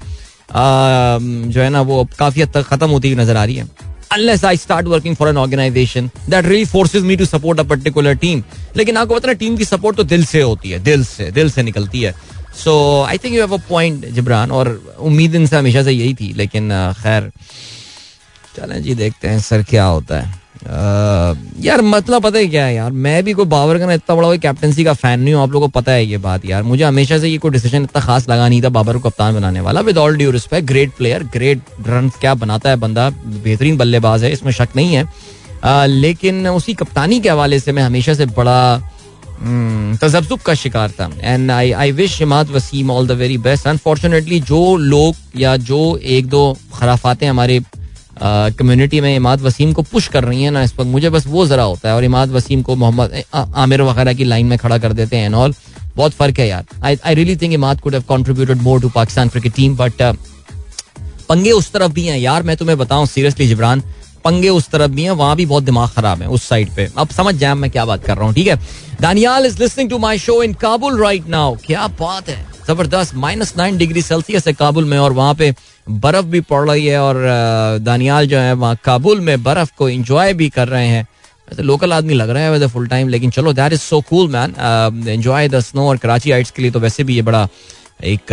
जो 0.50 1.60
है 1.60 1.68
ना, 1.70 1.80
वो 1.80 2.04
काफ़ी 2.18 2.42
हद 2.42 2.52
तक 2.54 2.66
खत्म 2.66 2.90
होती 2.90 3.08
हुई 3.08 3.22
नज़र 3.22 3.36
आ 3.36 3.44
रही 3.44 3.56
है। 3.56 3.68
Unless 4.14 4.42
I 4.44 4.56
start 4.56 4.88
working 4.92 5.14
for 5.18 5.28
an 5.28 5.38
organization 5.42 6.10
that 6.28 6.44
really 6.44 6.66
forces 6.66 7.04
me 7.04 7.16
to 7.16 7.26
support 7.26 7.60
a 7.60 7.64
particular 7.64 8.14
team. 8.24 8.42
लेकिन 8.76 8.96
आपको 8.96 9.14
पता 9.14 9.28
है 9.28 9.34
टीम 9.34 9.56
की 9.56 9.64
सपोर्ट 9.64 9.96
तो 9.96 10.04
दिल 10.04 10.24
से 10.24 10.40
होती 10.42 10.70
है, 10.70 10.78
दिल 10.78 11.04
से 11.04 11.30
दिल 11.30 11.50
से 11.50 11.62
निकलती 11.62 12.02
है। 12.02 12.14
So 12.64 12.74
I 13.02 13.18
think 13.18 13.34
you 13.34 13.40
have 13.40 13.54
a 13.54 13.60
point 13.68 14.06
Jibran, 14.14 14.50
और 14.50 14.96
उम्मीद 15.00 15.34
इनसे 15.34 15.56
हमेशा 15.56 15.82
से 15.82 15.92
यही 15.92 16.14
थी। 16.14 16.32
लेकिन 16.36 16.68
खैर, 17.02 17.30
चलें 18.56 18.82
जी, 18.82 18.94
देखते 18.94 19.28
हैं 19.28 19.40
सर 19.40 19.62
क्या 19.70 19.84
होता 19.84 20.20
है। 20.20 20.40
यार 20.66 21.80
मतलब 21.82 22.22
पता 22.22 22.38
है 22.38 22.46
क्या 22.46 22.64
है 22.64 22.74
यार? 22.74 22.90
मैं 22.92 23.22
भी 23.24 23.32
कोई 23.32 23.44
बाबर 23.46 23.78
का 23.78 23.86
ना 23.86 23.92
इतना 23.92 24.16
बड़ा 24.16 24.28
कोई 24.28 24.38
कैप्टनसी 24.38 24.84
का 24.84 24.92
फ़ैन 24.92 25.20
नहीं 25.20 25.34
हूँ। 25.34 25.42
आप 25.42 25.52
लोगों 25.52 25.68
को 25.68 25.80
पता 25.80 25.92
है 25.92 26.04
ये 26.06 26.18
बात 26.18 26.44
यार। 26.44 26.62
मुझे 26.62 26.84
हमेशा 26.84 27.18
से 27.18 27.28
ये 27.28 27.38
कोई 27.38 27.50
डिसीज़न 27.50 27.82
इतना 27.82 28.00
खास 28.00 28.28
लगा 28.28 28.48
नहीं 28.48 28.62
था 28.62 28.68
बाबर 28.68 28.98
को 28.98 29.08
कप्तान 29.08 29.34
बनाने 29.34 29.60
वाला। 29.60 29.80
With 29.80 29.98
all 29.98 30.16
due 30.16 30.30
respect 30.30 30.68
great 30.68 30.92
player 30.98 31.24
great 31.32 31.60
run 31.88 32.08
क्या 32.20 32.34
बनाता 32.34 32.70
है 32.70 32.76
बंदा? 32.76 33.08
बेहतरीन 33.10 33.76
बल्लेबाज 33.76 34.24
है 34.24 34.32
इसमें 34.32 34.52
शक 34.52 34.68
नहीं 34.76 34.94
है। 34.94 35.04
आ, 35.64 35.84
लेकिन 35.86 36.48
उसी 36.48 36.74
कप्तानी 36.74 37.20
के 37.20 37.28
हवाले 37.28 37.60
से 37.60 37.72
मैं 37.72 37.82
हमेशा 37.82 38.14
से 38.14 38.26
बड़ा 38.26 38.90
हम्म, 39.40 39.96
तजब्जुब 39.96 40.40
का 40.40 40.54
शिकार 40.54 40.90
था। 40.90 41.10
And 41.20 41.50
I 41.50 41.70
I 41.72 41.92
wish 41.92 42.20
Imad 42.22 42.50
Wasim 42.50 42.90
all 42.90 43.06
the 43.06 43.12
very 43.20 43.38
best 43.38 43.66
unfortunately 43.68 44.40
जो 44.40 44.76
लोग 44.76 45.14
या 45.36 45.56
जो 45.56 45.96
एक 45.96 46.26
दो 46.28 46.42
खराफातें 46.74 47.26
हमारे 47.26 47.60
कम्युनिटी 48.22 49.00
में 49.00 49.14
इमाद 49.14 49.40
वसीम 49.42 49.72
को 49.72 49.82
पुश 49.82 50.08
कर 50.08 50.24
रही 50.24 50.42
है 50.42 50.50
ना 50.50 50.62
इस 50.62 50.72
वक्त। 50.72 50.90
मुझे 50.90 51.10
बस 51.10 51.26
वो 51.26 51.46
जरा 51.46 51.62
होता 51.62 51.88
है 51.88 51.94
और 51.94 52.04
इमाद 52.04 52.30
वसीम 52.30 52.62
को 52.62 52.76
मोहम्मद 52.76 53.22
आमिर 53.34 53.82
वगैरह 53.82 54.14
की 54.14 54.24
लाइन 54.24 54.46
में 54.46 54.58
खड़ा 54.58 54.78
कर 54.78 54.92
देते 54.92 55.16
हैं 55.16 55.32
ऑल 55.34 55.54
बहुत 55.96 56.12
फ़र्क 56.12 56.38
है 56.38 56.46
यार। 56.48 56.64
I 56.84 56.98
I 57.06 57.14
really 57.14 57.36
think 57.36 57.52
Imad 57.52 57.80
could 57.80 57.94
have 57.94 58.04
contributed 58.08 58.62
more 58.62 58.80
to 58.80 58.88
Pakistan 58.90 59.28
cricket 59.28 59.54
team 59.54 59.76
but 59.76 60.02
पंगे 61.28 61.50
उस 61.52 61.70
तरफ़ 61.72 61.92
भी 61.92 62.06
हैं। 62.06 62.18
यार, 62.18 62.42
मैं 62.42 62.56
तुम्हें 62.56 62.78
बताऊँ 62.78 63.06
सीरियसली 63.06 63.46
जिब्रान, 63.48 63.82
पंगे 64.24 64.48
उस 64.50 64.68
तरफ़ 64.70 64.90
भी 64.90 65.02
हैं, 65.02 65.10
वहाँ 65.12 65.36
भी 65.36 65.46
बहुत 65.46 65.62
दिमाग 65.64 65.88
खराब 65.90 66.22
है 66.22 66.28
उस 66.28 66.48
साइड 66.48 66.74
पे। 66.76 66.88
अब 66.98 67.08
समझ 67.10 67.34
जाए 67.34 67.54
मैं 67.54 67.70
क्या 67.70 67.84
बात 67.84 68.04
कर 68.04 68.16
रहा 68.16 68.26
हूँ, 68.26 68.34
ठीक 68.34 68.46
है? 68.46 68.58
Daniyal 69.00 69.46
is 69.46 69.58
listening 69.60 69.90
to 69.90 69.98
my 69.98 70.18
show 70.18 70.42
in 70.42 70.52
Kabul 70.54 71.02
right 71.02 71.28
now 71.28 71.56
क्या 71.66 71.86
बात 72.00 72.28
है? 72.28 72.44
ज़बरदस्त 72.68 73.14
माइनस 73.16 73.54
नाइन 73.56 73.76
डिग्री 73.78 74.02
सेल्सियस 74.02 74.46
है 74.46 74.52
काबुल 74.54 74.84
में 74.84 74.98
और 74.98 75.12
वहाँ 75.12 75.34
पे 75.34 75.50
बर्फ़ 75.86 76.26
भी 76.26 76.40
पड़ 76.40 76.68
रही 76.68 76.86
है 76.86 76.98
और 77.02 77.16
दानियाल 77.82 78.26
जो 78.26 78.38
है 78.38 78.52
वहाँ 78.54 78.76
काबुल 78.84 79.20
में 79.20 79.42
बर्फ़ 79.42 79.70
को 79.78 79.88
इंजॉय 79.88 80.32
भी 80.34 80.48
कर 80.50 80.68
रहे 80.68 80.86
हैं। 80.86 81.02
वैसे 81.48 81.62
लोकल 81.62 81.92
आदमी 81.92 82.14
लग 82.14 82.30
रहा 82.30 82.42
है 82.42 82.50
वैसे 82.50 82.66
फुल 82.66 82.86
टाइम 82.88 83.08
लेकिन 83.08 83.30
चलो 83.30 83.52
that 83.52 83.72
is 83.72 83.80
so 83.80 84.00
cool 84.10 84.28
man 84.30 84.54
enjoy 85.08 85.48
the 85.48 85.60
snow 85.60 85.88
और 85.88 85.96
कराची 85.96 86.30
हाइट्स 86.30 86.50
के 86.50 86.62
लिए 86.62 86.70
तो 86.70 86.80
वैसे 86.80 87.04
भी 87.04 87.14
ये 87.16 87.22
बड़ा 87.22 87.48
एक 88.04 88.32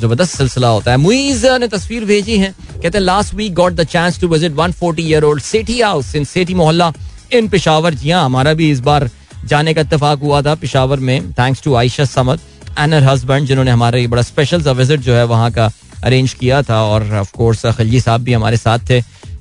ज़बरदस्त 0.00 0.36
सिलसिला 0.36 0.68
होता 0.68 0.90
है। 0.90 0.96
मुइज 0.96 1.44
ने 1.60 1.68
तस्वीर 1.68 2.04
भेजी 2.04 2.36
है। 2.38 2.50
कहते 2.50 2.98
हैं 2.98 3.04
last 3.04 3.34
week 3.34 3.54
got 3.54 3.72
the 3.72 3.84
chance 3.84 4.20
to 4.20 4.28
visit 4.28 4.52
140 4.52 5.00
year 5.00 5.24
old 5.24 5.42
Sethi 5.42 5.80
house 5.80 6.14
in 6.14 6.24
Sethi 6.24 6.54
Mohalla 6.54 6.92
in 7.32 7.48
Peshawar 7.48 7.94
जी 7.94 8.10
हाँ 8.10 8.24
हमारा 8.24 8.52
भी 8.54 8.70
इस 8.70 8.80
बार 8.80 9.08
जाने 9.44 9.74
का 9.74 9.80
इतफाक 9.80 10.18
हुआ 10.18 10.42
था 10.42 10.54
पिशावर 10.54 11.00
में 11.00 11.32
thanks 11.32 11.62
to 11.62 11.74
Ayesha 11.74 12.04
Samad 12.04 12.40
and 12.78 12.94
her 12.94 13.04
husband 13.04 13.46
जिन्होंने 13.46 13.70
हमारा 13.70 13.98
ये 13.98 14.06
बड़ा 14.06 14.22
स्पेशल 14.22 14.62
विज़िट 14.70 15.00
जो 15.00 15.14
है 15.14 15.24
वहाँ 15.26 15.50
का 15.50 15.70
अरेंज 16.04 16.32
किया 16.34 16.62
था 16.62 16.82
और 16.82 17.14
ऑफ़ 17.14 17.32
कोर्स 17.32 17.66
खलजी 17.66 18.00
साहब 18.00 18.20
भी 18.20 18.32
हमारे 18.32 18.56
साथ 18.56 18.78
थे 18.90 19.00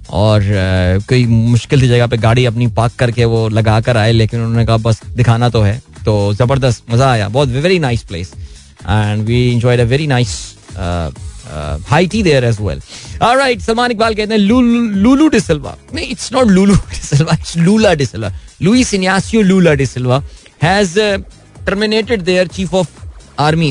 और 0.09 0.41
कोई 1.09 1.25
मुश्किल 1.25 1.81
थी 1.81 1.87
जगह 1.87 2.07
पे 2.07 2.17
गाड़ी 2.17 2.45
अपनी 2.45 2.67
पार्क 2.67 2.93
करके 2.99 3.25
वो 3.25 3.47
लगा 3.49 3.79
कर 3.81 3.97
आए, 3.97 4.11
लेकिन 4.11 4.39
उन्होंने 4.39 4.65
कहा, 4.65 4.77
बस 4.77 5.01
दिखाना 5.15 5.49
तो 5.49 5.61
है। 5.61 5.81
तो 6.05 6.33
ज़बरदस्त 6.33 6.83
मज़ा 6.91 7.11
आया। 7.11 7.27
बहुत 7.29 7.49
very 7.49 7.79
nice 7.79 8.03
place 8.03 8.31
and 8.89 9.25
we 9.25 9.53
enjoyed 9.53 9.79
a 9.79 9.83
very 9.83 10.07
nice 10.07 10.55
कहते 14.15 14.33
हैं 14.33 14.39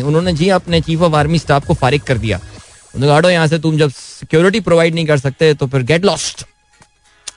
उन्होंने 0.02 0.32
जी 0.32 0.48
अपने 0.48 0.80
चीफ 0.80 1.02
ऑफ़ 1.02 1.14
आर्मी 1.14 1.38
स्टाफ 1.38 1.66
को 1.66 1.74
फारिग 1.74 2.02
कर 2.02 2.18
दिया। 2.18 2.40
उन्होंने 2.96 3.22
कहा 3.22 3.30
यहाँ 3.30 3.46
से 3.46 3.58
तुम 3.58 3.76
जब 3.78 3.90
सिक्योरिटी 3.90 4.60
प्रोवाइड 4.60 4.94
नहीं 4.94 5.06
कर 5.06 5.18
सकते 5.18 5.52
तो 5.54 5.66
फिर 5.66 5.82
गेट 5.82 6.04
लॉस्ट 6.04 6.44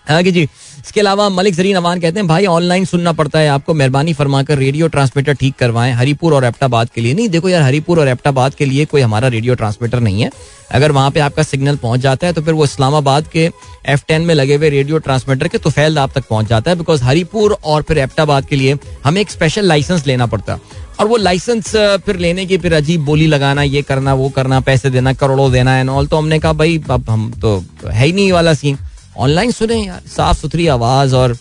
हाँ 0.09 0.21
जी 0.23 0.47
इसके 0.85 0.99
अलावा 0.99 1.27
मलिक 1.29 1.53
जरीन 1.55 1.75
अवान 1.75 1.99
कहते 1.99 2.19
हैं, 2.19 2.27
भाई, 2.27 2.45
ऑनलाइन 2.45 2.85
सुनना 2.85 3.11
पड़ता 3.11 3.39
है 3.39 3.47
आपको। 3.49 3.73
मेहरबानी 3.73 4.13
फरमाकर 4.13 4.57
रेडियो 4.57 4.87
ट्रांसमीटर 4.87 5.33
ठीक 5.33 5.55
करवाएँ। 5.55 5.93
हरिपुर 5.93 6.33
और 6.33 6.45
एप्टाबाद 6.45 6.89
के 6.95 7.01
लिए। 7.01 7.13
नहीं, 7.13 7.29
देखो 7.29 7.49
यार, 7.49 7.61
हरिपुर 7.61 7.99
और 7.99 8.07
एप्टाबाद 8.07 8.53
के 8.53 8.65
लिए 8.65 8.85
कोई 8.85 9.01
हमारा 9.01 9.27
रेडियो 9.27 9.55
ट्रांसमीटर 9.55 9.99
नहीं 9.99 10.21
है। 10.21 10.31
अगर 10.71 10.91
वहाँ 10.91 11.11
पे 11.11 11.19
आपका 11.19 11.43
सिग्नल 11.43 11.75
पहुँच 11.75 11.99
जाता 11.99 12.27
है 12.27 12.33
तो 12.33 12.41
फिर 12.41 12.53
वो 12.53 12.63
इस्लामाबाद 12.63 13.27
के 13.27 13.49
एफ़ 13.85 14.03
टेन 14.07 14.21
में 14.21 14.33
लगे 14.35 14.55
हुए 14.55 14.69
रेडियो 14.69 14.97
ट्रांसमीटर 14.97 15.47
के 15.47 15.57
तुफैल 15.57 15.97
आप 15.97 16.11
तक 16.15 16.27
पहुँच 16.29 16.47
जाता 16.47 16.71
है। 16.71 16.77
बिकॉज़ 16.77 17.03
हरिपुर 17.03 17.57
और 17.63 17.81
फिर 17.81 17.97
एप्टाबाद 17.97 18.45
के 18.45 18.55
लिए 18.55 18.77
हमें 19.03 19.21
एक 19.21 19.31
स्पेशल 19.31 19.65
लाइसेंस 19.65 20.05
लेना 20.07 20.25
पड़ता 20.25 20.53
है। 20.53 20.77
और 20.99 21.07
वो 21.07 21.17
लाइसेंस, 21.17 21.75
फिर 22.05 22.17
लेने 22.17 22.45
की 22.45 22.57
फिर 22.57 22.73
अजीब 22.73 23.01
बोली 23.01 23.27
लगाना, 23.27 23.63
ये 23.63 23.81
करना, 23.81 24.13
वो 24.13 24.29
करना, 24.29 24.59
पैसे 24.59 24.89
देना, 24.89 25.13
करोड़ों 25.13 25.51
देना 25.51 25.77
एंड 25.79 25.89
ऑल 25.89 26.07
तो 26.07 26.17
हमने 26.17 26.39
कहा, 26.39 26.53
भाई, 26.53 26.81
अब 26.89 27.09
हम 27.09 27.31
तो 27.41 27.63
है 27.87 28.05
ही 28.05 28.13
नहीं 28.13 28.31
वाला 28.31 28.53
सीन 28.53 28.77
ऑनलाइन 29.19 29.51
सुने 29.51 29.75
यार 29.77 30.01
साफ़ 30.07 30.37
सुथरी 30.37 30.67
आवाज़ 30.69 31.15
और 31.15 31.37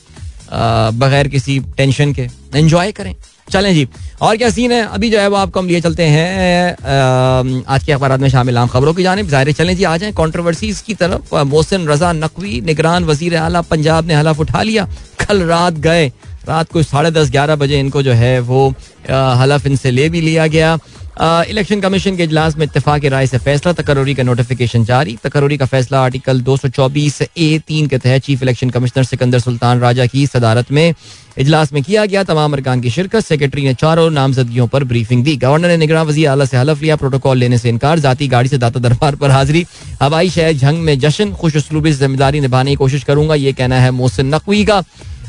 बगैर 0.94 1.28
किसी 1.28 1.58
टेंशन 1.76 2.12
के। 2.12 2.28
एंजॉय 2.54 2.92
करें। 2.92 3.14
चलें 3.48 3.72
जी, 3.74 3.86
और 4.20 4.36
क्या 4.36 4.48
सीन 4.50 4.72
है? 4.72 4.82
अभी 4.84 5.10
जो 5.10 5.18
है 5.18 5.28
वो 5.28 5.36
आपको 5.36 5.60
हम 5.60 5.66
लिए 5.66 5.80
चलते 5.80 6.04
हैं 6.04 7.64
आज 7.66 7.84
के 7.84 7.92
अखबार 7.92 8.16
में 8.18 8.28
शामिल 8.28 8.58
आम 8.58 8.68
खबरों 8.68 8.94
की 8.94 9.02
जानब 9.02 9.28
ज़ाहिर 9.28 9.52
चलें 9.52 9.76
जी, 9.76 9.84
आ 9.84 9.96
जाए 9.96 10.12
कॉन्ट्रोवर्सीज 10.12 10.80
की 10.80 10.94
तरफ़। 10.94 11.34
मोहसिन 11.36 11.88
रजा 11.88 12.12
नकवी, 12.14 12.60
निगरान 12.62 13.04
वज़ीर 13.04 13.36
आला, 13.38 13.60
पंजाब 13.64 14.06
ने 14.06 14.14
हलफ 14.14 14.40
उठा 14.40 14.62
लिया। 14.62 14.88
कल 15.20 15.42
रात 15.44 15.74
गए। 15.80 16.06
रात 16.48 16.72
को 16.72 16.82
साढ़े 16.82 17.10
दस, 17.10 17.30
ग्यारह 17.30 17.56
बजे 17.56 17.80
इनको 17.80 18.02
जो 18.02 18.12
है 18.14 18.38
वो 18.42 18.68
हलफ 19.08 19.66
इनसे 19.66 19.90
ले 19.90 20.08
भी 20.08 20.20
लिया 20.20 20.46
गया। 20.48 20.76
इलेक्शन 21.20 21.80
कमीशन 21.80 22.16
के 22.16 22.22
इजलास 22.22 22.56
में 22.56 22.64
इतफाक 22.64 23.04
राय 23.04 23.26
से 23.26 23.38
फैसला, 23.38 23.72
तकरूरी 23.72 24.14
का 24.14 24.22
नोटिफिकेशन 24.22 24.84
जारी। 24.84 25.16
तकरूरी 25.22 25.56
का 25.58 25.66
फैसला 25.66 26.00
आर्टिकल 26.00 26.40
दो 26.40 26.56
सौ 26.56 26.68
चौबीस 26.68 27.20
ए 27.22 27.58
तीन 27.68 27.86
के 27.86 27.98
तहत 27.98 28.22
chief 28.22 28.42
election 28.42 28.70
commissioner 28.70 29.04
Sikandar 29.04 29.38
Sultan 29.40 29.80
Raja 29.80 30.06
की 30.06 30.26
सदारत 30.26 30.70
में 30.72 30.94
इजलास 31.38 31.72
में 31.72 31.82
किया 31.82 32.04
गया। 32.06 32.22
तमाम 32.24 32.52
अरकान 32.52 32.80
की 32.80 32.90
शिरकत 32.90 33.24
सेक्रेटरी 33.24 33.64
ने 33.64 33.74
चारों 33.74 34.08
नामजदगियों 34.10 34.66
पर 34.68 34.84
ब्रीफिंग 34.84 35.24
दी। 35.24 35.36
गवर्नर 35.36 35.68
ने 35.68 35.76
निगरान 35.76 36.06
वजी 36.06 36.24
अला 36.26 36.44
से 36.44 36.56
हलफ 36.56 36.82
लिया 36.82 36.96
प्रोटोकॉल 36.96 37.38
लेने 37.38 37.58
से 37.58 37.68
इनकार, 37.68 37.98
जाती 37.98 38.28
गाड़ी 38.28 38.48
से 38.48 38.58
दाता 38.58 38.80
दरबार 38.80 39.16
पर 39.16 39.30
हाजिरी। 39.30 39.64
हवाई 40.02 40.30
शहर 40.30 40.52
जंग 40.54 40.82
में 40.82 40.98
जश्न 40.98 41.32
खुश 41.34 41.56
उसलूबी 41.56 41.92
ज़िम्मेदारी 41.92 42.40
निभाने 42.40 42.70
की 42.70 42.76
कोशिश 42.76 43.04
करूँगा, 43.04 43.34
ये 43.34 43.52
कहना 43.52 43.80
है 43.80 43.90
मोहसिन 43.92 44.34
नकवी 44.34 44.64
का। 44.64 44.82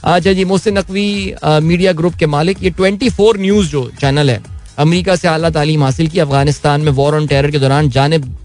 अच्छा 0.05 0.33
जी 0.33 0.45
मोहसिन 0.45 0.77
नकवी 0.77 1.33
मीडिया 1.63 1.93
ग्रुप 1.93 2.15
के 2.15 2.25
मालिक, 2.27 2.63
ये 2.63 2.69
ट्वेंटी 2.69 3.09
फोर 3.09 3.39
न्यूज़ 3.39 3.69
जो 3.71 3.89
चैनल 3.99 4.29
है। 4.29 4.41
अमेरिका 4.79 5.15
से 5.15 5.27
अला 5.27 5.49
तालीम 5.49 5.83
हासिल 5.83 6.07
की। 6.07 6.19
अफ़गानिस्तान 6.19 6.81
में 6.81 6.91
वॉर 6.93 7.15
ऑन 7.15 7.27
टेरर 7.27 7.51
के 7.51 7.59
दौरान 7.59 7.89
जानब 7.89 8.35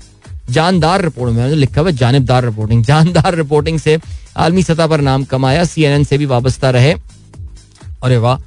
जानदार 0.51 1.03
रिपोर्ट 1.03 1.33
में 1.33 1.49
लिखा 1.49 1.81
हुआ 1.81 1.91
जानबदार 1.93 2.45
रिपोर्टिंग 2.45 2.85
जानदार 2.85 3.35
रिपोर्टिंग 3.37 3.79
से 3.81 3.99
आलमी 4.37 4.63
सतह 4.63 4.87
पर 4.87 5.01
नाम 5.03 5.25
कमाया 5.27 5.65
सी 5.65 5.85
एन 5.85 5.93
एन 5.93 6.05
से 6.05 6.19
भी 6.19 6.27
वाबस्ता 6.27 6.71
रहे। 6.71 6.93
अरे 8.03 8.17
वाह 8.19 8.39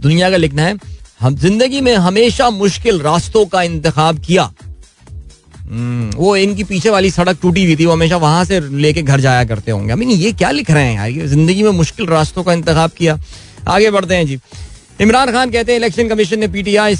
दुनिया 0.00 0.30
का 0.30 0.36
लिखना 0.36 0.62
है 0.62 0.76
हम 1.20 1.36
ज़िंदगी 1.36 1.80
में 1.80 1.94
हमेशा 1.96 2.48
मुश्किल 2.52 3.00
रास्तों 3.00 3.44
का 3.46 3.62
इंतखाब 3.62 4.18
किया। 4.20 4.50
हम्म, 5.60 6.10
वो 6.16 6.36
इनकी 6.36 6.64
पीछे 6.64 6.90
वाली 6.90 7.10
सड़क 7.10 7.38
टूटी 7.42 7.64
हुई 7.64 7.76
थी 7.76 7.86
वो 7.86 7.92
हमेशा 7.92 8.16
वहाँ 8.18 8.44
से 8.44 8.60
लेके 8.60 9.02
घर 9.02 9.20
जाया 9.20 9.44
करते 9.44 9.70
होंगे। 9.70 9.92
आई 9.92 9.98
मीन 9.98 10.10
ये 10.10 10.32
क्या 10.34 10.50
लिख 10.50 10.70
रहे 10.70 10.84
हैं 10.84 10.94
यार? 10.96 11.08
ये 11.10 11.26
ज़िंदगी 11.28 11.62
में 11.62 11.70
मुश्किल 11.72 12.06
रास्तों 12.06 12.42
का 12.44 12.52
इंतखाब 12.52 12.90
किया। 12.98 13.18
आगे 13.68 13.90
बढ़ते 13.90 14.14
हैं 14.14 14.26
जी। 14.26 14.38
इमरान 15.00 15.30
खान 15.32 15.50
कहते 15.50 15.72
हैं, 15.72 15.78
इलेक्शन 15.78 16.08
कमीशन 16.08 16.38
ने 16.38 16.46
पीटीआई 16.48 16.94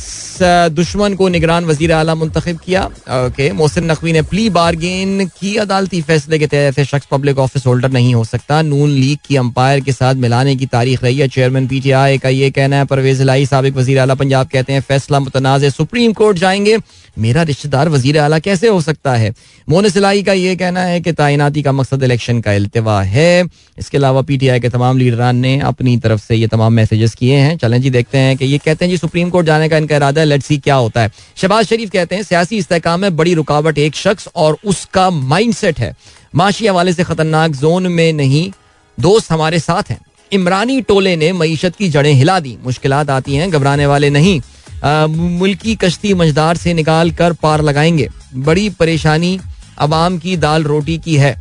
दुश्मन 0.71 1.15
को 1.15 1.29
निगरान 1.29 1.65
वज़ीर 1.65 1.93
आला 1.93 2.15
मुंतब 2.15 2.59
किया। 2.65 2.83
ओके, 2.85 3.51
मोहसिन 3.53 3.85
नकवी 3.91 4.13
ने 4.13 4.23
प्ली 4.23 4.49
बारगेन 4.51 5.27
की 5.31 5.55
अदालती 5.57 6.01
फैसले 6.03 6.39
के 6.39 6.47
तहत 6.47 6.81
शख्स 6.83 7.07
पब्लिक 7.11 7.39
ऑफ़िस 7.39 7.67
होल्डर 7.67 7.91
नहीं 7.91 8.15
हो 8.15 8.25
सकता। 8.25 8.61
नून 8.63 8.91
लीग 8.91 9.19
की 9.29 9.37
अंपायर 9.37 9.81
के 9.81 9.93
साथ 9.93 10.15
मिलाने 10.17 10.57
की 10.57 10.67
तारीख 10.67 11.05
रही 11.05 11.19
है। 11.19 11.29
चेयरमैन 11.29 11.67
पीटीआई 11.69 12.19
का 12.19 12.29
ये 12.29 12.51
कहना 12.51 12.77
है, 12.77 12.85
परवेज 12.85 13.23
लाई 13.23 13.47
सबक 13.47 13.77
वजी 13.77 13.95
अला 13.97 14.15
पंजाब 14.15 14.49
कहते 14.53 14.73
हैं, 14.73 14.81
फैसला 14.83 15.21
मुतनाज़ 15.21 15.69
सुप्रीम 15.71 16.13
कोर्ट 16.13 16.39
जाएँगे। 16.39 16.77
मेरा 17.18 17.42
रिश्तेदार 17.42 17.88
वज़ीर 17.88 18.18
अला 18.18 18.38
कैसे 18.38 18.68
हो 18.68 18.81
सकता 18.81 19.14
है? 19.14 19.33
मोन 19.68 19.88
सिलाई 19.88 20.22
का 20.22 20.33
ये 20.33 20.55
कहना 20.57 20.81
है 20.81 21.00
कि 21.00 21.12
तैनाती 21.12 21.62
का 21.62 21.72
मकसद 21.72 22.02
इलेक्शन 22.02 22.40
का 22.40 22.52
अल्तवा 22.52 23.02
है। 23.02 23.44
इसके 23.79 23.96
अलावा 23.98 24.22
पीटीआई 24.22 24.61
के 24.61 24.68
तमाम 24.68 24.98
लीडरान 24.98 25.37
ने 25.37 25.59
अपनी 25.61 25.96
तरफ़ 25.96 26.20
से 26.20 26.37
ये 26.37 26.46
तमाम 26.46 26.72
मैसेजेस 26.72 27.14
किए 27.14 27.37
हैं। 27.37 27.57
चलें 27.57 27.81
जी, 27.83 27.90
देखते 27.90 28.18
हैं 28.18 28.37
कि 28.37 28.44
ये 28.44 28.59
कहते 28.59 28.85
हैं 28.85 28.90
जी, 28.90 28.96
सुप्रीम 28.96 29.31
कोर्ट 29.31 29.46
जाने 29.46 29.68
का 29.68 29.76
इनका 29.76 29.96
इरादा 29.96 30.20
है, 30.20 30.26
लेट्स 30.26 30.46
सी 30.46 30.59
क्या 30.59 30.74
होता 30.74 31.02
है। 31.02 31.11
शहबाज 31.37 31.66
शरीफ 31.66 31.90
कहते 31.90 32.14
हैं, 32.14 32.22
सियासी 32.22 32.57
इस्तेकाम 32.57 33.00
में 33.00 33.16
बड़ी 33.16 33.35
रुकावट 33.35 33.79
एक 33.79 33.94
शख्स 33.94 34.29
और 34.37 34.59
उसका 34.64 35.11
माइंड 35.11 35.55
सेट 35.55 35.79
है। 35.79 35.94
माशी 36.35 36.66
हवाले 36.66 36.92
से 36.92 37.05
खतरनाक 37.05 37.50
जोन 37.50 37.87
में 37.87 38.12
नहीं, 38.12 38.50
दोस्त 38.98 39.33
हमारे 39.33 39.59
साथ 39.59 39.90
हैं। 39.90 40.00
इमरानी 40.33 40.81
टोले 40.81 41.16
ने 41.16 41.33
मीशत 41.33 41.76
की 41.76 41.88
जड़ें 41.88 42.12
हिला 42.12 42.38
दी। 42.40 42.57
मुश्किल 42.64 42.92
आती 42.92 43.35
हैं, 43.35 43.50
घबराने 43.50 43.87
वाले 43.87 44.11
नहीं। 44.11 44.40
मुल्की 44.87 45.75
कश्ती 45.75 46.14
मझदार 46.14 46.57
से 46.57 46.75
निकाल 46.75 47.11
कर 47.11 47.33
पार 47.33 47.62
लगाएँगे। 47.62 48.09
बड़ी 48.37 48.68
परेशानी 48.70 49.38
आवाम 49.79 50.18
की 50.18 50.37
दाल 50.37 50.64
रोटी 50.64 50.96
की 50.99 51.16
है। 51.16 51.35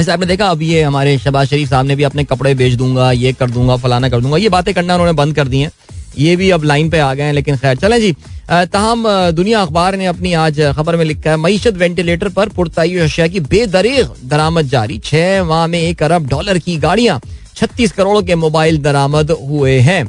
ऐसे 0.00 0.12
आपने 0.12 0.26
देखा, 0.26 0.46
अब 0.46 0.62
ये 0.62 0.82
हमारे 0.82 1.16
शबाज 1.18 1.48
शरीफ 1.48 1.70
साहब 1.70 1.86
ने 1.86 1.96
भी 1.96 2.02
अपने 2.02 2.24
कपड़े 2.24 2.54
बेच 2.54 2.72
दूँगा, 2.72 3.10
ये 3.12 3.32
कर 3.32 3.50
दूँगा, 3.50 3.76
फलाना 3.76 4.08
कर 4.08 4.20
दूँगा, 4.20 4.36
ये 4.36 4.48
बातें 4.48 4.74
करना 4.74 4.94
उन्होंने 4.94 5.12
बंद 5.12 5.34
कर 5.34 5.48
दी 5.48 5.60
हैं। 5.60 5.70
ये 6.18 6.34
भी 6.36 6.50
अब 6.50 6.64
लाइन 6.64 6.90
पे 6.90 6.98
आ 6.98 7.12
गए 7.14 7.22
हैं, 7.22 7.32
लेकिन 7.32 7.56
खैर, 7.56 7.76
चलें 7.76 8.00
जी। 8.00 8.12
तहम 8.50 9.04
दुनिया 9.32 9.60
अखबार 9.62 9.96
ने 9.96 10.06
अपनी 10.06 10.32
आज 10.34 10.60
खबर 10.76 10.96
में 10.96 11.04
लिखा 11.04 11.30
है 11.30 11.36
मीशत 11.36 11.74
वेंटिलेटर 11.74 12.28
पर 12.28 12.48
पुरताई 12.48 12.96
अशिया 12.98 13.26
की 13.26 13.40
बेदरेग 13.40 14.08
दरामद 14.24 14.68
जारी। 14.68 14.98
छह 14.98 15.44
माह 15.44 15.66
में 15.66 15.80
एक 15.80 16.02
अरब 16.02 16.28
डॉलर 16.28 16.58
की 16.58 16.76
गाड़ियाँ, 16.76 17.20
छत्तीस 17.56 17.92
करोड़ 17.92 18.24
के 18.24 18.34
मोबाइल 18.36 18.78
दरामद 18.78 19.30
हुए 19.42 19.78
हैं। 19.80 20.04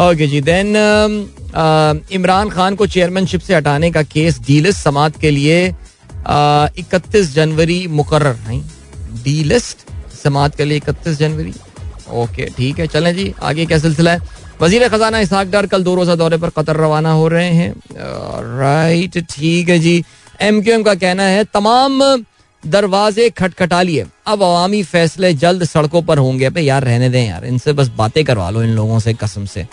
ओके 0.00 0.26
जी. 0.26 0.40
देन 0.40 0.76
इमरान 2.12 2.50
खान 2.50 2.74
को 2.74 2.86
चेयरमैनशिप 2.86 3.40
से 3.40 3.54
हटाने 3.54 3.90
का 3.90 4.02
केस 4.02 4.38
डीलिस्ट 4.46 4.80
समात 4.80 5.16
के 5.20 5.30
लिए 5.30 5.66
इकतीस 6.78 7.34
जनवरी 7.34 7.86
मुकर 7.88 8.26
नहीं 8.26 8.62
डी 9.24 9.42
लिस्ट 9.44 9.86
समात 10.22 10.54
के 10.56 10.64
लिए 10.64 10.76
इकतीस 10.76 11.18
जनवरी. 11.18 11.52
ओके 12.12 12.46
ठीक 12.56 12.78
है, 12.78 12.86
चलें 12.86 13.14
जी. 13.16 13.32
आगे 13.42 13.66
क्या 13.66 13.78
सिलसिला 13.78 14.12
है? 14.12 14.20
वज़ीर 14.60 14.88
खजाना 14.88 15.18
इसहाक 15.20 15.46
डार 15.48 15.66
कल 15.66 15.82
दो 15.84 15.94
रोजा 15.94 16.14
दौरे 16.14 16.36
पर 16.38 16.50
कतर 16.56 16.76
रवाना 16.76 17.12
हो 17.12 17.28
रहे 17.28 17.50
हैं. 17.50 17.72
राइट 18.58 19.18
ठीक 19.30 19.68
है 19.68 19.78
जी. 19.78 20.02
एम 20.40 20.60
क्यू 20.62 20.74
एम 20.74 20.82
का 20.82 20.94
कहना 20.94 21.22
है, 21.22 21.44
तमाम 21.44 22.00
दरवाजे 22.62 23.28
खटखटा 23.30 23.82
लिए. 23.82 24.06
अब 24.26 24.42
अवामी 24.42 24.82
फैसले 24.84 25.32
जल्द 25.34 25.64
सड़कों 25.64 26.02
पर 26.02 26.18
होंगे. 26.18 26.50
पे 26.50 26.60
यार, 26.60 26.84
रहने 26.84 27.08
दें 27.10 27.26
यार. 27.26 27.44
इनसे 27.46 27.72
बस 27.72 27.88
बातें 27.96 28.24
करवा 28.24 28.50
लो 28.50 28.62
इन 28.62 28.70
लोगों 28.70 28.98
से, 29.00 29.14
कसम 29.14 29.44
से. 29.46 29.66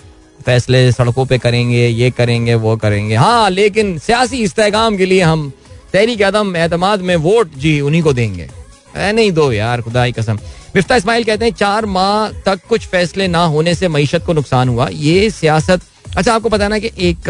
फैसले 0.47 0.91
सड़कों 0.91 1.25
पे 1.25 1.37
करेंगे, 1.37 1.87
ये 1.87 2.09
करेंगे, 2.11 2.55
वो 2.55 2.75
करेंगे। 2.77 3.15
हाँ 3.15 3.49
लेकिन 3.49 3.97
सियासी 3.99 4.37
इस्तेकाम 4.43 4.97
के 4.97 5.05
लिए 5.05 5.21
हम, 5.21 5.51
तहरीक 5.93 6.21
आदम 6.23 6.55
एतमाद 6.57 7.01
में 7.01 7.15
वोट 7.17 7.55
जी, 7.57 7.79
उन्हीं 7.81 8.01
को 8.01 8.13
देंगे। 8.13 8.49
नहीं 8.97 9.31
दो 9.31 9.51
यार, 9.51 9.81
खुदाई 9.81 10.11
कसम। 10.11 10.39
मिफ्ता 10.75 10.95
इस्माइल 10.95 11.23
कहते 11.23 11.45
हैं, 11.45 11.53
चार 11.53 11.85
माह 11.87 12.29
तक 12.45 12.59
कुछ 12.69 12.85
फैसले 12.87 13.27
ना 13.27 13.43
होने 13.45 13.73
से 13.75 13.87
मीशत 13.87 14.23
को 14.25 14.33
नुकसान 14.33 14.69
हुआ। 14.69 14.87
ये 14.91 15.29
सियासत 15.31 15.81
अच्छा 16.17 16.33
आपको 16.33 16.49
पता 16.49 16.67
ना 16.67 16.79
कि 16.79 16.91
एक 16.99 17.29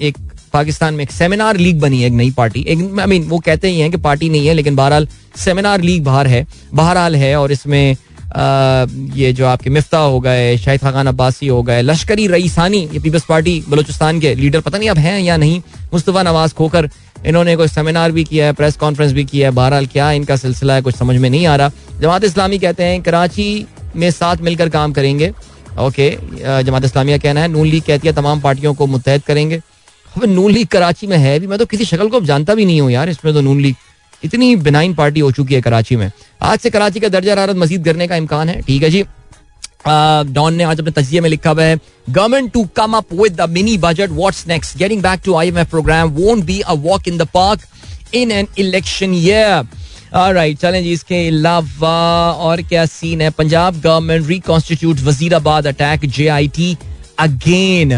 एक 0.00 0.16
पाकिस्तान 0.52 0.94
में 0.94 1.02
एक 1.04 1.10
सेमिनार 1.12 1.56
लीग 1.56 1.80
बनी 1.80 2.00
है, 2.00 2.06
एक 2.06 2.12
नई 2.12 2.30
पार्टी। 2.30 2.60
एक 2.68 2.98
आई 3.00 3.06
मीन 3.06 3.24
वो 3.28 3.38
कहते 3.38 3.68
ही 3.68 3.80
हैं 3.80 3.90
कि 3.90 3.96
पार्टी 3.98 4.28
नहीं 4.28 4.46
है, 4.46 4.54
लेकिन 4.54 4.76
बहरहाल 4.76 5.08
सेमिनार 5.36 5.80
लीग 5.80 6.04
बाहर 6.04 6.26
है, 6.26 6.46
बहरहाल 6.74 7.16
है, 7.16 7.34
और 7.36 7.52
इसमें 7.52 7.96
ये 8.30 9.32
जो 9.32 9.46
आपके 9.46 9.70
मिफ्ता 9.70 9.98
हो 9.98 10.20
गए, 10.20 10.56
शाहिद 10.58 10.80
खान 10.82 11.06
अब्बासी 11.06 11.46
हो 11.46 11.62
गए, 11.62 11.82
लश्करी 11.82 12.26
रईसानी, 12.26 12.78
ये 12.92 12.98
पीपल्स 12.98 13.24
पार्टी 13.24 13.62
बलोचिस्तान 13.68 14.20
के 14.20 14.34
लीडर, 14.34 14.60
पता 14.60 14.78
नहीं 14.78 14.90
अब 14.90 14.98
हैं 14.98 15.20
या 15.20 15.36
नहीं, 15.36 15.60
मुस्तफ़ा 15.92 16.22
नवाज़ 16.22 16.54
खोकर 16.54 16.88
इन्होंने 17.26 17.56
कोई 17.56 17.68
सेमिनार 17.68 18.12
भी 18.12 18.24
किया 18.24 18.46
है, 18.46 18.52
प्रेस 18.52 18.76
कॉन्फ्रेंस 18.76 19.12
भी 19.12 19.24
किया 19.24 19.48
है, 19.48 19.54
बहरहाल 19.54 19.86
क्या 19.86 20.10
इनका 20.12 20.36
सिलसिला 20.36 20.74
है, 20.74 20.82
कुछ 20.82 20.96
समझ 20.96 21.16
में 21.16 21.28
नहीं 21.30 21.46
आ 21.46 21.56
रहा। 21.56 21.70
जमात 22.00 22.24
इस्लामी 22.24 22.58
कहते 22.58 22.84
हैं, 22.84 23.00
कराची 23.02 23.66
में 23.96 24.10
साथ 24.10 24.36
मिलकर 24.42 24.68
काम 24.68 24.92
करेंगे। 24.92 25.32
ओके 25.78 26.10
जमात 26.64 26.84
इस्लामी 26.84 27.12
का 27.12 27.18
कहना 27.18 27.40
है, 27.40 27.48
नून 27.48 27.66
लीग 27.66 27.82
कहती 27.82 28.08
है, 28.08 28.14
तमाम 28.14 28.40
पार्टियों 28.40 28.74
को 28.74 28.86
मुतहद 28.86 29.22
करेंगे। 29.22 29.60
अब 30.16 30.24
नून 30.24 30.50
लीग 30.52 30.66
कराची 30.66 31.06
में 31.06 31.16
है 31.16 31.38
भी, 31.40 31.46
मैं 31.46 31.58
तो 31.58 31.66
किसी 31.66 31.84
शक्ल 31.84 32.08
को 32.08 32.16
अब 32.16 32.24
जानता 32.24 32.54
भी 32.54 32.64
नहीं 32.64 32.80
हूँ 32.80 32.90
यार, 32.90 33.08
इसमें 33.08 33.34
तो 33.34 33.40
नून 33.40 33.60
लीग 33.60 33.74
इतनी 34.22 34.54
बिनाइन 34.58 34.94
पार्टी 34.94 35.20
हो 35.20 35.30
चुकी 35.32 35.54
है 35.54 35.60
कराची 35.62 35.96
में। 35.96 36.10
आज 36.42 36.58
से 36.58 36.70
कराची 36.70 37.00
का 37.00 37.08
दर्जा 37.08 37.32
हरारत 37.32 37.56
मजीद 37.56 37.84
करने 37.84 38.06
का 38.08 38.16
इम्कान 38.16 38.48
है, 38.48 38.60
ठीक 38.62 38.82
है 38.82 38.90
जी? 38.90 39.04
डॉन 39.86 40.54
ने 40.54 40.64
आज 40.64 40.80
अपने 40.80 40.90
तजिए 40.92 41.20
में 41.20 41.28
लिखा 41.30 41.50
हुआ 41.50 41.62
है, 41.62 41.78
government 42.10 42.52
to 42.52 42.64
come 42.76 42.96
up 42.96 43.12
with 43.12 43.40
the 43.40 43.48
mini 43.50 43.76
budget 43.78 44.10
what's 44.10 44.46
next 44.48 44.76
getting 44.78 45.02
back 45.02 45.20
to 45.24 45.34
IMF 45.36 45.70
programme 45.70 46.10
won't 46.14 46.44
be 46.44 46.60
a 46.60 46.72
walk 46.84 47.08
in 47.08 47.18
the 47.18 47.28
park 47.34 48.14
in 48.14 48.30
an 48.32 48.46
election 48.58 49.14
year 49.14 49.66
right 50.34 50.58
चलें 50.58 50.82
जी 50.82 50.92
इसके 50.92 51.26
अलावा 51.28 51.96
और 52.32 52.62
क्या 52.62 52.84
सीन 52.88 53.20
है? 53.20 53.30
Punjab 53.30 53.80
government 53.80 54.26
reconstitute 54.28 55.00
Wazirabad 55.04 55.66
attack 55.66 56.06
J 56.06 56.28
I 56.28 56.48
T 56.56 56.76
again 57.18 57.92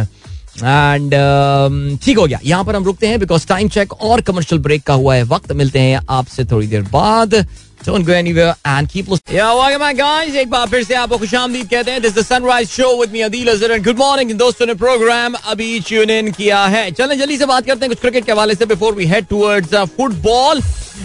and 0.63 1.99
ठीक 2.05 2.19
हो 2.19 2.27
गया 2.27 2.39
यहाँ 2.45 2.65
पर 2.65 2.77
हम 2.77 2.85
रुकते 2.85 3.07
हैं 3.07 3.19
बिकॉज़ 3.21 3.47
टाइम 3.49 3.69
चेक 3.69 3.93
और 3.93 4.21
कमर्शियल 4.31 4.61
ब्रेक 4.63 4.83
का 4.83 4.95
हुआ 4.95 5.15
है 5.15 5.23
वक्त 5.33 5.53
मिलते 5.53 5.79
हैं 5.79 6.01
आपसे 6.11 6.45
थोड़ी 6.45 6.67
देर 6.67 6.83
बाद 6.93 7.45
Don't 7.85 8.05
go 8.05 8.13
anywhere 8.13 8.55
and 8.63 8.91
keep 8.91 9.07
listening. 9.09 9.37
Yeah, 9.37 9.55
welcome 9.55 9.81
back 9.81 9.97
guys. 9.97 10.35
एक 10.37 10.51
बार 10.51 10.67
फिर 10.69 10.83
से 10.85 10.95
आपको 10.95 11.19
खुशामदीद 11.19 11.69
कहते 11.69 11.91
हैं. 11.91 12.01
Is 12.01 12.13
the 12.13 12.25
Sunrise 12.25 12.73
Show 12.73 12.91
with 12.99 13.13
me 13.13 13.23
Adil 13.29 13.49
Azhar 13.53 13.71
and 13.77 13.85
good 13.85 13.99
morning. 14.01 14.33
दोस्तों 14.39 14.67
ने 14.67 14.75
प्रोग्राम 14.83 15.35
अभी 15.53 15.81
ट्यून 15.89 16.11
इन 16.11 16.31
किया 16.33 16.65
है. 16.75 16.91
चलें 16.91 17.19
जल्दी 17.19 17.39
से 17.39 17.47
बात 17.47 17.67
करते 17.67 17.87
हैं 17.87 17.89
कुछ 17.89 18.01
क्रिकेट 18.01 18.25
के 18.25 18.33
हवाले 18.33 18.55
से 18.55 18.67
before 18.67 18.93
we 18.99 19.07
head 19.13 19.31
towards 19.33 19.73
uh, 19.73 19.87
football. 19.97 20.61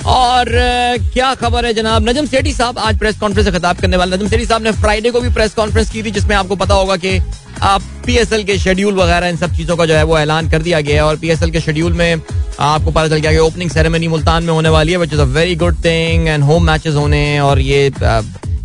और 0.05 0.49
क्या 1.13 1.33
खबर 1.35 1.65
है 1.65 1.73
जनाब? 1.73 2.09
नजम 2.09 2.25
सेठी 2.25 2.53
साहब 2.53 2.79
आज 2.79 2.97
प्रेस 2.99 3.19
कॉन्फ्रेंस 3.19 3.47
से 3.47 3.51
खिताब 3.51 3.77
करने 3.77 3.97
वाले 3.97 4.15
नजम 4.15 4.27
सेठी 4.27 4.45
साहब 4.45 4.63
ने 4.63 4.71
फ्राइडे 4.73 5.11
को 5.11 5.21
भी 5.21 5.29
प्रेस 5.33 5.53
कॉन्फ्रेंस 5.53 5.89
की 5.89 6.03
थी, 6.03 6.11
जिसमें 6.11 6.35
आपको 6.35 6.55
पता 6.55 6.73
होगा 6.73 6.95
कि 6.95 7.19
आप 7.63 7.81
पीएसएल 8.05 8.43
के 8.43 8.57
शेड्यूल 8.59 8.93
वगैरह 8.93 9.27
इन 9.27 9.37
सब 9.37 9.55
चीज़ों 9.55 9.77
का 9.77 9.85
जो 9.85 9.93
है 9.93 10.03
वो 10.03 10.17
ऐलान 10.19 10.49
कर 10.49 10.61
दिया 10.61 10.81
गया 10.81 10.95
है 10.95 11.05
और 11.05 11.15
पीएसएल 11.17 11.51
के 11.51 11.61
शेड्यूल 11.61 11.93
में 11.93 12.21
आपको 12.59 12.91
पता 12.91 13.07
चल 13.07 13.17
गया 13.17 13.31
कि 13.31 13.37
ओपनिंग 13.37 13.71
सेरेमनी 13.71 14.07
मुल्तान 14.07 14.43
में 14.43 14.53
होने 14.53 14.69
वाली 14.69 14.91
है 14.91 14.97
which 14.97 15.13
is 15.13 15.21
a 15.21 15.25
very 15.33 15.55
good 15.55 15.83
thing 15.85 16.27
and 16.27 16.43
home 16.43 16.65
matches 16.65 16.95
होने 16.95 17.39
और 17.39 17.59
ये 17.59 17.89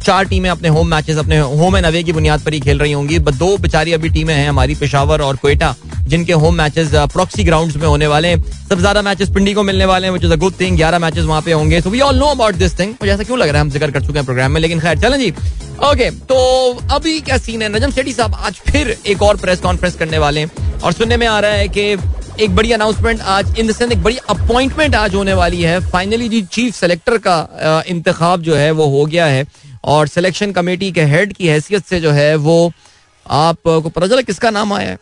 चार 0.00 0.24
टीमें 0.24 0.48
अपने 0.50 0.68
होम 0.68 0.88
मैचेस 0.88 1.16
अपने 1.18 1.38
होम 1.38 1.76
एंड 1.76 1.86
अवे 1.86 2.02
की 2.02 2.12
बुनियाद 2.12 2.40
पर 2.40 2.52
ही 2.52 2.60
खेल 2.60 2.78
रही 2.78 2.92
होंगी। 2.92 3.18
बट 3.18 3.34
दो 3.34 3.56
बेचारी 3.58 3.92
अभी 3.92 4.08
टीमें 4.08 4.34
हैं 4.34 4.48
हमारी, 4.48 4.74
पेशावर 4.74 5.22
और 5.22 5.36
कोयटा, 5.36 5.74
जिनके 6.08 6.32
होम 6.34 6.54
मैचेस 6.54 6.90
प्रॉक्सी 7.12 7.44
ग्राउंड्स 7.44 7.76
में 7.76 7.86
होने 7.86 8.06
वाले 8.06 8.28
हैं। 8.28 8.42
सबसे 8.42 8.80
ज़्यादा 8.80 9.02
मैचेस 9.02 9.30
पिंडी 9.30 9.54
को 9.54 9.62
मिलने 9.62 9.84
वाले 9.84 10.06
हैं 10.06 10.12
which 10.12 10.24
is 10.24 10.32
a 10.32 10.36
good 10.36 10.60
thing 10.60 10.76
ग्यारह 10.76 10.98
मैचेस 10.98 11.24
वहाँ 11.24 11.42
पे 11.42 11.52
होंगे। 11.52 11.80
So 11.80 11.90
we 11.90 12.00
all 12.00 12.18
know 12.18 12.26
about 12.26 12.54
this 12.54 12.78
thing 12.78 12.92
मुझे 12.92 13.12
ऐसा 13.12 13.22
क्यों 13.22 13.38
लग 13.38 13.48
रहा 13.48 13.56
है 13.56 13.60
हम 13.60 13.70
ज़िक्र 13.70 13.90
कर 13.90 14.00
चुके 14.00 14.18
हैं 14.18 14.24
प्रोग्राम 14.24 14.52
में? 14.52 14.60
लेकिन 14.60 14.80
खैर, 14.80 14.98
चलें 15.00 15.18
जी। 15.18 15.30
ओके 15.82 16.10
तो 16.10 16.38
अभी 16.92 17.20
क्या 17.20 17.36
सीन 17.38 17.62
है? 17.62 17.68
नजम 17.68 17.90
सेठी 17.90 18.12
साहब 18.12 18.34
आज 18.36 18.60
फिर 18.66 18.96
एक 19.06 19.22
और 19.22 19.36
प्रेस 19.36 19.60
कॉन्फ्रेंस 19.60 19.94
करने 19.96 20.18
वाले 20.18 20.40
हैं। 20.40 20.80
और 20.80 20.92
सुनने 20.92 21.16
में 21.16 21.26
आ 21.26 21.38
रहा 21.40 21.50
है 21.52 21.68
कि 21.68 21.96
एक 22.40 22.54
बड़ी 22.56 22.70
अनाउंसमेंट 22.72 23.20
आज 23.20 23.58
इन 23.58 23.66
द 23.66 23.92
एक 23.92 24.02
बड़ी 24.02 24.16
अपॉइंटमेंट 24.30 24.94
आज 24.94 25.14
होने 25.14 25.32
वाली 25.34 25.62
है। 25.62 25.78
फाइनली 25.90 26.28
जी 26.28 26.42
चीफ 26.44 26.74
सेलेक्टर 26.74 27.18
का 27.18 27.82
इंतखाब 27.88 28.42
जो 28.42 28.54
है, 28.54 28.70
वो 28.70 28.86
हो 28.88 29.04
गया 29.06 29.26
है। 29.26 29.44
और 29.84 30.08
सिलेक्शन 30.08 30.52
कमेटी 30.52 30.90
के 30.92 31.02
हेड 31.04 31.32
की 31.32 31.46
हैसियत 31.46 31.86
से 31.86 32.00
जो 32.00 32.10
है 32.10 32.34
वो 32.36 32.72
आपको 33.26 33.88
पता 33.88 34.06
चला 34.06 34.22
किसका 34.22 34.50
नाम 34.50 34.72
आया 34.72 34.88
है? 34.88 34.98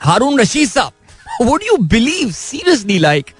हारून 0.00 0.40
रशीद 0.40 0.68
साहब। 0.68 1.46
Would 1.46 1.62
you 1.62 1.76
believe 1.86 2.30
seriously 2.32 2.98
like 2.98 3.30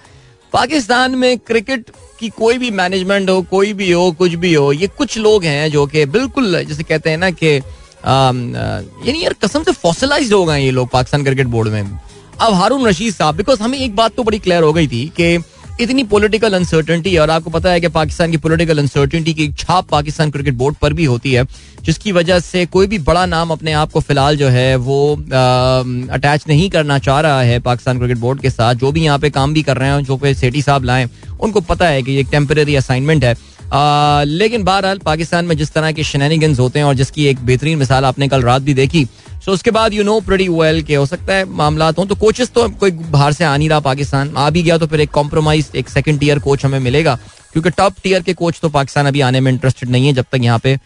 Pakistan 0.52 1.14
में 1.14 1.38
क्रिकेट 1.38 1.90
की 2.20 2.28
कोई 2.28 2.58
भी 2.58 2.70
मैनेजमेंट 2.72 3.30
हो, 3.30 3.40
कोई 3.42 3.72
भी 3.72 3.90
हो, 3.90 4.10
कुछ 4.12 4.32
भी 4.34 4.52
हो, 4.54 4.72
ये 4.72 4.86
कुछ 4.88 5.18
लोग 5.18 5.44
हैं 5.44 5.70
जो 5.70 5.86
कि 5.86 6.04
बिल्कुल, 6.06 6.62
जैसे 6.64 6.82
कहते 6.82 7.10
हैं 7.10 7.18
ना 7.18 7.30
कि 7.32 7.46
यानी 7.48 9.22
यार, 9.22 9.32
कसम 9.42 9.62
से 9.62 9.72
फॉसिलाइज 9.72 10.32
हो 10.32 10.44
गए 10.44 10.60
ये 10.60 10.70
लोग 10.70 10.88
पाकिस्तान 10.90 11.24
क्रिकेट 11.24 11.46
बोर्ड 11.46 11.68
में। 11.68 11.98
अब 12.40 12.54
हारून 12.54 12.86
रशीद 12.86 13.14
साहब 13.14 13.36
बिकॉज़ 13.36 13.62
हमें 13.62 13.78
एक 13.78 13.94
बात 13.96 14.14
तो 14.14 14.22
बड़ी 14.22 14.38
क्लियर 14.38 14.62
हो 14.62 14.72
गई 14.72 14.88
थी 14.88 15.06
कि 15.16 15.36
इतनी 15.80 16.02
पॉलिटिकल 16.04 16.52
अनसर्टेनिटी 16.52 17.16
और 17.16 17.30
आपको 17.30 17.50
पता 17.50 17.70
है 17.70 17.80
कि 17.80 17.88
पाकिस्तान 17.88 18.30
की 18.30 18.36
पॉलिटिकल 18.36 18.78
अनसर्टेनिटी 18.78 19.34
की 19.34 19.48
छाप 19.58 19.88
पाकिस्तान 19.90 20.30
क्रिकेट 20.30 20.54
बोर्ड 20.54 20.76
पर 20.76 20.92
भी 20.92 21.04
होती 21.04 21.32
है 21.32 21.44
जिसकी 21.84 22.12
वजह 22.12 22.38
से 22.40 22.64
कोई 22.66 22.86
भी 22.86 22.98
बड़ा 23.00 23.24
नाम 23.26 23.50
अपने 23.50 23.72
आप 23.72 23.92
को 23.92 24.00
फ़िलहाल 24.00 24.36
जो 24.36 24.48
है 24.48 24.74
वो 24.76 25.14
अटैच 25.16 26.44
नहीं 26.48 26.68
करना 26.70 26.98
चाह 26.98 27.20
रहा 27.20 27.42
है 27.42 27.58
पाकिस्तान 27.60 27.98
क्रिकेट 27.98 28.18
बोर्ड 28.18 28.40
के 28.40 28.50
साथ। 28.50 28.74
जो 28.74 28.92
भी 28.92 29.04
यहाँ 29.04 29.18
पे 29.18 29.30
काम 29.30 29.54
भी 29.54 29.62
कर 29.62 29.76
रहे 29.76 29.90
हैं 29.90 30.02
जो 30.04 30.16
पे 30.16 30.34
सेठी 30.34 30.62
साहब 30.62 30.84
लाए 30.84 31.08
उनको 31.40 31.60
पता 31.62 31.88
है 31.88 32.02
कि 32.02 32.12
ये 32.12 32.20
एक 32.20 32.28
टेम्पररी 32.30 32.74
असाइनमेंट 32.76 33.24
है। 33.24 33.36
आ, 33.72 34.22
लेकिन 34.24 34.62
बहरहाल 34.64 34.98
पाकिस्तान 34.98 35.44
में 35.44 35.56
जिस 35.56 35.72
तरह 35.72 35.92
के 35.92 36.04
शनैनिगंस 36.04 36.58
होते 36.60 36.78
हैं 36.78 36.86
और 36.86 36.94
जिसकी 36.94 37.26
एक 37.26 37.44
बेहतरीन 37.46 37.78
मिसाल 37.78 38.04
आपने 38.04 38.28
कल 38.28 38.42
रात 38.42 38.62
भी 38.62 38.74
देखी 38.74 39.06
सो 39.44 39.52
उसके 39.52 39.70
बाद 39.70 39.94
यू 39.94 40.04
नो 40.04 40.18
प्रेटी 40.20 40.48
वेल 40.50 40.82
के 40.82 40.94
हो 40.94 41.06
सकता 41.06 41.34
है 41.34 41.44
मामला 41.52 41.86
हो 41.88 42.04
तो 42.04 42.14
कोचेस 42.16 42.50
तो 42.50 42.68
कोई 42.70 42.90
बाहर 42.90 43.32
से 43.32 43.44
आ 43.44 43.56
नहीं 43.56 43.68
रहा 43.68 43.80
पाकिस्तान। 43.80 44.34
आ 44.36 44.48
भी 44.50 44.62
गया 44.62 44.78
तो 44.78 44.86
फिर 44.86 45.00
एक 45.00 45.10
कॉम्प्रोमाइज 45.10 45.70
एक 45.76 45.88
सेकंड 45.88 46.20
टीयर 46.20 46.38
कोच 46.38 46.64
हमें 46.64 46.78
मिलेगा। 46.80 47.18
क्योंकि 47.52 47.70
टॉप 47.70 47.94
टीयर 48.02 48.22
के 48.22 48.32
कोच 48.34 48.58
तो 48.62 48.68
पाकिस्तान 48.68 49.06
अभी 49.06 49.20
आने 49.20 49.40
में 49.40 49.50
इंटरेस्टेड 49.52 49.90
नहीं 49.90 50.06
है, 50.06 50.12
जब 50.12 50.24
तक 50.32 50.40
यहाँ 50.42 50.58
पे 50.58 50.78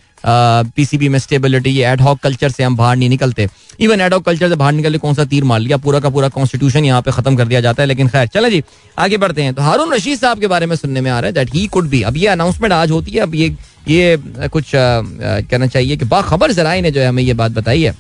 पीसीबी 0.77 1.09
में 1.09 1.19
स्टेबिलिटी 1.19 1.79
एडहॉक 1.81 2.19
कल्चर 2.23 2.51
से 2.51 2.63
हम 2.63 2.77
बाहर 2.77 2.97
नहीं 2.97 3.09
निकलते। 3.09 3.49
इवन 3.81 4.01
एडहॉक 4.01 4.25
कल्चर 4.25 4.49
से 4.49 4.55
बाहर 4.57 4.73
निकले 4.73 4.99
कौन 4.99 5.15
सा 5.15 5.25
तीर 5.25 5.45
मार 5.45 5.61
लिया? 5.61 5.77
पूरा 5.79 6.01
का 6.01 6.11
पूरा 6.11 6.29
कॉन्स्टिट्यूशन 6.29 6.85
यहाँ 6.85 7.03
पे 7.03 7.11
खत्म 7.13 7.37
कर 7.37 7.49
दिया 7.49 7.61
जाता 7.61 7.83
है, 7.83 7.87
लेकिन 7.89 8.09
खैर, 8.09 8.27
चले 8.29 8.51
जी, 8.51 8.63
आगे 8.99 9.17
बढ़ते 9.17 9.43
हैं। 9.43 9.55
तो 9.55 9.63
हारून 9.63 9.93
रशीद 9.95 10.19
साहब 10.19 10.41
के 10.41 10.47
बारे 10.47 10.67
में 10.67 10.77
सुनने 10.77 11.01
में 11.01 11.11
आ 11.11 11.19
रहा 11.21 11.27
है 11.27 11.33
दैट 11.35 11.55
ही 11.55 11.67
कुड 11.67 11.89
बी 11.89 12.03
अब 12.03 12.17
ये 12.17 12.27
अनाउंसमेंट 12.29 12.73
आज 12.73 12.91
होती 12.91 13.11
है, 13.11 13.21
अब 13.21 13.35
ये 13.35 13.57
ये 13.89 14.17
कुछ 14.49 14.71
कहना 14.75 15.67
चाहिए 15.67 15.97
कि 15.97 16.05
बाखबर 16.07 16.53
जराए 16.53 16.81
ने 16.81 16.91
जो 16.91 17.01
है 17.01 17.09
हमें 17.09 17.23
ये 17.23 17.35
बात 17.35 17.53
बताई 17.53 17.83
है। 17.83 17.95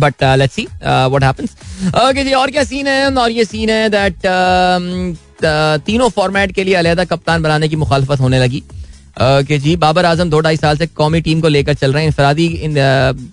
But 0.00 0.24
let's 0.38 0.54
see 0.54 0.66
what 0.84 1.24
happens 1.24 1.50
okay 1.98 2.24
जी, 2.24 2.32
और 2.32 2.50
क्या 2.50 2.64
सीन 2.64 2.86
है? 2.86 3.10
और 3.12 3.30
ये 3.30 3.44
सीन 3.44 3.70
है 3.70 3.88
दैट 3.90 4.26
तीनों 5.86 6.08
फॉर्मेट 6.10 6.52
के 6.52 6.64
लिए 6.64 6.74
अलहदा 6.74 7.04
कप्तान 7.06 7.42
बनाने 7.42 7.68
की 7.68 7.76
मुखालफत 7.76 8.20
होने 8.20 8.38
लगी। 8.38 8.62
कि 9.18 9.58
जी, 9.58 9.74
बाबर 9.76 10.04
आज़म 10.04 10.30
दो 10.30 10.40
ढाई 10.40 10.56
साल 10.56 10.76
से 10.78 10.86
कौमी 10.88 11.20
टीम 11.20 11.40
को 11.40 11.48
लेकर 11.48 11.74
चल 11.74 11.92
रहे 11.92 12.02
हैं। 12.02 12.08
इंफरादी 12.08 12.48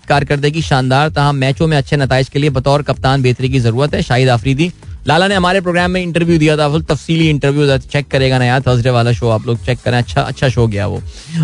कारकर्दगी 0.08 0.62
शानदार 0.62 1.08
तहम 1.10 1.36
मैचों 1.36 1.66
में 1.66 1.76
अच्छे 1.76 1.96
नतज 1.96 2.28
के 2.28 2.38
लिए 2.38 2.50
बतौर 2.50 2.82
कप्तान 2.82 3.22
बेहतरी 3.22 3.48
की 3.48 3.58
ज़रूरत 3.60 3.94
है। 3.94 4.02
शाहिद 4.02 4.28
आफरीदी 4.30 4.70
लाला 5.06 5.26
ने 5.28 5.34
हमारे 5.34 5.60
प्रोग्राम 5.60 5.90
में 5.90 6.00
इंटरव्यू 6.02 6.38
दिया 6.38 6.56
था 6.56 6.68
फुल 6.68 6.82
तफसीली 6.82 7.28
इंटरव्यू 7.30 7.76
चेक 7.78 8.06
करेगा 8.08 8.38
ना 8.38 8.44
यार 8.44 8.60
थर्सडे 8.60 8.90
वाला 8.90 9.12
शो 9.12 9.28
आप 9.28 9.46
लोग 9.46 9.64
चेक 9.66 9.78
करें 9.84 9.96
अच्छा 9.98 10.20
अच्छा 10.22 10.48
शो 10.48 10.66
गया 10.66 10.86
वो। 10.86 11.00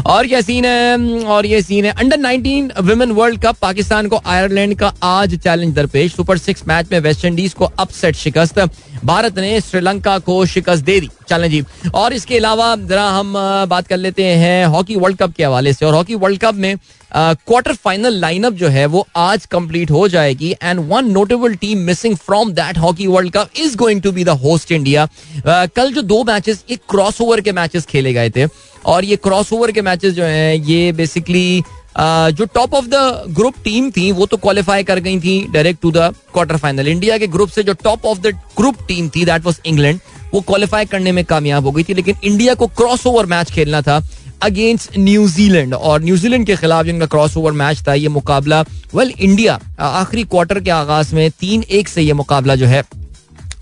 और 0.07 0.27
क्या 0.27 0.41
सीन 0.41 0.65
है, 0.65 1.25
और 1.25 1.47
ये 1.47 1.63
सीन 1.63 1.85
है 1.85 1.93
under 1.93 2.17
19 2.19 2.71
women 2.81 3.13
world 3.13 3.41
cup 3.43 3.57
Pakistan 3.63 4.09
को 4.09 4.21
आयरलैंड 4.27 4.75
का 4.79 4.93
आज 5.03 5.35
चैलेंज 5.37 5.75
दरपेश। 5.75 6.15
सुपर 6.15 6.39
सिक्स 6.39 6.63
मैच 6.69 6.93
में 6.93 6.99
वेस्ट 7.01 7.25
इंडीज 7.25 7.55
को 7.55 7.65
अपसेट 7.65 8.17
शिकस्त। 8.17 8.59
भारत 9.05 9.39
ने 9.39 9.61
श्रीलंका 9.61 10.19
को 10.19 10.45
शिकस्त 10.47 10.85
दे 10.85 11.01
दी। 11.01 11.09
चलें 11.29 11.51
जी। 11.51 11.63
और 11.95 12.13
इसके 12.13 12.37
अलावा 12.39 12.75
जरा 12.79 13.09
हम 13.11 13.33
बात 13.69 13.87
कर 13.87 13.97
लेते 13.97 14.25
हैं 14.25 14.67
हॉकी 14.67 14.97
वर्ल्ड 14.97 15.19
कप 15.19 15.35
के 15.37 15.45
हवाले 15.45 15.73
से। 15.73 15.87
और 15.87 15.95
हॉकी 15.95 16.15
वर्ल्ड 16.17 16.41
कप 16.41 16.55
में 16.55 16.75
क्वार्टर 17.13 17.73
फाइनल 17.75 18.19
लाइनअप 18.21 18.53
जो 18.53 18.69
है 18.69 18.85
वो 18.87 19.07
आज 19.17 19.47
कंप्लीट 19.47 19.91
हो 19.91 20.07
जाएगी 20.09 20.51
and 20.63 20.81
one 20.89 21.11
notable 21.11 21.55
team 21.55 21.79
missing 21.79 22.17
from 22.17 22.53
that 22.53 22.79
hockey 22.79 23.07
world 23.07 23.33
cup 23.33 23.51
is 23.57 23.77
going 23.77 24.03
to 24.03 24.13
be 24.13 24.25
the 24.25 24.29
host 24.45 24.73
India 24.73 25.09
कल 25.47 25.93
जो 25.93 26.03
दो 26.03 26.23
मैचेस 26.25 26.65
एक 26.71 26.81
क्रॉस 26.91 27.21
ओवर 27.21 27.41
के 27.41 27.53
मैचेस 27.53 27.87
खेले 27.87 28.13
गए 28.13 28.31
थे 28.31 28.47
और 28.87 29.05
ये 29.05 29.17
क्रॉस 29.17 29.53
ओवर 29.53 29.73
के 29.73 29.83
मैचेस 29.83 30.15
जो 30.15 30.25
हैं 30.25 30.55
ये 30.55 30.93
बेसिकली 30.93 31.63
Uh, 31.89 32.31
जो 32.31 32.45
top 32.45 32.75
of 32.75 32.87
the 32.87 33.25
group 33.29 33.55
team 33.65 33.91
थी 33.91 34.11
वो 34.13 34.27
तो 34.27 34.37
क्वालिफाई 34.37 34.83
कर 34.85 34.99
गई 35.01 35.19
थी 35.21 35.33
direct 35.53 35.81
to 35.83 35.91
the 35.91 36.13
quarter 36.33 36.57
final 36.57 36.89
India 36.89 37.17
के 37.19 37.27
ग्रुप 37.27 37.49
से 37.49 37.63
जो 37.63 37.73
top 37.85 38.05
of 38.07 38.19
the 38.19 38.33
group 38.57 38.77
team 38.89 39.09
थी 39.09 39.25
दैट 39.25 39.45
वाज 39.45 39.61
इंग्लैंड 39.67 40.01
वो 40.35 40.41
क्वालिफाई 40.41 40.85
करने 40.85 41.13
में 41.13 41.25
कामयाब 41.25 41.65
हो 41.65 41.71
गई 41.73 41.83
थी 41.83 41.95
लेकिन 41.95 42.17
इंडिया 42.25 42.55
को 42.55 42.67
क्रॉस 42.67 43.07
ओवर 43.07 43.27
मैच 43.27 43.51
खेलना 43.51 43.81
था। 43.83 43.99
अगेंस्ट 44.43 44.99
न्यूजीलैंड 44.99 45.75
और 45.75 46.03
न्यूजीलैंड 46.03 46.47
के 46.47 46.57
खिलाफ 46.57 46.85
जिनका 46.87 47.07
क्रॉस 47.07 47.37
ओवर 47.37 47.53
मैच 47.53 47.83
था 47.89 47.95
ये 47.95 48.09
मुकाबला 48.09 48.61
वेल 48.95 49.13
इंडिया 49.21 49.61
आखिरी 49.81 50.25
क्वार्टर 50.25 50.61
के 50.61 50.71
आगाज़ 50.71 51.15
में 51.15 51.31
तीन 51.31 51.63
एक 51.71 51.89
से 51.89 52.03
ये 52.03 52.13
मुकाबला 52.13 52.55
जो 52.55 52.67
है 52.67 52.83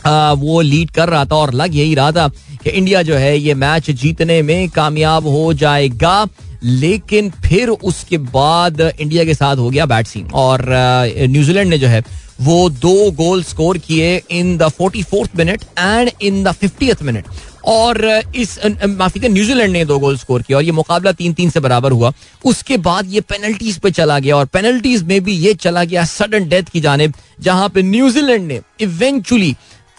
आ, 0.06 0.32
वो 0.32 0.60
लीड 0.60 0.90
कर 0.90 1.08
रहा 1.08 1.24
था। 1.24 1.36
और 1.36 1.52
लग 1.54 1.74
यही 1.76 1.94
रहा 1.94 2.12
था 2.12 2.28
कि 2.62 2.70
इंडिया 2.70 3.02
जो 3.02 3.14
है 3.14 3.38
ये 3.38 3.54
मैच 3.54 3.90
जीतने 3.90 4.42
में 4.42 4.68
कामयाब 4.68 5.26
हो 5.26 5.52
जाएगा। 5.54 6.26
लेकिन 6.64 7.30
फिर 7.44 7.68
उसके 7.68 8.18
बाद 8.18 8.80
इंडिया 8.80 9.24
के 9.24 9.34
साथ 9.34 9.56
हो 9.56 9.70
गया 9.70 9.86
बैट 9.86 10.06
सीन 10.06 10.30
और 10.34 10.64
न्यूजीलैंड 11.28 11.70
ने 11.70 11.78
जो 11.78 11.88
है 11.88 12.02
वो 12.40 12.68
दो 12.70 13.10
गोल 13.10 13.42
स्कोर 13.42 13.78
किए 13.78 14.16
in 14.30 14.56
the 14.58 14.68
forty 14.68 15.02
fourth 15.02 15.36
minute 15.36 15.62
and 15.78 16.10
in 16.22 16.42
the 16.44 16.52
fifty 16.52 16.90
minute 17.02 17.26
और 17.66 18.04
इस 18.36 18.58
माफ़ी 18.66 19.20
का, 19.20 19.28
न्यूजीलैंड 19.28 19.72
ने 19.72 19.84
दो 19.84 19.98
गोल 19.98 20.16
स्कोर 20.16 20.42
किया 20.42 20.58
और 20.58 20.64
ये 20.64 20.72
मुकाबला 20.72 21.12
तीन 21.12 21.32
तीन 21.34 21.50
से 21.50 21.60
बराबर 21.60 21.92
हुआ। 21.92 22.12
उसके 22.44 22.76
बाद 22.78 23.12
ये 23.12 23.20
पेनल्टीज 23.22 23.78
पे 23.78 23.90
चला 23.90 24.18
गया 24.18 24.36
और 24.36 24.46
पेनल्टीज 24.46 25.02
में 25.02 25.20
भी 25.24 25.32
ये 25.36 25.54
चला 25.56 25.84
गया 25.84 26.04
सडन 26.06 26.48
डेथ 26.48 26.70
की 26.72 26.80
जानेब, 26.80 27.14
जहाँ 27.40 27.68
पे 27.68 27.82
न्यूजीलैंड 27.82 28.46
ने 28.48 28.60
इवेंचुअली 28.80 29.54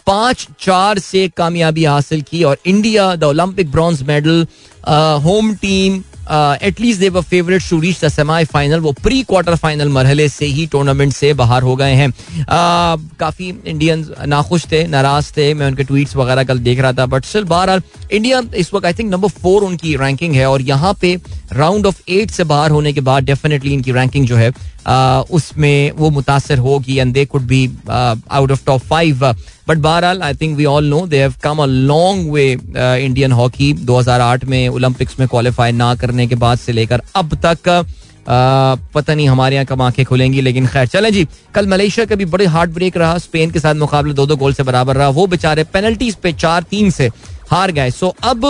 पाँच 0.06 0.46
चार 0.60 0.98
से 0.98 1.26
कामयाबी 1.28 1.84
हासिल 1.84 2.22
की 2.22 2.42
और 2.44 2.58
India 2.66 3.14
the 3.16 3.24
Olympic 3.24 3.70
bronze 3.70 4.02
medal 4.02 4.46
home 5.24 5.54
team 5.54 6.02
at least 6.30 7.00
they were 7.00 7.22
favourite 7.22 7.62
to 7.70 7.80
reach 7.80 8.04
the 8.04 8.08
semi 8.08 8.44
final 8.44 8.80
वो 8.80 8.92
प्री 9.02 9.22
क्वार्टर 9.22 9.54
फाइनल 9.56 9.88
मरहले 9.88 10.28
से 10.28 10.46
ही 10.46 10.66
टूर्नामेंट 10.66 11.12
से 11.12 11.32
बाहर 11.34 11.62
हो 11.62 11.76
गए 11.76 11.92
हैं। 11.92 12.08
Uh, 12.08 13.16
काफ़ी 13.20 13.52
इंडियंस 13.66 14.10
नाखुश 14.26 14.66
थे 14.72 14.86
नाराज़ 14.86 15.32
थे। 15.36 15.52
मैं 15.54 15.66
उनके 15.66 15.84
ट्वीट्स 15.84 16.16
वगैरह 16.16 16.44
कल 16.44 16.58
देख 16.58 16.80
रहा 16.80 16.92
था 16.92 17.06
बट 17.06 17.24
स्टिल 17.24 17.44
बहरहाल 17.44 17.82
इंडिया 18.12 18.42
इस 18.56 18.72
वक्त 18.74 18.86
आई 18.86 18.92
थिंक 18.92 19.10
नंबर 19.12 19.28
फोर 19.42 19.62
उनकी 19.62 19.96
रैंकिंग 19.96 20.34
है 20.34 20.46
और 20.50 20.62
यहाँ 20.62 20.94
पे 21.00 21.14
राउंड 21.52 21.86
ऑफ़ 21.86 22.00
एट 22.08 22.30
से 22.30 22.44
बाहर 22.44 22.70
होने 22.70 22.92
के 22.92 23.00
बाद 23.00 23.24
डेफिनेटली 23.24 23.72
इनकी 23.74 23.92
रैंकिंग 23.92 24.26
जो 24.26 24.36
है 24.36 24.52
उसमें 25.30 25.90
वो 25.96 26.10
मुतासर 26.10 26.58
होगी 26.58 26.96
and 26.98 27.12
they 27.14 27.24
could 27.24 27.42
be 27.46 27.60
out 27.88 28.50
of 28.52 28.64
top 28.66 28.80
five 28.80 29.24
but 29.68 29.78
बहरहाल 29.78 30.22
I 30.22 30.34
think 30.34 30.56
we 30.56 30.64
all 30.64 30.88
know 30.88 31.06
they 31.06 31.20
have 31.20 31.34
come 31.42 31.58
a 31.58 31.66
long 31.66 32.32
way 32.32 32.50
Indian 33.04 33.32
hockey 33.32 33.72
2008 33.86 34.44
में 34.44 34.68
ओलंपिक्स 34.68 35.18
में 35.20 35.28
क्वालिफाई 35.28 35.72
ना 35.72 35.94
करने 35.94 36.26
के 36.26 36.34
बाद 36.34 36.58
से 36.58 36.72
लेकर 36.72 37.02
अब 37.16 37.34
तक 37.46 37.86
Uh, 38.28 38.78
पता 38.94 39.14
नहीं 39.14 39.28
हमारे 39.28 39.54
यहाँ 39.54 39.66
कब 39.66 39.82
आँखें 39.82 40.04
खुलेंगी 40.06 40.40
लेकिन 40.40 40.66
खैर 40.66 40.86
चलें 40.86 41.10
जी। 41.12 41.24
कल 41.54 41.66
मलेशिया 41.66 42.04
का 42.06 42.14
भी 42.14 42.24
बड़े 42.24 42.46
हार्ट 42.46 42.70
ब्रेक 42.70 42.96
रहा। 42.96 43.18
स्पेन 43.18 43.50
के 43.50 43.60
साथ 43.60 43.74
मुकाबला 43.74 44.12
दो 44.12 44.26
दो 44.26 44.36
गोल 44.36 44.54
से 44.54 44.62
बराबर 44.62 44.96
रहा। 44.96 45.08
वो 45.08 45.26
बेचारे 45.26 45.64
पेनल्टीज 45.64 46.14
पे 46.14 46.32
चार 46.32 46.62
तीन 46.62 46.90
से 46.90 47.08
हार 47.50 47.70
गए। 47.72 47.90
सो 47.90 48.14
अब 48.22 48.44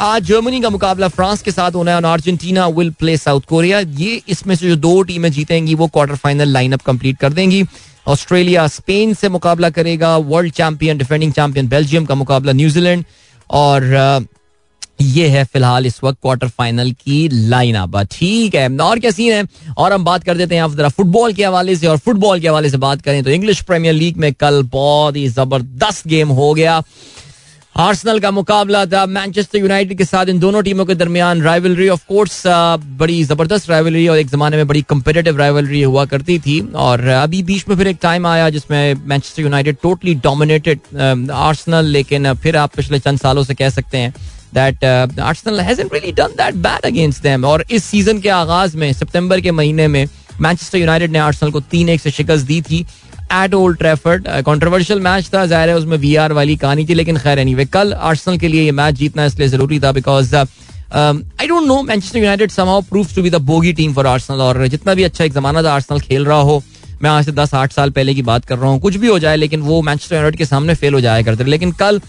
आज 0.00 0.22
जर्मनी 0.24 0.60
का 0.60 0.70
मुकाबला 0.70 1.08
फ्रांस 1.08 1.42
के 1.42 1.50
साथ 1.50 1.74
होना 1.74 1.90
है 1.90 1.96
और 1.96 2.04
Argentina 2.04 2.66
will 2.68 2.90
play 2.98 3.16
South 3.16 3.40
Korea 3.48 3.80
ये 3.80 4.20
इसमें 4.28 4.54
से 4.54 4.68
जो 4.68 4.76
दो 4.76 5.02
टीमें 5.02 5.30
जीतेंगी 5.32 5.74
वो 5.74 5.86
क्वार्टर 5.88 6.16
फाइनल 6.16 6.48
लाइनअप 6.48 6.82
कंप्लीट 6.82 7.18
कर 7.18 7.32
देंगी। 7.32 7.62
ऑस्ट्रेलिया 8.06 8.66
स्पेन 8.68 9.14
से 9.14 9.28
मुकाबला 9.28 9.70
करेगा 9.70 10.16
world 10.18 10.52
champion 10.52 10.98
defending 10.98 11.32
champion 11.32 11.68
Belgium 11.68 12.04
का 12.04 12.14
मुकाबला 12.14 12.52
न्यूजीलैंड। 12.52 13.04
और 13.50 14.26
ये 15.00 15.28
है 15.28 15.44
फ़िलहाल 15.44 15.86
इस 15.86 15.98
वक्त 16.04 16.18
क्वार्टर 16.22 16.48
फाइनल 16.48 16.90
की 16.94 17.28
लाइन 17.28 17.74
अब 17.76 17.96
ठीक 18.10 18.54
है 18.54 18.68
और 18.78 18.98
क्या 18.98 19.10
सीन 19.10 19.32
है? 19.32 19.46
और 19.76 19.92
हम 19.92 20.04
बात 20.04 20.24
कर 20.24 20.36
देते 20.36 20.56
हैं 20.56 20.68
जरा 20.76 20.88
फुटबॉल 20.88 21.32
के 21.32 21.44
हवाले 21.44 21.76
से। 21.76 21.86
और 21.86 21.96
फुटबॉल 21.98 22.40
के 22.40 22.48
हवाले 22.48 22.70
से 22.70 22.76
बात 22.78 23.02
करें 23.02 23.22
तो 23.24 23.30
इंग्लिश 23.30 23.62
प्रीमियर 23.62 23.94
लीग 23.94 24.16
में 24.16 24.32
कल 24.34 24.62
बहुत 24.72 25.16
ही 25.16 25.26
ज़बरदस्त 25.28 26.06
गेम 26.08 26.28
हो 26.30 26.52
गया। 26.54 26.82
आर्सनल 27.76 28.18
का 28.20 28.30
मुकाबला 28.30 28.84
था 28.86 29.04
मैनचेस्टर 29.06 29.58
यूनाइटेड 29.58 29.98
के 29.98 30.04
साथ 30.04 30.26
इन 30.28 30.38
दोनों 30.38 30.62
टीमों 30.62 30.84
के 30.86 30.94
दरमियान 30.94 31.40
राइवलरी 31.42 31.88
ऑफ़ 31.88 32.04
कोर्स 32.08 32.42
बड़ी 32.98 33.22
ज़बरदस्त 33.24 33.70
राइवलरी 33.70 34.06
और 34.08 34.18
एक 34.18 34.28
जमाने 34.30 34.56
में 34.56 34.66
बड़ी 34.66 34.82
कंपेटेटिव 34.82 35.38
राइवलरी 35.38 35.82
हुआ 35.82 36.04
करती 36.04 36.38
थी। 36.38 36.60
और 36.74 37.04
अभी 37.08 37.42
बीच 37.42 37.68
में 37.68 37.76
फिर 37.76 37.88
एक 37.88 37.98
टाइम 38.02 38.26
आया 38.26 38.48
जिसमें 38.50 38.94
Manchester 38.94 39.42
United 39.42 39.76
totally 39.82 40.14
dominated 40.24 40.80
Arsenal 41.32 41.86
लेकिन 41.86 42.32
फिर 42.34 42.56
आप 42.56 42.74
पिछले 42.76 42.98
चंद 42.98 43.18
सालों 43.20 43.44
से 43.44 43.54
कह 43.54 43.70
सकते 43.70 43.98
हैं 43.98 44.14
that 44.54 44.84
Arsenal 45.20 45.60
really 45.60 46.12
done 46.12 46.36
that 46.38 46.54
bad 46.56 46.86
against 46.86 47.22
them 47.22 47.44
और 47.44 47.64
इस 47.70 47.84
सीज़न 47.84 48.20
के 48.20 48.28
आगाज़ 48.30 48.76
में, 48.76 48.92
सितंबर 48.92 49.40
के 49.40 49.50
महीने 49.52 49.88
में 49.88 50.06
मैनचेस्टर 50.40 50.78
यूनाइटेड 50.78 51.10
ने 51.10 51.18
आर्सनल 51.18 51.50
को 51.50 51.60
तीन 51.62 51.88
एक 51.88 52.00
से 52.00 52.10
शिकस्त 52.10 52.46
दी 52.46 52.60
थी। 52.62 52.84
At 53.34 53.54
Old 53.54 53.78
Trafford 53.78 54.28
controversial 54.44 55.00
match 55.00 55.30
था, 55.34 55.44
ज़ाहिर 55.46 55.68
है 55.68 55.76
उसमें 55.76 55.96
वी 55.98 56.16
वाली 56.16 56.56
कहानी 56.56 56.86
थी, 56.86 56.94
लेकिन 56.94 57.18
खैर 57.18 57.38
एनी 57.38 57.64
कल 57.66 57.92
आर्सनल 57.92 58.38
के 58.38 58.48
लिए 58.48 58.62
ये 58.62 58.72
मैच 58.72 58.94
जीतना 58.94 59.24
इसलिए 59.24 59.48
ज़रूरी 59.48 59.80
था 59.80 59.92
because 59.92 60.34
I 60.34 61.46
don't 61.46 61.66
know 61.66 61.82
Manchester 61.82 62.18
United 62.18 62.50
somehow 62.50 62.80
prove 62.82 63.08
to 63.14 63.22
be 63.22 63.30
the 63.30 63.40
bogey 63.42 63.72
team 63.72 63.94
for 63.94 64.06
Arsenal 64.06 64.40
और 64.40 64.66
जितना 64.68 64.94
भी 64.94 65.02
अच्छा 65.04 65.24
एक 65.24 65.32
जमाना 65.32 65.62
था 65.62 65.72
आर्सनल 65.74 66.00
खेल 66.00 66.24
रहा 66.26 66.40
हो, 66.40 66.62
मैं 67.02 67.10
आज 67.10 67.24
से 67.24 67.32
दस 67.32 67.54
आठ 67.54 67.72
साल 67.72 67.90
पहले 67.90 68.14
की 68.14 68.22
बात 68.22 68.44
कर 68.44 68.58
रहा 68.58 68.70
हूँ, 68.70 68.80
कुछ 68.80 68.96
भी 68.96 69.06
हो 69.06 69.18
जाए, 69.18 69.36
लेकिन 69.36 69.60
वो 69.60 69.80
मैनचेस्टर 69.82 70.16
यूनाइटेड 70.16 70.38
के 70.38 70.44
सामने 70.44 70.74
फेल 70.74 70.94
हो 70.94 71.00
जाया 71.00 71.22
करते 71.22 71.44
लेकिन 71.44 71.72
कल 71.80 72.00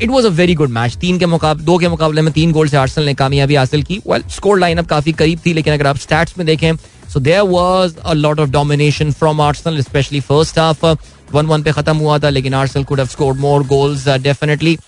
it 0.00 0.08
was 0.10 0.26
a 0.26 0.30
very 0.30 0.54
good 0.54 0.70
match 0.70 0.96
तीन 0.96 1.18
के 1.18 1.26
मुकाबले 1.26 1.64
दो 1.64 1.76
के 1.78 1.88
मुकाबले 1.88 2.22
में 2.22 2.32
तीन 2.32 2.52
गोल 2.52 2.68
से 2.68 2.76
आर्सनल 2.76 3.04
ने 3.06 3.14
कामयाबी 3.14 3.54
हासिल 3.54 3.82
की। 3.82 4.00
वेल 4.06 4.22
स्कोर 4.30 4.58
लाइनअप 4.58 4.86
काफ़ी 4.88 5.12
करीब 5.12 5.40
थी, 5.46 5.52
लेकिन 5.52 5.74
अगर 5.74 5.86
आप 5.86 5.96
स्टैट्स 5.98 6.38
में 6.38 6.46
देखें 6.46 6.72
so 7.12 7.20
there 7.20 7.42
was 7.42 7.96
a 7.96 8.12
lot 8.14 8.40
of 8.40 8.50
domination 8.50 9.12
from 9.12 9.40
Arsenal 9.40 9.80
specially 9.82 10.20
first 10.20 10.58
half 10.58 10.84
one 11.32 11.46
one 11.46 11.62
पे 11.62 11.72
खत्म 11.72 11.96
हुआ 11.96 12.18
था, 12.18 12.28
लेकिन 12.30 12.54
Arsenal 12.54 12.84
could 12.84 12.98
have 12.98 13.08
scored 13.08 13.38
more 13.40 13.66
goals 13.66 14.08
definitely 14.08 14.78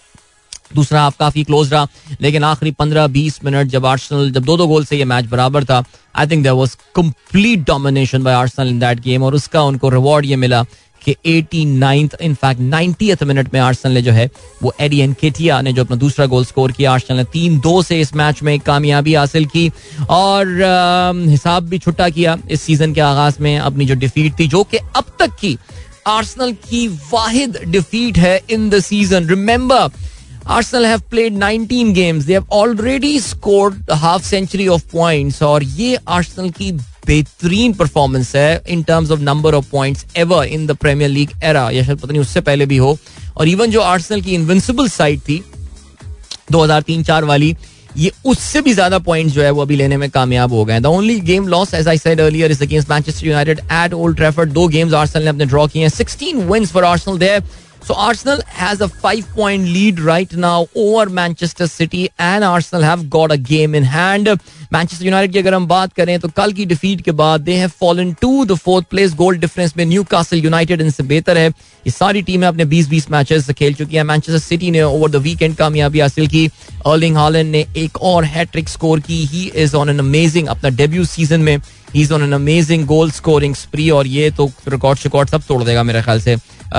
दूसरा 0.75 1.01
हाफ़ 1.03 1.17
काफ़ी 1.19 1.43
क्लोज 1.45 1.73
रहा, 1.73 1.87
लेकिन 2.21 2.45
आखिरी 2.45 2.71
पंद्रह 2.73 3.07
बीस 3.15 3.39
मिनट 3.45 3.69
जब 3.69 3.87
आर्सनल 3.87 4.31
जब 4.33 4.45
दो 4.45 4.57
दो 4.57 4.67
गोल 4.67 4.85
से 4.85 4.97
ये 4.97 5.05
मैच 5.05 5.27
बराबर 5.31 5.65
था 5.65 5.83
I 6.15 6.27
think 6.27 6.43
there 6.43 6.53
was 6.53 6.77
complete 6.97 7.67
domination 7.67 8.23
by 8.23 8.35
Arsenal 8.35 8.69
in 8.69 8.79
that 8.81 9.01
game 9.03 9.23
और 9.23 9.35
उसका 9.35 9.63
उनको 9.63 9.89
रिवॉर्ड 9.91 10.27
ये 10.27 10.37
मिला 10.37 10.65
कि 11.05 11.15
eighty 11.27 11.65
ninth 11.65 12.17
in fact 12.21 12.61
ninety 12.61 13.13
minute 13.25 13.53
में 13.55 13.61
आर्सनल 13.61 13.93
ने 13.93 14.03
जो 14.03 14.13
है, 14.13 14.31
वो 14.63 14.75
एडी 14.81 15.01
एन 15.01 15.13
केटिया 15.13 15.61
ने 15.61 15.73
जो 15.73 15.85
अपना 15.85 15.97
दूसरा 15.97 16.27
गोल 16.27 16.45
स्कोर 16.45 16.73
किया 16.73 16.93
आर्सनल 16.93 17.17
ने 17.17 17.25
तीन 17.25 17.59
दो 17.61 17.83
से 17.83 18.01
इस 18.01 18.15
मैच 18.15 18.43
में 18.43 18.59
कामयाबी 18.61 19.15
हासिल 19.15 19.47
की 19.47 19.71
और 20.11 20.47
हिसाब 21.29 21.69
भी 21.69 21.79
छुट्टा 21.79 22.09
किया 22.09 22.39
इस 22.51 22.63
सीज़न 22.63 22.95
के 22.95 23.01
आगाज़ 23.01 23.37
में 23.41 23.59
अपनी 23.59 23.87
जो 23.87 23.95
डिफीट 23.95 24.39
थी, 24.39 24.49
जो 24.49 24.63
कि 24.65 24.77
अब 24.77 25.05
तक 25.19 25.37
की 25.41 25.59
आर्सनल 26.07 26.53
की 26.53 26.87
वाहिद 26.89 27.59
डिफीट 27.69 28.19
है 28.19 28.41
in 28.51 28.71
the 28.71 28.81
season 28.81 29.29
remember 29.29 29.91
Arsenal 30.51 30.85
have 30.85 31.03
played 31.11 31.35
19 31.35 31.93
games. 31.95 32.25
They 32.27 32.35
have 32.35 32.49
already 32.51 33.19
scored 33.19 33.75
a 33.89 33.97
half 33.97 34.25
century 34.25 34.69
of 34.69 34.87
points 34.95 35.43
और 35.43 35.63
ये 35.63 35.99
Arsenal 36.11 36.57
की 36.57 36.71
बेहतरीन 37.07 37.73
परफॉर्मेंस 37.75 38.35
है 38.37 38.63
in 38.69 38.83
terms 38.83 39.11
of 39.11 39.21
number 39.21 39.55
of 39.55 39.71
points 39.73 40.05
ever 40.17 40.45
in 40.45 40.67
the 40.67 40.77
Premier 40.77 41.11
League 41.11 41.31
era 41.45 41.69
या 41.71 41.85
शायद 41.85 41.99
पता 41.99 42.13
नहीं 42.13 42.21
उससे 42.21 42.41
पहले 42.41 42.67
भी 42.67 42.77
हो। 42.77 42.97
और 43.37 43.49
इवन 43.49 43.71
जो 43.71 43.81
आर्सेनल 43.81 44.21
की 44.23 44.35
इनविंसिबल 44.35 44.89
साइड 44.89 45.21
थी 45.29 45.43
2003-4 46.53 47.25
वाली, 47.25 47.55
ये 47.97 48.11
उससे 48.27 48.61
भी 48.63 48.73
ज़्यादा 48.75 48.99
पॉइंट्स 48.99 49.35
जो 49.35 49.43
है 49.43 49.51
वो 49.51 49.63
अभी 49.63 49.77
लेने 49.77 49.97
में 49.97 50.09
कामयाब 50.11 50.53
हो 50.53 50.65
गए 50.65 50.81
the 50.81 50.87
only 50.87 51.19
game 51.21 51.49
loss 51.49 51.75
as 51.75 51.89
I 51.89 51.99
said 51.99 52.21
earlier 52.21 52.51
is 52.51 52.63
against 52.65 52.91
Manchester 52.91 53.27
United 53.27 53.61
at 53.73 53.95
Old 53.95 54.17
Trafford 54.17 54.53
दो 54.53 54.67
गेम्स 54.69 54.95
आर्सेनल 54.95 55.25
ने 55.25 55.31
अपने 55.31 55.47
ड्रॉ 55.47 55.67
किए 55.67 55.83
हैं। 55.83 55.91
16 55.91 56.43
wins 56.53 56.73
for 56.73 56.85
Arsenal 56.85 57.19
there 57.19 57.43
So 57.83 57.95
Arsenal 57.97 58.41
has 58.55 58.83
a 58.85 58.89
five 59.03 59.29
point 59.35 59.69
lead 59.75 60.01
right 60.07 60.33
now 60.41 60.57
over 60.81 61.05
Manchester 61.19 61.67
City 61.67 62.01
and 62.25 62.47
Arsenal 62.49 62.83
have 62.87 63.05
got 63.15 63.33
a 63.33 63.39
game 63.39 63.77
in 63.79 63.87
hand. 63.93 64.29
Manchester 64.75 65.05
United 65.05 65.33
की 65.33 65.39
अगर 65.39 65.55
हम 65.55 65.67
बात 65.67 65.93
करें 65.93 66.19
तो 66.21 66.29
कल 66.29 66.53
की 66.53 66.65
डिफीट 66.65 67.01
के 67.01 67.11
बाद 67.13 67.41
they 67.41 67.55
have 67.55 67.71
fallen 67.71 68.13
to 68.21 68.45
the 68.45 68.55
fourth 68.57 68.87
place 68.91 69.15
goal 69.15 69.41
difference 69.41 69.77
में 69.77 69.85
न्यू 69.85 70.05
कासल 70.11 70.39
यूनाइटेड 70.39 70.81
इनसे 70.81 71.03
बेहतर 71.03 71.39
है। 71.39 71.53
ये 71.87 71.91
सारी 71.91 72.23
टीमें 72.23 72.47
अपने 72.49 72.65
20-20 72.67 73.11
मैचेस 73.11 73.51
खेल 73.51 73.75
चुकी 73.75 73.97
हैं। 73.97 74.03
मैनचेस्टर 74.05 74.39
सिटी 74.39 74.71
ने 74.71 74.83
ओवर 74.83 75.11
द 75.11 75.17
वीकेंड 75.19 75.57
कामयाबी 75.57 76.01
हासिल 76.01 76.27
की। 76.29 76.47
अर्लिंग 76.87 77.17
हॉलैंड 77.17 77.51
ने 77.51 77.65
एक 77.77 77.97
और 78.03 78.25
हैट्रिक 78.27 78.69
स्कोर 78.69 79.01
की। 79.01 79.25
He 79.27 79.51
is 79.57 79.77
on 79.77 79.91
an 79.91 79.99
amazing 79.99 80.49
अपना 80.49 80.71
डेब्यू 80.71 81.05
सीज़न 81.07 81.41
में 81.41 81.57
he 81.57 82.03
is 82.03 82.13
on 82.15 82.23
an 82.23 82.33
amazing 82.33 82.87
goal 82.87 83.11
scoring 83.11 83.55
spree 83.55 83.89
और 83.91 84.07
ये 84.07 84.31
तो 84.31 84.51
रिकॉर्ड 84.69 84.99
शिकॉर्ड 84.99 85.29
सब 85.29 85.43
तोड़ 85.49 85.63
देगा 85.65 85.83
मेरे 85.83 86.03
ख्याल 86.03 86.21
से। 86.21 86.37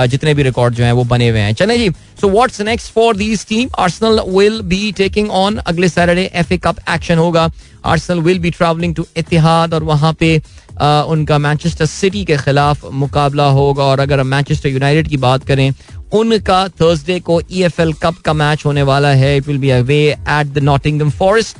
जितने 0.08 0.32
भी 0.34 0.42
रिकॉर्ड 0.42 0.74
जो 0.74 0.84
हैं 0.84 0.92
वो 0.92 1.02
बने 1.04 1.28
हुए 1.28 1.40
हैं। 1.40 1.52
चले 1.52 1.76
जी 1.78 1.88
so 2.20 2.28
what's 2.28 2.60
next 2.60 2.92
for 2.92 3.16
these 3.16 3.46
team 3.46 3.68
Arsenal 3.78 4.20
will 4.28 4.60
be 4.62 4.92
taking 4.92 5.30
on 5.30 5.56
अगले 5.56 5.88
सैटरडे 5.88 6.30
एफए 6.34 6.58
कप 6.58 6.76
एक्शन 6.90 7.18
होगा। 7.18 7.50
Arsenal 7.84 8.20
will 8.20 8.38
be 8.38 8.50
travelling 8.50 8.94
to 8.94 9.06
Etihad 9.16 9.74
और 9.74 9.82
वहाँ 9.84 10.12
पे 10.12 10.40
उनका 10.82 11.38
मैनचेस्टर 11.38 11.86
सिटी 11.86 12.24
के 12.24 12.36
खिलाफ 12.36 12.84
मुकाबला 12.92 13.44
होगा। 13.50 13.84
और 13.84 14.00
अगर 14.00 14.20
हम 14.20 14.26
मैनचेस्टर 14.26 14.68
यूनाइटेड 14.68 15.08
की 15.08 15.16
बात 15.18 15.44
करें, 15.46 15.72
उनका 16.12 16.66
थर्सडे 16.70 17.18
को 17.20 17.40
ई 17.42 17.62
एफ़ 17.62 17.80
एल 17.82 17.92
कप 18.02 18.18
का 18.24 18.32
मैच 18.34 18.64
होने 18.66 18.82
वाला 18.82 19.12
है। 19.14 19.36
It 19.36 19.46
will 19.46 19.58
be 19.58 19.70
away 19.70 20.00
at 20.08 20.46
the 20.46 20.58
Nottingham 20.62 21.10
Forest 21.12 21.56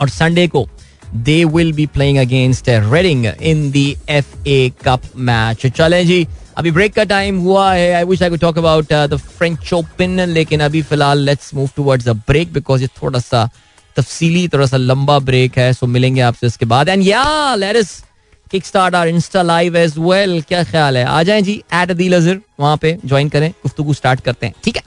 और 0.00 0.08
संडे 0.08 0.46
को 0.48 0.66
they 1.14 1.44
will 1.46 1.72
be 1.72 1.86
playing 1.86 2.18
against 2.18 2.68
Reading 2.68 3.26
in 3.26 3.70
the 3.70 3.76
F 4.10 4.48
A 4.48 4.72
cup 4.84 5.02
match 5.18 5.66
चले 5.68 6.04
जी, 6.04 6.26
अभी 6.56 6.70
ब्रेक 6.70 6.94
का 6.94 7.04
टाइम 7.04 7.38
हुआ 7.38 7.72
है। 7.72 7.92
I 7.94 8.04
wish 8.04 8.22
I 8.22 8.36
talk 8.36 8.58
about 8.58 8.92
the 8.92 9.16
French 9.16 9.72
Open 9.72 10.20
लेकिन 10.28 10.60
अभी 10.60 10.82
फ़िलहाल 10.82 11.18
let's 11.18 11.54
move 11.54 11.70
towards 11.76 12.08
a 12.08 12.12
break 12.12 12.52
because 12.52 12.82
ये 12.82 12.88
थोड़ा 13.02 13.18
सा 13.18 13.48
तफसीली, 13.96 14.46
थोड़ा 14.48 14.66
सा 14.66 14.76
लंबा 14.76 15.18
ब्रेक 15.20 15.58
है। 15.58 15.72
सो 15.72 15.86
मिलेंगे 15.86 16.20
आपसे 16.20 16.46
इसके 16.46 16.66
बाद। 16.66 16.88
एंड 16.88 17.02
या 17.06 17.54
let 17.54 17.76
us 17.76 18.02
kick 18.50 18.66
start 18.66 18.94
our 18.94 19.08
insta 19.08 19.42
live 19.42 19.76
as 19.76 19.94
well 19.98 20.40
क्या 20.42 20.62
ख्याल 20.64 20.96
है? 20.96 21.04
आ 21.04 21.22
जाएँ 21.22 21.42
जी 21.42 21.62
एट 21.74 21.92
दी 21.92 22.08
लजर 22.08 22.40
वहाँ 22.60 22.76
पे 22.76 22.96
ज्वाइन 23.06 23.28
करें 23.28 23.50
गुफ्तु 23.50 23.94
स्टार्ट 23.94 24.20
करते 24.20 24.46
हैं 24.46 24.54
ठीक 24.64 24.76
है? 24.76 24.82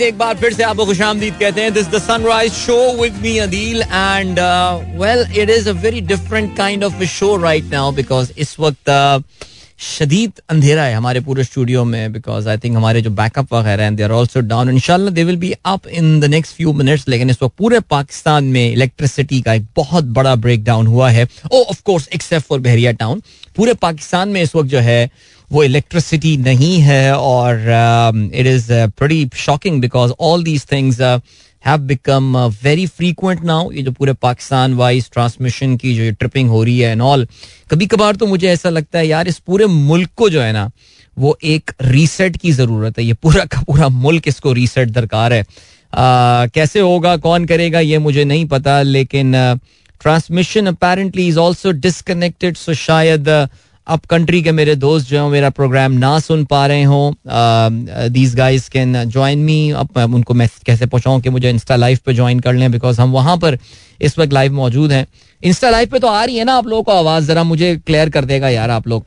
एक 0.00 0.16
आपको 0.62 0.86
खुशामदीद 0.86 1.34
different 6.00 6.56
kind 6.56 6.84
of 6.84 6.94
right 7.40 7.64
now 7.64 7.92
because 7.92 8.32
इस 8.38 8.56
वक्त 8.60 8.90
uh, 8.90 9.22
शदीद 9.82 10.32
अंधेरा 10.50 10.82
है 10.82 10.94
हमारे 10.94 11.20
पूरे 11.20 11.44
स्टूडियो 11.44 11.84
में 11.84 12.12
बिकॉज़ 12.12 12.48
आई 12.48 12.58
थिंक 12.64 12.76
हमारे 12.76 13.00
जो 13.02 13.10
बैकअप 13.10 13.52
वगैरह 13.54 13.84
हैं 13.84 13.94
दे 13.96 14.02
आर 14.02 14.10
ऑल्सो 14.12 14.40
डाउन 14.40 14.68
इनशाला 14.70 15.10
they 15.10 15.24
will 15.24 15.36
be 15.36 15.52
up 15.66 15.86
in 15.88 16.20
the 16.20 16.24
next 16.24 16.56
few 16.56 16.72
minutes 16.72 17.08
लेकिन 17.08 17.30
इस 17.30 17.42
वक्त 17.42 17.54
पूरे 17.58 17.80
पाकिस्तान 17.90 18.44
में 18.44 18.72
इलेक्ट्रिसिटी 18.72 19.40
का 19.42 19.54
एक 19.54 19.66
बहुत 19.76 20.04
बड़ा 20.18 20.34
ब्रेक 20.36 20.64
डाउन 20.64 20.86
हुआ 20.86 21.10
है. 21.10 21.26
ओ 21.52 21.62
of 21.62 21.82
course 21.84 22.08
except 22.14 22.46
for 22.46 22.60
Bahria 22.60 22.92
town 23.02 23.22
पूरे 23.56 23.74
पाकिस्तान 23.82 24.28
में 24.28 24.42
इस 24.42 24.54
वक्त 24.56 24.68
जो 24.70 24.78
है, 24.78 25.10
वो 25.50 25.64
इलेक्ट्रिसिटी 25.64 26.36
नहीं 26.38 26.78
है, 26.80 27.14
और 27.14 28.30
it 28.34 28.46
is 28.46 28.72
pretty 28.98 29.28
shocking 29.36 29.80
because 29.80 30.12
all 30.20 30.44
these 30.44 30.66
things 30.72 31.00
have 31.66 31.78
become 31.78 32.36
very 32.62 32.86
frequent 32.86 33.42
now 33.44 33.70
ये 33.72 33.82
जो 33.82 33.92
पूरे 33.92 34.12
पाकिस्तान 34.22 34.74
वाइज 34.74 35.10
ट्रांसमिशन 35.12 35.76
की 35.76 35.94
जो 35.96 36.10
ट्रिपिंग 36.14 36.48
हो 36.50 36.62
रही 36.64 36.78
है 36.78 36.90
एंड 36.92 37.02
ऑल 37.02 37.26
कभी 37.70 37.86
कभार 37.86 38.16
तो 38.16 38.26
मुझे 38.26 38.48
ऐसा 38.48 38.70
लगता 38.70 38.98
है 38.98 39.06
यार 39.06 39.28
इस 39.28 39.38
पूरे 39.38 39.66
मुल्क 39.66 40.10
को 40.16 40.28
जो 40.30 40.40
है 40.40 40.52
ना 40.52 40.70
वो 41.16 41.36
एक 41.44 41.70
रीसेट 41.82 42.36
की 42.36 42.52
ज़रूरत 42.52 42.98
है। 42.98 43.04
ये 43.04 43.12
पूरा 43.12 43.44
का 43.44 43.60
पूरा 43.60 43.88
मुल्क 43.88 44.28
इसको 44.28 44.52
रीसेट 44.52 44.88
दरकार 44.88 45.32
है। 45.32 45.40
आ, 45.40 46.46
कैसे 46.46 46.80
होगा 46.80 47.16
कौन 47.16 47.44
करेगा 47.46 47.80
ये 47.80 47.98
मुझे 47.98 48.24
नहीं 48.24 48.46
पता 48.48 48.80
लेकिन 48.82 49.32
transmission 50.00 50.66
apparently 50.66 51.26
is 51.28 51.38
also 51.38 51.70
disconnected 51.72 52.56
so 52.56 52.74
शायद 52.74 53.28
अब 53.86 54.00
कंट्री 54.10 54.42
के 54.42 54.52
मेरे 54.52 54.74
दोस्त 54.76 55.08
जो 55.08 55.22
है 55.24 55.30
मेरा 55.30 55.48
प्रोग्राम 55.50 55.92
ना 55.92 56.18
सुन 56.18 56.44
पा 56.44 56.66
रहे 56.66 56.82
हों 56.82 58.08
these 58.12 58.34
guys 58.34 58.68
can 58.70 59.04
join 59.04 59.38
me 59.38 59.70
अब 59.72 59.98
उनको 60.14 60.34
मैं 60.34 60.48
कैसे 60.66 60.86
पहुँचाऊँ 60.86 61.20
कि 61.20 61.30
मुझे 61.30 61.50
इंस्टा 61.50 61.76
लाइव 61.76 61.98
पे 62.06 62.14
ज्वाइन 62.14 62.40
कर 62.40 62.52
लें? 62.54 62.70
बिकॉज़ 62.72 63.00
हम 63.00 63.12
वहाँ 63.12 63.36
पर 63.36 63.58
इस 64.00 64.18
वक्त 64.18 64.32
लाइव 64.32 64.52
मौजूद 64.52 64.92
हैं। 64.92 65.06
इंस्टा 65.42 65.70
लाइव 65.70 65.88
पे 65.90 65.98
तो 65.98 66.06
आ 66.08 66.24
रही 66.24 66.36
है 66.36 66.44
ना 66.44 66.54
आप 66.54 66.66
लोगों 66.66 66.82
को 66.82 66.92
आवाज़? 66.92 67.24
ज़रा 67.24 67.42
मुझे 67.44 67.76
क्लियर 67.76 68.10
कर 68.10 68.24
देगा 68.24 68.48
यार 68.48 68.70
आप 68.70 68.88
लोग। 68.88 69.04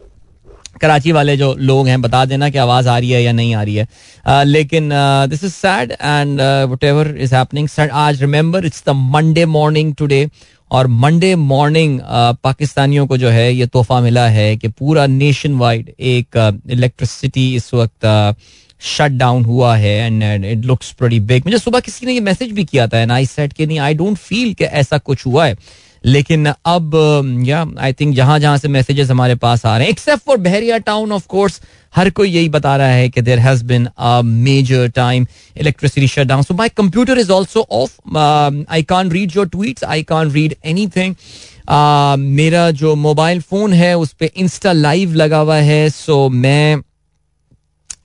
कराची 0.82 1.11
वाले 1.11 1.36
जो 1.38 1.53
लोग 1.57 1.88
हैं 1.88 2.01
बता 2.01 2.23
देना 2.26 2.49
कि 2.49 2.57
आवाज़ 2.57 2.88
आ 2.89 2.97
रही 2.97 3.11
है 3.11 3.21
या 3.23 3.32
नहीं 3.32 3.53
आ 3.55 3.61
रही 3.63 3.76
है। 3.76 3.86
uh, 3.86 4.43
लेकिन 4.45 4.89
this 5.30 5.43
is 5.43 5.51
sad 5.53 5.91
and 5.91 6.41
whatever 6.84 7.15
is 7.17 7.36
happening 7.36 7.69
आज 7.91 8.21
remember 8.21 8.65
it's 8.65 8.84
the 8.88 8.95
Monday 9.13 9.45
morning 9.45 9.93
today 9.95 10.26
और 10.76 10.88
मंडे 10.88 11.36
मॉर्निंग 11.36 11.99
पाकिस्तानियों 12.43 13.07
को 13.07 13.17
जो 13.17 13.30
है 13.30 13.53
ये 13.53 13.65
तोहफा 13.65 13.99
मिला 14.01 14.28
है 14.28 14.55
कि 14.57 14.67
पूरा 14.67 15.05
नेशन 15.07 15.53
वाइड 15.55 15.93
एक 15.99 16.61
इलेक्ट्रिसिटी 16.69 17.55
इस 17.55 17.73
वक्त 17.73 18.36
शट 18.82 19.11
डाउन 19.11 19.45
हुआ 19.45 19.76
है 19.76 19.95
and 20.07 20.45
it 20.45 20.65
looks 20.65 20.91
pretty 20.91 21.19
big 21.19 21.45
मुझे 21.45 21.57
सुबह 21.57 21.80
किसी 21.80 22.05
ने 22.05 22.13
ये 22.13 22.19
मैसेज 22.19 22.51
भी 22.51 22.63
किया 22.65 22.88
था 22.88 22.99
एंड 22.99 23.11
आई 23.11 23.26
सेट 23.26 23.53
के 23.53 23.65
नहीं 23.65 23.80
आई 23.80 23.93
डोंट 23.93 24.17
फील 24.17 24.53
कि 24.53 24.63
ऐसा 24.63 24.97
कुछ 24.97 25.26
हुआ 25.26 25.45
है। 25.45 25.57
लेकिन 26.06 26.45
अब 26.45 26.91
या 27.45 27.66
आई 27.80 27.93
थिंक 27.93 28.16
जहाँ 28.16 28.38
जहाँ 28.39 28.58
से 28.58 28.68
मैसेजेस 28.68 29.10
हमारे 29.10 29.36
पास 29.36 29.66
आ 29.66 29.78
रहे 29.78 29.86
हैं 29.86 29.91
except 29.91 30.24
for 30.26 30.38
Bahria 30.38 30.78
town 30.89 31.12
of 31.12 31.28
course 31.28 31.60
हर 31.95 32.10
कोई 32.10 32.30
यही 32.30 32.49
बता 32.49 32.76
रहा 32.78 32.88
है 32.88 33.10
कि 33.10 33.22
there 33.22 33.39
has 33.39 33.64
been 33.66 33.88
major 34.26 34.88
time 34.95 35.28
electricity 35.58 36.08
shut 36.08 36.28
down 36.28 36.43
so 36.43 36.53
my 36.53 36.70
computer 36.78 37.20
is 37.20 37.32
also 37.32 37.68
off 37.72 38.18
I 38.18 38.84
can 38.84 39.12
read 39.12 39.36
your 39.36 39.47
tweet 39.47 39.84
I 39.84 40.03
can 40.03 40.32
read 40.32 40.56
anything 40.88 41.16
मेरा 42.36 42.70
जो 42.72 42.95
मोबाइल 42.95 43.41
फ़ोन 43.41 43.74
है 43.74 43.97
उस 43.97 44.14
पर 44.14 44.30
इंस्टा 44.36 44.72
लाइव 44.72 45.14
लगा 45.14 45.39
हुआ 45.39 45.58
है 45.72 45.89
सो 45.89 46.28
मैं 46.30 46.82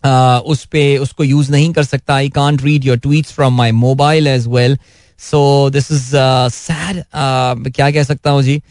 Uh, 0.07 0.41
उस 0.53 0.65
पे 0.65 0.83
उसको 0.99 1.25
यूज़ 1.25 1.51
नहीं 1.53 1.73
कर 1.73 1.85
सकता. 1.85 2.15
I 2.15 2.29
can't 2.29 2.63
read 2.63 2.85
your 2.85 2.99
tweet 2.99 3.27
from 3.27 3.57
my 3.57 3.71
mobile 3.71 4.27
as 4.27 4.47
well 4.49 4.79
so 5.21 5.71
this 5.71 5.91
is 5.93 6.11
sad 6.55 7.03
क्या 7.71 7.91
कह 7.91 8.03
सकता 8.03 8.31
हूँ 8.31 8.43
जी? 8.43 8.63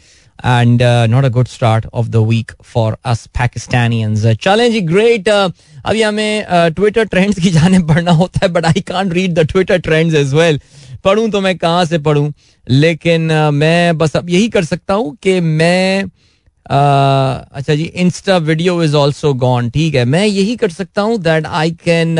And 0.46 0.82
not 1.10 1.24
a 1.24 1.28
good 1.28 1.48
start 1.48 1.86
of 1.94 2.08
the 2.08 2.16
week 2.28 2.52
for 2.64 2.96
us 3.04 3.26
Pakistanians 3.38 4.26
चलें 4.42 4.70
जी 4.72 4.80
ग्रेट 4.80 5.28
अभी 5.28 6.02
हमें 6.02 6.44
ट्विटर 6.50 7.04
uh, 7.04 7.10
ट्रेंड्स 7.10 7.38
की 7.38 7.50
जाने 7.50 7.78
पढ़ना 7.88 8.10
होता 8.12 8.40
है 8.42 8.52
but 8.52 8.66
I 8.66 8.80
can't 8.80 9.12
read 9.12 9.34
the 9.34 9.46
Twitter 9.46 9.78
trends 9.78 10.14
as 10.14 10.34
well 10.34 10.60
पढ़ूं 11.04 11.28
तो 11.30 11.40
मैं 11.40 11.56
कहाँ 11.58 11.84
से 11.84 11.98
पढ़ूं? 11.98 12.30
लेकिन 12.68 13.28
uh, 13.28 13.50
मैं 13.52 13.98
बस 13.98 14.16
अब 14.16 14.30
यही 14.30 14.48
कर 14.48 14.64
सकता 14.64 14.94
हूँ 14.94 15.16
कि 15.22 15.40
मैं 15.40 16.04
uh, 16.04 17.56
अच्छा 17.56 17.74
जी 17.74 17.82
insta 17.82 18.36
video 18.36 18.82
is 18.82 18.96
also 18.96 19.32
gone 19.34 19.70
ठीक 19.70 19.94
है 19.94 20.04
मैं 20.04 20.26
यही 20.26 20.56
कर 20.56 20.70
सकता 20.70 21.02
हूँ 21.02 21.18
that 21.18 21.46
I 21.46 21.70
can 21.84 22.16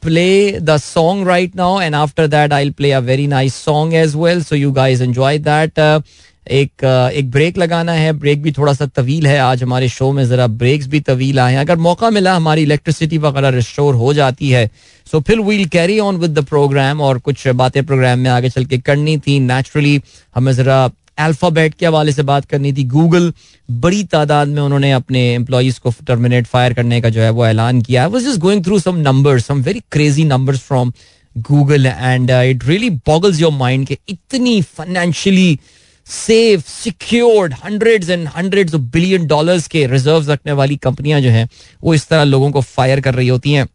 play 0.00 0.58
the 0.58 0.78
song 0.78 1.24
right 1.24 1.54
now 1.54 1.78
and 1.78 1.94
after 1.94 2.26
that 2.28 2.52
I'll 2.52 2.72
play 2.72 2.92
a 2.92 3.00
very 3.00 3.26
nice 3.26 3.54
song 3.54 3.94
as 3.94 4.16
well. 4.16 4.40
So 4.42 4.54
you 4.54 4.72
guys 4.72 5.00
enjoy 5.00 5.38
that. 5.40 5.78
Uh, 5.78 6.02
एक 6.50 6.84
एक 7.14 7.30
ब्रेक 7.30 7.58
लगाना 7.58 7.92
है। 7.92 8.12
ब्रेक 8.12 8.42
भी 8.42 8.52
थोड़ा 8.52 8.72
सा 8.74 8.86
तवील 8.86 9.26
है। 9.26 9.38
आज 9.38 9.62
हमारे 9.62 9.88
शो 9.88 10.10
में 10.12 10.24
ज़रा 10.24 10.46
ब्रेक्स 10.46 10.86
भी 10.86 11.00
तवील 11.00 11.38
आए 11.40 11.52
हैं। 11.52 11.60
अगर 11.60 11.76
मौका 11.76 12.10
मिला 12.10 12.34
हमारी 12.36 12.62
इलेक्ट्रिसिटी 12.62 13.18
वगैरह 13.18 13.48
रिस्टोर 13.56 13.94
हो 13.94 14.12
जाती 14.14 14.50
है 14.50 14.70
सो 15.10 15.20
फिर 15.20 15.40
we'll 15.40 15.64
carry 15.68 15.98
on 16.00 16.16
with 16.16 16.38
the 16.38 16.44
programme 16.44 17.00
और 17.00 17.18
कुछ 17.18 17.46
बातें 17.48 17.84
प्रोग्राम 17.86 18.18
में 18.18 18.30
आगे 18.30 18.48
चल 18.50 18.64
के 18.64 18.78
करनी 18.78 19.16
थी। 19.18 19.38
नेचुरली 19.40 20.00
हमें 20.34 20.52
ज़रा 20.52 20.90
अल्फ़ाबेट 21.18 21.74
के 21.74 21.86
हवाले 21.86 22.12
से 22.12 22.22
बात 22.22 22.44
करनी 22.44 22.72
थी। 22.72 22.84
गूगल 22.86 23.32
बड़ी 23.68 24.02
तादाद 24.04 24.48
में 24.48 24.62
उन्होंने 24.62 24.92
अपने 24.92 25.22
एम्प्लॉज 25.34 25.78
को 25.78 25.92
टर्मिनेट 26.06 26.46
फायर 26.46 26.74
करने 26.74 27.00
का 27.00 27.08
जो 27.08 27.20
है 27.20 27.30
वो 27.30 27.46
ऐलान 27.46 27.82
किया। 27.82 28.06
Was 28.06 28.24
just 28.24 28.40
going 28.40 28.64
through 28.64 28.78
some 28.78 28.96
numbers 28.98 29.46
some 29.46 29.62
very 29.62 29.82
crazy 29.92 30.24
numbers 30.24 30.60
from 30.60 30.92
Google 31.36 31.86
and 31.86 32.30
it 32.30 32.64
really 32.64 32.90
boggles 33.06 33.40
your 33.40 33.52
mind 33.52 33.86
के 33.86 33.98
इतनी 34.08 34.60
financially 34.62 35.58
safe 36.06 36.62
secured 36.68 37.54
hundreds 37.64 38.08
and 38.10 38.28
hundreds 38.36 38.74
of 38.74 38.82
billion 38.92 39.26
dollars 39.26 39.66
के 39.68 39.86
रिजर्व्स 39.86 40.28
रखने 40.28 40.52
वाली 40.52 40.76
कंपनियाँ 40.76 41.20
जो 41.20 41.30
हैं, 41.30 41.48
वो 41.82 41.94
इस 41.94 42.08
तरह 42.08 42.24
लोगों 42.24 42.50
को 42.50 42.60
फायर 42.60 43.00
कर 43.00 43.14
रही 43.14 43.28
होती 43.28 43.52
हैं। 43.52 43.66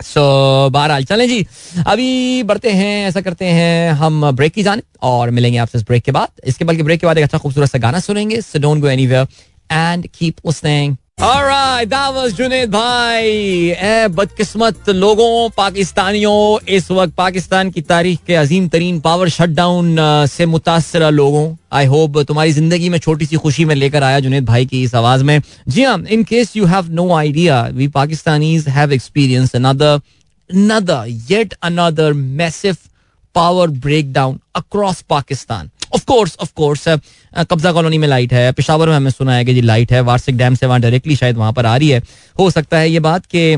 सो 0.00 0.70
बहरहाल, 0.70 1.04
चलें 1.04 1.28
जी। 1.28 1.46
अभी 1.86 2.42
बढ़ते 2.42 2.70
हैं, 2.70 3.06
ऐसा 3.08 3.20
करते 3.20 3.44
हैं, 3.44 3.92
हम 3.92 4.30
ब्रेक 4.30 4.52
की 4.52 4.62
जाने 4.62 4.82
और 5.02 5.30
मिलेंगे 5.30 5.58
आपसे 5.58 5.78
इस 5.78 5.84
ब्रेक 5.84 6.02
के 6.02 6.12
बाद। 6.12 6.28
इसके 6.44 6.64
बल्कि 6.64 6.82
ब्रेक 6.82 7.00
के 7.00 7.06
बाद 7.06 7.18
एक 7.18 7.24
अच्छा 7.24 7.38
खूबसूरत 7.38 7.70
सा 7.70 7.78
गाना 7.78 8.00
सुनेंगे 8.00 8.40
so 8.40 8.58
don't 8.58 8.80
go 8.80 8.88
anywhere 8.88 9.26
and 9.70 10.06
keep 10.14 10.46
listening 10.46 10.96
Alright, 11.18 11.88
that 11.90 12.14
was 12.14 12.32
Junaid 12.36 12.70
भाई 12.70 13.28
ए 13.70 14.08
बदकिस्मत 14.10 14.88
लोगों 14.88 15.48
पाकिस्तानियों 15.56 16.58
इस 16.74 16.90
वक्त 16.90 17.12
पाकिस्तान 17.16 17.70
की 17.70 17.80
तारीख 17.82 18.18
के 18.26 18.34
अजीम 18.34 18.66
तरीन 18.68 18.98
पावर 19.00 19.28
शटडाउन 19.28 19.96
से 20.28 20.46
मुतासर 20.46 21.10
लोगों। 21.10 21.44
आई 21.72 21.86
होप 21.86 22.18
तुम्हारी 22.28 22.52
ज़िंदगी 22.52 22.88
में 22.88 22.98
छोटी 22.98 23.26
सी 23.26 23.36
खुशी 23.36 23.64
में 23.64 23.74
लेकर 23.74 24.02
आया 24.02 24.20
जुनेद 24.20 24.44
भाई 24.46 24.66
की 24.66 24.82
इस 24.84 24.94
आवाज़ 24.94 25.24
में। 25.24 25.40
जी 25.68 25.84
हाँ 25.84 25.98
in 26.10 26.24
case 26.24 26.56
you 26.56 26.64
have 26.66 26.88
no 26.92 27.10
idea 27.16 27.62
we 27.74 27.88
Pakistanis 27.96 28.68
have 28.68 28.92
experience 28.92 29.54
another 29.56 30.00
another 30.50 31.04
yet 31.28 31.54
another 31.62 32.12
massive 32.40 32.82
power 33.34 33.68
breakdown 33.86 34.40
across 34.54 35.02
Pakistan. 35.14 35.70
Of 35.94 36.04
course 36.06 36.36
of 36.42 36.52
course 36.56 36.88
कब्जा 37.42 37.72
कॉलोनी 37.72 37.98
में 37.98 38.08
लाइट 38.08 38.32
है। 38.32 38.50
पिशावर 38.52 38.88
में 38.88 38.96
हमें 38.96 39.10
सुना 39.10 39.34
है 39.34 39.44
कि 39.44 39.54
जी 39.54 39.60
लाइट 39.62 39.92
है। 39.92 40.00
वार्षिक 40.02 40.36
डैम 40.36 40.54
से 40.54 40.66
वहाँ 40.66 40.80
डायरेक्टली 40.80 41.16
शायद 41.16 41.36
वहाँ 41.36 41.52
पर 41.52 41.66
आ 41.66 41.76
रही 41.76 41.88
है। 41.88 42.02
हो 42.36 42.50
सकता 42.50 42.78
है 42.78 42.90
ये 42.90 43.00
बात 43.00 43.26
के 43.26 43.52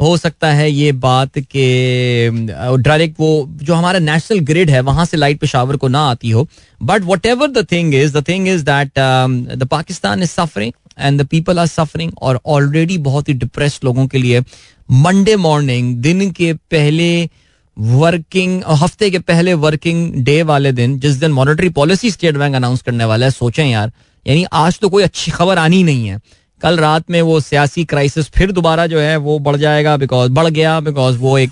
हो 0.00 0.16
सकता 0.16 0.50
है 0.52 0.70
ये 0.70 0.90
बात 0.92 1.38
के 1.38 1.66
डायरेक्ट 2.78 3.20
वो 3.20 3.28
जो 3.62 3.74
हमारा 3.74 3.98
नेशनल 3.98 4.38
ग्रिड 4.46 4.70
है, 4.70 4.80
वहाँ 4.80 5.04
से 5.04 5.16
लाइट 5.16 5.38
पिशावर 5.40 5.76
को 5.76 5.88
ना 5.88 6.00
आती 6.06 6.30
हो। 6.30 6.46
But 6.82 7.02
whatever 7.26 7.50
the 7.50 7.66
thing 7.72 7.94
is 7.94 8.16
the 8.18 8.24
thing 8.28 8.48
is 8.48 8.64
that 8.64 8.90
the 9.58 9.68
Pakistan 9.70 10.22
is 10.22 10.30
suffering 10.30 10.72
and 10.98 11.20
the 11.20 11.26
people 11.26 11.58
are 11.58 11.66
suffering 11.66 12.12
और 12.22 12.40
ऑलरेडी 12.46 12.98
बहुत 12.98 13.28
ही 13.28 13.34
डिप्रेस 13.34 13.80
लोगों 13.84 14.06
के 14.06 14.18
लिए 14.18 14.40
मंडे 14.88 15.36
मॉर्निंग 15.36 15.96
दिन 16.02 16.30
के 16.32 16.52
पहले 16.52 17.08
वर्किंग 17.76 18.62
हफ़्ते 18.72 19.10
के 19.10 19.18
पहले 19.20 19.54
वर्किंग 19.56 20.12
डे 20.24 20.42
वाले 20.42 20.72
दिन, 20.72 20.98
जिस 21.00 21.14
दिन 21.14 21.32
monetary 21.32 21.68
policy 21.70 22.10
State 22.10 22.36
Bank 22.36 22.54
announce 22.56 22.82
करने 22.82 23.04
वाला 23.04 23.26
है, 23.26 23.30
सोचें 23.32 23.64
यार, 23.64 23.92
यानी 24.26 24.44
आज 24.52 24.78
तो 24.78 24.88
कोई 24.88 25.02
अच्छी 25.02 25.30
खबर 25.30 25.58
आनी 25.58 25.82
नहीं 25.82 26.06
है। 26.08 26.20
कल 26.62 26.78
रात 26.78 27.10
में 27.10 27.20
वो 27.22 27.40
सियासी 27.40 27.84
क्राइसिस 27.84 28.28
फिर 28.30 28.52
दोबारा 28.52 28.86
जो 28.86 29.00
है 29.00 29.16
वो 29.16 29.38
बढ़ 29.38 29.56
जाएगा 29.56 29.96
बिकॉज़ 29.96 30.30
बढ़ 30.32 30.46
गया 30.48 30.78
बिकॉज़ 30.80 31.18
वो 31.18 31.36
एक 31.38 31.50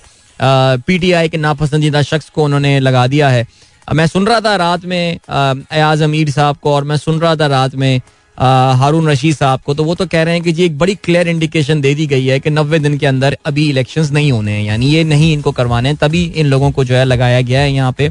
पीटीआई 0.87 1.29
के 1.29 1.39
नापसंदीदा 1.39 2.03
शख्स 2.03 2.31
को 2.31 2.45
उन्होंने 2.45 2.79
लगा 2.81 3.07
दिया 3.07 3.29
है। 3.29 3.47
मैं 3.89 4.07
सुन 4.07 4.27
रहा 4.27 4.41
था 4.41 4.55
रात 4.57 4.85
में 4.85 5.18
अयाज 5.29 6.03
अमीर 6.03 6.31
साहब 6.31 6.57
को, 6.57 6.75
और 6.75 6.85
मैं 6.85 6.97
सुन 6.97 7.18
रहा 7.20 7.35
था 7.37 7.47
रात 7.47 7.75
में 7.75 8.01
हारून 8.39 9.09
रशीद 9.09 9.37
साहब 9.37 9.61
को 9.61 9.74
तो 9.74 9.85
वो 9.85 9.95
तो 9.95 10.07
कह 10.07 10.22
रहे 10.22 10.35
हैं 10.35 10.43
कि 10.43 10.53
जी 10.53 10.64
एक 10.64 10.78
बड़ी 10.78 10.95
क्लियर 10.95 11.28
इंडिकेशन 11.28 11.80
दे 11.80 11.95
दी 11.95 12.07
गई 12.07 12.26
है 12.26 12.39
कि 12.41 12.51
नब्बे 12.51 12.78
दिन 12.78 12.99
के 12.99 13.07
अंदर 13.07 13.37
अभी 13.47 13.68
इलेक्शंस 13.70 14.11
नहीं 14.12 14.33
होने 14.33 14.53
हैं। 14.53 14.62
यानी 14.64 14.87
ये 14.87 15.05
नहीं 15.05 15.33
इनको 15.33 15.53
करवाने 15.53 15.89
हैं 15.89 15.99
तभी 16.01 16.24
इन 16.24 16.47
लोगों 16.47 16.70
को 16.70 16.85
जो 16.85 16.95
है 16.95 17.05
लगाया 17.05 17.41
गया 17.41 17.61
है 17.61 17.72
यहाँ 17.72 17.93
पे। 17.93 18.11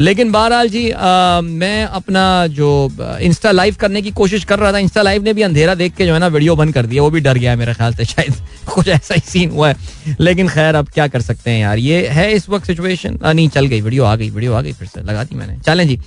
लेकिन 0.00 0.30
बहरहाल 0.32 0.68
जी 0.68 0.90
आ, 0.90 1.40
मैं 1.40 1.84
अपना 1.84 2.46
जो 2.46 2.68
इंस्टा 3.20 3.50
लाइव 3.50 3.76
करने 3.80 4.02
की 4.02 4.10
कोशिश 4.10 4.44
कर 4.44 4.58
रहा 4.58 4.72
था। 4.72 4.78
इंस्टा 4.78 5.02
लाइव 5.02 5.22
ने 5.22 5.32
भी 5.32 5.42
अंधेरा 5.42 5.74
देख 5.74 5.94
के 5.96 6.06
जो 6.06 6.12
है 6.14 6.18
ना 6.18 6.26
वीडियो 6.26 6.54
बंद 6.56 6.74
कर 6.74 6.86
दिया 6.86 7.02
वो 7.02 7.10
भी 7.10 7.20
डर 7.20 7.38
गया 7.38 7.50
है 7.50 7.56
मेरे 7.56 7.74
ख्याल 7.74 7.94
से 7.94 8.04
शायद। 8.04 8.34
कुछ 8.74 8.88
ऐसा 8.88 9.14
ही 9.14 9.20
सीन 9.26 9.50
हुआ 9.50 9.68
है। 9.68 10.16
लेकिन 10.20 10.48
खैर 10.48 10.74
अब 10.74 10.88
क्या 10.94 11.06
कर 11.08 11.20
सकते 11.20 11.50
हैं 11.50 11.60
यार। 11.60 11.78
ये 11.78 12.06
है 12.08 12.32
इस 12.32 12.48
वक्त 12.48 12.66
सिचुएशन 12.66 13.18
नहीं 13.26 13.48
चल 13.48 13.66
गई 13.66 13.80
वीडियो 13.80 14.04
आ 14.04 14.14
गई 14.16 14.30
वीडियो 14.30 14.54
आ 14.54 14.60
गई 14.60 14.72
फिर 14.72 14.88
से 14.88 15.02
लगा 15.02 15.24
दी 15.24 15.36
मैंने। 15.36 15.58
चलें 15.66 15.86
जी। 15.88 15.98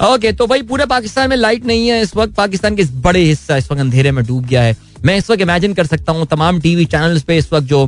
ओके 0.00 0.30
तो 0.32 0.46
भाई 0.46 0.62
पूरे 0.62 0.84
पाकिस्तान 0.86 1.30
में 1.30 1.36
लाइट 1.36 1.64
नहीं 1.66 1.88
है। 1.88 2.00
इस 2.02 2.14
वक्त 2.16 2.34
पाकिस्तान 2.34 2.76
के 2.76 2.84
बड़े 3.02 3.20
हिस्सा 3.20 3.56
इस 3.56 3.70
वक्त 3.70 3.80
अंधेरे 3.80 4.10
में 4.12 4.24
डूब 4.26 4.44
गया 4.46 4.62
है। 4.62 4.76
मैं 5.04 5.16
इस 5.18 5.30
वक्त 5.30 5.42
इमेजिन 5.42 5.74
कर 5.74 5.86
सकता 5.86 6.12
हूँ 6.12 6.26
तमाम 6.26 6.60
टीवी 6.60 6.84
चैनल्स 6.86 7.22
पे 7.22 7.36
इस 7.38 7.52
वक्त 7.52 7.66
जो 7.66 7.84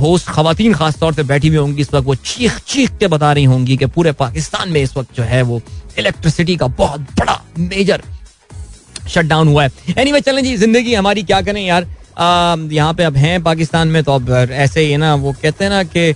होस्ट 0.00 0.28
खातन 0.28 0.72
खास 0.74 0.98
तौर 1.00 1.12
पे 1.12 1.22
बैठी 1.22 1.48
हुई 1.48 1.56
होंगी 1.56 1.82
इस 1.82 1.92
वक्त 1.94 2.06
वो 2.06 2.14
चीख 2.14 2.58
चीख 2.68 2.98
के 2.98 3.06
बता 3.08 3.32
रही 3.32 3.44
होंगी 3.44 3.76
कि 3.76 3.86
पूरे 3.86 4.12
पाकिस्तान 4.14 4.68
में 4.68 4.80
इस 4.82 4.96
वक्त 4.96 5.16
जो 5.16 5.22
है 5.22 5.42
वो 5.42 5.60
इलेक्ट्रिसिटी 5.98 6.56
का 6.56 6.66
बहुत 6.78 7.00
बड़ा 7.18 7.40
मेजर 7.58 8.02
शट 9.08 9.24
डाउन 9.24 9.48
हुआ 9.48 9.62
है। 9.64 9.70
एनी 9.88 10.02
anyway, 10.02 10.24
चलें 10.26 10.42
जी 10.44 10.56
ज़िंदगी 10.56 10.94
हमारी 10.94 11.22
क्या 11.22 11.40
करें 11.40 11.64
यार? 11.64 11.86
यहाँ 12.72 12.92
पे 12.94 13.04
अब 13.04 13.16
हैं 13.16 13.42
पाकिस्तान 13.42 13.88
में 13.88 14.02
तो 14.04 14.12
अब 14.12 14.30
ऐसे 14.30 14.80
ही 14.80 14.96
ना 14.96 15.14
वो 15.16 15.32
कहते 15.42 15.64
हैं 15.64 15.70
ना 15.70 15.82
कि 15.84 16.12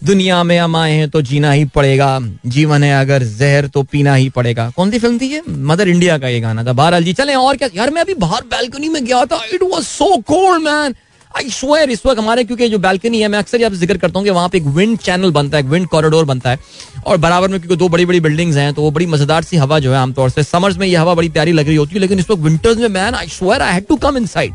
दुनिया 0.00 0.42
में 0.42 0.58
हम 0.58 0.76
आए 0.76 0.92
हैं 0.92 1.08
तो 1.10 1.20
जीना 1.22 1.50
ही 1.52 1.64
पड़ेगा। 1.66 2.18
जीवन 2.46 2.82
है 2.82 2.92
अगर, 3.00 3.22
जहर 3.22 3.66
तो 3.66 3.82
पीना 3.82 4.14
ही 4.14 4.28
पड़ेगा। 4.30 4.68
कौन 4.76 4.90
सी 4.90 4.98
फ़िल्म 4.98 5.18
थी 5.18 5.26
ये? 5.26 5.42
मदर 5.48 5.88
इंडिया 5.88 6.18
का 6.18 6.28
ये 6.28 6.40
गाना 6.40 6.64
था। 6.64 6.72
बहरहाल 6.72 7.04
जी, 7.04 7.12
चले 7.12 7.34
और 7.36 7.56
क्या? 7.56 7.68
यार, 7.74 7.90
मैं 7.90 8.02
अभी 8.02 8.14
बाहर 8.16 8.42
बैल्कनी 8.46 8.88
में 8.88 9.04
गया 9.04 9.24
था। 9.24 9.40
It 9.54 9.62
was 9.64 9.82
so 9.84 10.16
cold 10.22 10.62
man 10.64 10.94
I 11.32 11.50
swear 11.50 11.90
इस 11.90 12.04
वक्त 12.06 12.18
हमारे, 12.18 12.44
क्योंकि 12.44 12.68
जो 12.68 12.78
बैल्कनी 12.78 13.20
है, 13.20 13.28
मैं 13.28 13.38
अक्सर 13.38 13.60
यहाँ 13.60 13.70
ज़िक्र 13.72 13.96
करता 13.96 14.18
हूँ 14.18 14.24
कि 14.26 14.30
वहाँ 14.30 14.48
पे 14.48 14.58
एक 14.58 14.64
विंड 14.66 14.96
चैनल 14.98 15.30
बनता 15.30 15.56
है 15.56 15.62
विंड 15.64 15.86
कॉरिडोर 15.88 16.24
बनता 16.24 16.50
है। 16.50 16.58
और 17.06 17.16
बराबर 17.16 17.48
में, 17.48 17.58
क्योंकि 17.60 17.76
दो 17.76 17.88
बड़ी 17.88 18.06
बड़ी 18.06 18.20
बिल्डिंग्स 18.20 18.56
हैं 18.56 18.72
तो 18.74 18.82
वो 18.82 18.90
बड़ी 18.90 19.06
मज़ेदार 19.06 19.42
सी 19.42 19.56
हवा 19.56 19.78
जो 19.78 19.92
है 19.92 19.98
आमतौर 19.98 20.30
से। 20.30 20.42
समर्स 20.44 20.76
में 20.76 20.86
ये 20.86 20.96
हवा 20.96 21.14
बड़ी 21.14 21.28
प्यारी 21.28 21.52
लग 21.52 21.66
रही 21.66 21.76
होती 21.76 21.94
है, 21.94 22.00
लेकिन 22.00 22.18
इस 22.18 22.30
वक्त 22.30 22.42
विंटर्स 22.42 22.78
में 22.78 22.88
man 22.90 23.14
I 23.14 23.28
swear 23.30 23.62
I 23.62 23.72
had 23.72 23.86
to 23.88 23.96
come 23.98 24.16
inside 24.16 24.52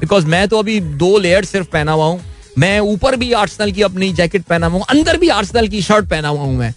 because 0.00 0.26
मैं 0.26 0.46
तो 0.48 0.58
अभी 0.58 0.78
दो 0.80 1.16
लेयर 1.18 1.44
सिर्फ़ 1.44 1.68
पहना 1.68 1.92
हुआ 1.92 2.06
हूँ। 2.06 2.20
मैं 2.60 2.78
ऊपर 2.80 3.16
भी 3.16 3.32
आर्सनल 3.32 3.72
की 3.72 3.82
अपनी 3.82 4.12
जैकेट 4.12 4.42
पहना 4.44 4.66
हुआ 4.66 4.84
अंदर 4.90 5.16
भी 5.16 5.28
आर्सनल 5.30 5.68
की 5.68 5.82
शर्ट 5.82 6.08
पहना 6.08 6.28
हुआ 6.28 6.40
हूँ 6.40 6.56
मैं। 6.56 6.72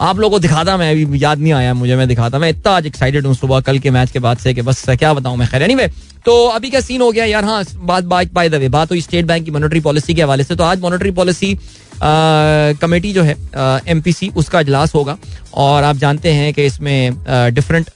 आप 0.00 0.18
लोगों 0.18 0.30
को 0.30 0.38
दिखाता 0.40 0.76
मैं, 0.76 0.90
अभी 0.90 1.22
याद 1.22 1.38
नहीं 1.38 1.52
आया 1.52 1.74
मुझे, 1.74 1.96
मैं 1.96 2.06
दिखाता। 2.08 2.38
मैं 2.38 2.48
इतना 2.50 2.72
आज 2.72 2.86
एक्साइटेड 2.86 3.26
हूँ 3.26 3.34
सुबह, 3.34 3.60
कल 3.60 3.78
के 3.78 3.90
मैच 3.90 4.10
के 4.10 4.18
बाद 4.18 4.38
से 4.38 4.54
कि 4.54 4.62
बस 4.62 4.84
क्या 4.90 5.12
बताऊँ 5.14 5.36
मैं, 5.36 5.48
खैर 5.48 5.62
एनीवे 5.62 5.86
तो 6.24 6.46
अभी 6.48 6.70
क्या 6.70 6.80
सीन 6.80 7.00
हो 7.00 7.10
गया 7.12 7.24
यार 7.24 7.44
हाँ 7.44 7.62
बात 7.76 8.04
बात 8.04 8.32
बाय 8.32 8.48
द 8.48 8.54
वे 8.54 8.68
बात 8.68 8.90
हुई 8.90 9.00
स्टेट 9.00 9.26
बैंक 9.26 9.44
की 9.44 9.50
मॉनेटरी 9.50 9.80
पॉलिसी 9.80 10.14
के 10.14 10.22
हवाले 10.22 10.44
से 10.44 10.56
तो 10.56 10.64
आज 10.64 10.80
मॉनेटरी 10.80 11.10
पॉलिसी 11.10 11.56
कमेटी 12.02 13.12
जो 13.12 13.22
है 13.22 13.36
एम 13.88 14.00
पी 14.00 14.12
सी 14.12 14.28
उसका 14.36 14.58
अजलास 14.58 14.94
होगा। 14.94 15.16
और 15.54 15.84
आप 15.84 15.96
जानते 15.96 16.32
हैं 16.32 16.52
कि 16.54 16.64
इसमें 16.66 17.14
डिफरेंट 17.54 17.90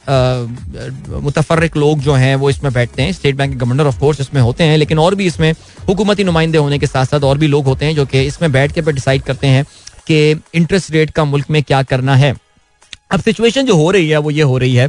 मुतफरक 1.23 1.77
लोग 1.77 2.01
जो 2.01 2.15
हैं, 2.15 2.35
वो 2.37 2.51
इसमें 2.51 2.73
बैठते 2.73 3.03
हैं। 3.03 3.13
स्टेट 3.13 3.35
बैंक 3.37 3.53
के 3.53 3.59
गवर्नर 3.59 3.87
ऑफ़ 3.87 3.99
कोर्स 4.01 4.21
इसमें 4.21 4.41
होते 4.43 4.65
हैं। 4.65 4.77
लेकिन 4.79 4.99
और 4.99 5.15
भी 5.15 5.27
इसमें 5.27 5.53
हुकूमती 5.89 6.25
नुमाइंदे 6.25 6.59
होने 6.59 6.79
के 6.79 6.87
साथ 6.87 7.05
साथ 7.05 7.25
और 7.25 7.39
भी 7.39 7.47
लोग 7.47 7.65
होते 7.65 7.87
हैं, 7.87 7.95
जो 7.95 8.07
कि 8.07 8.23
इसमें 8.23 8.51
बैठ 8.53 8.73
के 8.73 8.83
पर 8.83 8.93
डिसाइड 8.93 9.23
करते 9.23 9.47
हैं 9.47 9.65
कि 10.07 10.31
इंटरेस्ट 10.55 10.91
रेट 10.91 11.11
का 11.11 11.25
मुल्क 11.25 11.51
में 11.51 11.63
क्या 11.63 11.83
करना 11.85 12.17
है। 12.17 12.35
अब 13.11 13.21
सिचुएशन 13.21 13.67
जो 13.67 13.77
हो 13.77 13.91
रही 13.91 14.09
है, 14.09 14.19
वो 14.19 14.31
ये 14.31 14.43
हो 14.43 14.57
रही 14.59 14.75
है 14.75 14.89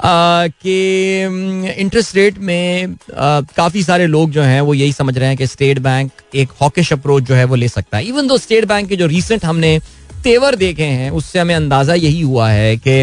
कि 0.00 1.74
इंटरेस्ट 1.78 2.14
रेट 2.16 2.38
में 2.40 2.94
काफ़ी 3.10 3.82
सारे 3.82 4.06
लोग 4.06 4.30
जो 4.30 4.42
हैं, 4.42 4.60
वो 4.60 4.74
यही 4.74 4.92
समझ 4.92 5.16
रहे 5.18 5.28
हैं 5.28 5.36
कि 5.36 5.46
स्टेट 5.46 5.78
बैंक 5.78 6.10
एक 6.34 6.48
हॉकिश 6.60 6.92
अप्रोच 6.92 7.22
जो 7.22 7.34
है, 7.34 7.44
वो 7.44 7.54
ले 7.54 7.68
सकता 7.68 7.96
है। 7.96 8.04
इवन 8.04 8.26
दो 8.26 8.38
स्टेट 8.38 8.64
बैंक 8.64 8.88
के 8.88 8.96
जो 8.96 9.06
रिसेंट 9.06 9.44
हमने 9.44 9.78
तेवर 10.24 10.54
देखे 10.56 10.84
हैं, 10.84 11.10
उससे 11.12 11.38
हमें 11.38 11.54
अंदाज़ा 11.54 11.94
यही 11.94 12.20
हुआ 12.20 12.48
है 12.50 12.76
कि 12.78 13.00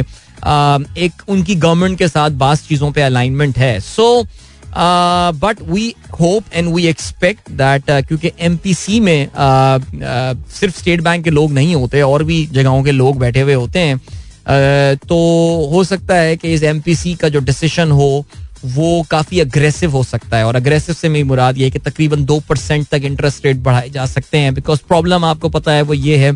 एक 1.06 1.22
उनकी 1.28 1.56
गवर्नमेंट 1.58 1.98
के 1.98 2.08
साथ 2.08 2.30
बास 2.40 2.68
चीज़ों 2.68 2.92
पे 2.92 3.02
अलाइनमेंट 3.02 3.58
है। 3.58 3.80
So 3.82 4.26
but 4.78 5.62
we 5.64 5.94
hope 6.20 6.44
and 6.54 6.74
we 6.74 6.88
expect 6.88 7.50
that 7.54 7.92
क्योंकि 8.08 8.32
एम 8.40 8.58
पी 8.58 8.74
सी 8.74 9.00
में 9.00 9.28
सिर्फ़ 10.52 10.78
स्टेट 10.78 11.02
बैंक 11.02 11.24
के 11.24 11.30
लोग 11.32 11.52
नहीं 11.54 11.76
होते, 11.76 12.02
और 12.02 12.24
भी 12.24 12.46
जगहों 12.48 12.84
के 12.84 12.92
लोग 12.92 13.20
बैठे 13.20 13.42
हुए 13.42 13.54
होते 13.54 13.80
हैं 13.80 14.00
तो 14.46 15.18
हो 15.72 15.84
सकता 15.84 16.16
है 16.16 16.36
कि 16.38 16.54
इस 16.54 16.64
एमपीसी 16.64 17.14
का 17.16 17.30
जो 17.30 17.40
डिसीशन 17.42 17.92
हो, 17.92 18.26
वो 18.66 19.02
काफ़ी 19.12 19.40
अग्रेसिव 19.40 19.92
हो 19.92 20.04
सकता 20.04 20.38
है। 20.38 20.46
और 20.46 20.56
अग्रेसिव 20.56 20.96
से 20.96 21.10
मेरी 21.10 21.24
मुराद 21.24 21.58
ये 21.58 21.64
है 21.64 21.72
कि 21.72 21.80
तकरीबन 21.80 22.26
दो 22.26 22.40
परसेंट 22.50 22.88
तक 22.88 23.04
इंटरेस्ट 23.04 23.46
रेट 23.46 23.58
बढ़ाए 23.60 23.90
जा 23.90 24.06
सकते 24.08 24.38
हैं। 24.38 24.54
बिकॉज़ 24.54 24.80
प्रॉब्लम 24.88 25.26
आपको 25.26 25.50
पता 25.50 25.72
है, 25.72 25.82
वो 25.82 25.94
ये 25.94 26.18
है 26.18 26.34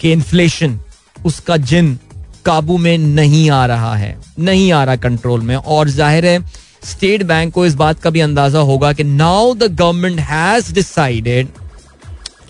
कि 0.00 0.12
इन्फ्लेशन 0.12 0.78
उसका 1.24 1.56
जिन 1.56 1.98
काबू 2.44 2.76
में 2.78 2.96
नहीं 2.98 3.48
आ 3.50 3.64
रहा 3.66 3.94
है, 3.96 4.16
नहीं 4.38 4.70
आ 4.72 4.84
रहा 4.84 4.96
कंट्रोल 4.98 5.40
में। 5.40 5.56
और 5.56 5.88
ज़ाहिर 5.90 6.26
है 6.26 6.38
स्टेट 6.84 7.22
बैंक 7.22 7.52
को 7.54 7.66
इस 7.66 7.74
बात 7.74 8.00
का 8.00 8.10
भी 8.10 8.20
अंदाज़ा 8.20 8.60
होगा 8.60 8.92
कि 8.92 9.04
now 9.04 9.54
the 9.54 9.72
government 9.74 10.20
has 10.20 10.72
decided 10.74 11.48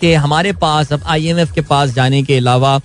कि 0.01 0.13
हमारे 0.15 0.51
पास, 0.53 0.91
अब 0.93 1.03
आईएमएफ 1.05 1.51
के 1.51 1.61
पास 1.63 1.89
जाने 1.89 2.21
के 2.23 2.37
अलावा 2.37 2.79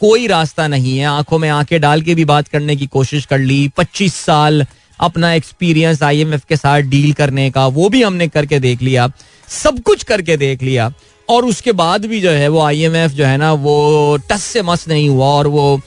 कोई 0.00 0.26
रास्ता 0.26 0.66
नहीं 0.68 0.98
है। 0.98 1.06
आँखों 1.06 1.38
में 1.38 1.48
आँखें 1.48 1.80
डाल 1.80 2.02
के 2.02 2.14
भी 2.14 2.24
बात 2.24 2.48
करने 2.48 2.76
की 2.76 2.86
कोशिश 2.86 3.26
कर 3.26 3.38
ली। 3.38 3.68
पच्चीस 3.76 4.14
साल 4.14 4.66
अपना 5.00 5.32
एक्सपीरियंस 5.32 6.02
आईएमएफ 6.02 6.44
के 6.48 6.56
साथ 6.56 6.80
डील 6.80 7.12
करने 7.12 7.50
का, 7.50 7.66
वो 7.66 7.88
भी 7.88 8.02
हमने 8.02 8.28
करके 8.28 8.58
देख 8.58 8.82
लिया। 8.82 9.10
सब 9.48 9.80
कुछ 9.80 10.02
करके 10.02 10.36
देख 10.36 10.62
लिया। 10.62 10.92
और 11.28 11.44
उसके 11.44 11.72
बाद 11.72 12.04
भी 12.06 12.20
जो 12.20 12.30
है 12.30 12.48
वो 12.48 12.60
आईएमएफ 12.60 13.10
जो 13.10 13.24
है 13.24 13.36
ना, 13.36 13.52
वो 13.52 14.16
टस 14.30 14.42
से 14.42 14.62
मस 14.62 14.88
नहीं 14.88 15.08
हुआ 15.08 15.26
और 15.26 15.46
वो 15.46 15.80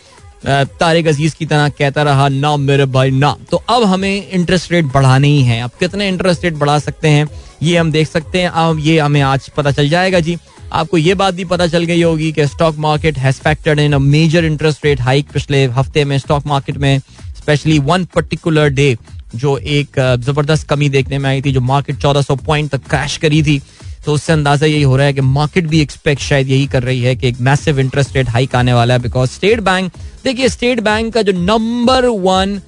तारिक 0.46 1.08
अज़ीज़ 1.08 1.36
की 1.36 1.46
तरह 1.46 1.70
कहता 1.70 2.04
रहा, 2.04 2.28
ना 2.30 2.56
मेरे 2.58 2.86
भाई, 2.86 3.12
ना। 3.12 3.36
तो 3.52 3.58
अब 3.70 3.84
हमें 3.84 4.30
इंटरेस्ट 4.30 4.72
रेट 4.72 4.86
बढ़ाने 4.86 5.28
ही 5.28 5.42
है। 5.44 5.62
अब 5.62 5.72
कितने 5.80 6.08
इंटरेस्ट 6.08 6.44
रेट 6.44 6.54
बढ़ा 6.54 6.78
सकते 6.80 7.08
हैं, 7.08 7.30
ये 7.64 7.78
हम 7.78 7.92
देख 7.92 8.10
सकते 8.10 8.42
हैं। 8.42 8.50
अब 8.50 8.80
ये 8.80 9.00
हमें 9.00 9.22
आज 9.22 9.50
पता 9.50 9.72
चल 9.72 9.90
जाएगा 9.90 10.20
जी। 10.20 10.38
आपको 10.74 10.98
ये 10.98 11.14
बात 11.14 11.34
भी 11.34 11.44
पता 11.46 11.68
चल 11.68 11.84
गई 11.84 12.02
होगी 12.02 12.32
कि 12.32 12.46
stock 12.48 12.78
market 12.78 13.18
has 13.18 13.36
factored 13.42 13.80
in 13.80 13.94
a 13.94 13.98
major 13.98 14.46
interest 14.46 14.86
rate 14.86 15.02
hike 15.02 15.30
पिछले 15.34 15.66
हफ़्ते 15.68 16.04
में 16.06 16.18
स्टॉक 16.20 16.46
मार्केट 16.48 16.78
में 16.78 17.00
स्पेशली 17.38 17.78
वन 17.82 18.06
पर्टिकुलर 18.06 18.70
डे 18.70 18.96
जो 19.36 19.58
एक 19.58 20.00
ज़बरदस्त 20.20 20.68
कमी 20.68 20.90
देखने 20.90 21.18
में 21.18 21.30
आई 21.30 21.42
थी, 21.42 21.52
जो 21.52 21.62
मार्केट 21.62 21.96
1400 21.98 22.38
पॉइंट 22.46 22.70
तक 22.72 22.88
क्रैश 22.90 23.18
करी 23.18 23.42
थी। 23.44 23.62
तो 24.06 24.14
उससे 24.14 24.34
अंदाज़ा 24.34 24.68
यही 24.68 24.82
हो 24.82 24.96
रहा 24.98 25.06
है 25.06 25.14
कि 25.14 25.22
मार्केट 25.22 25.66
भी 25.68 25.80
एक्सपेक्ट 25.82 26.22
शायद 26.22 26.50
यही 26.50 26.68
कर 26.68 26.84
रही 26.84 27.02
है 27.02 27.16
कि 27.16 27.28
एक 27.28 27.40
मैसिव 27.42 27.80
इंटरेस्ट 27.80 28.16
रेट 28.16 28.30
हाइक 28.30 28.56
आने 28.56 28.74
वाला 28.74 28.94
है 28.94 29.00
बिकॉज़ 29.00 29.30
स्टेट 29.30 29.60
बैंक 29.60 29.92
देखिए 30.24 30.50
स्टेट 30.50 30.80
बैंक 30.80 31.14
का 31.14 31.22
जो 31.22 31.32
नंबर 31.34 32.06
वन 32.06 32.60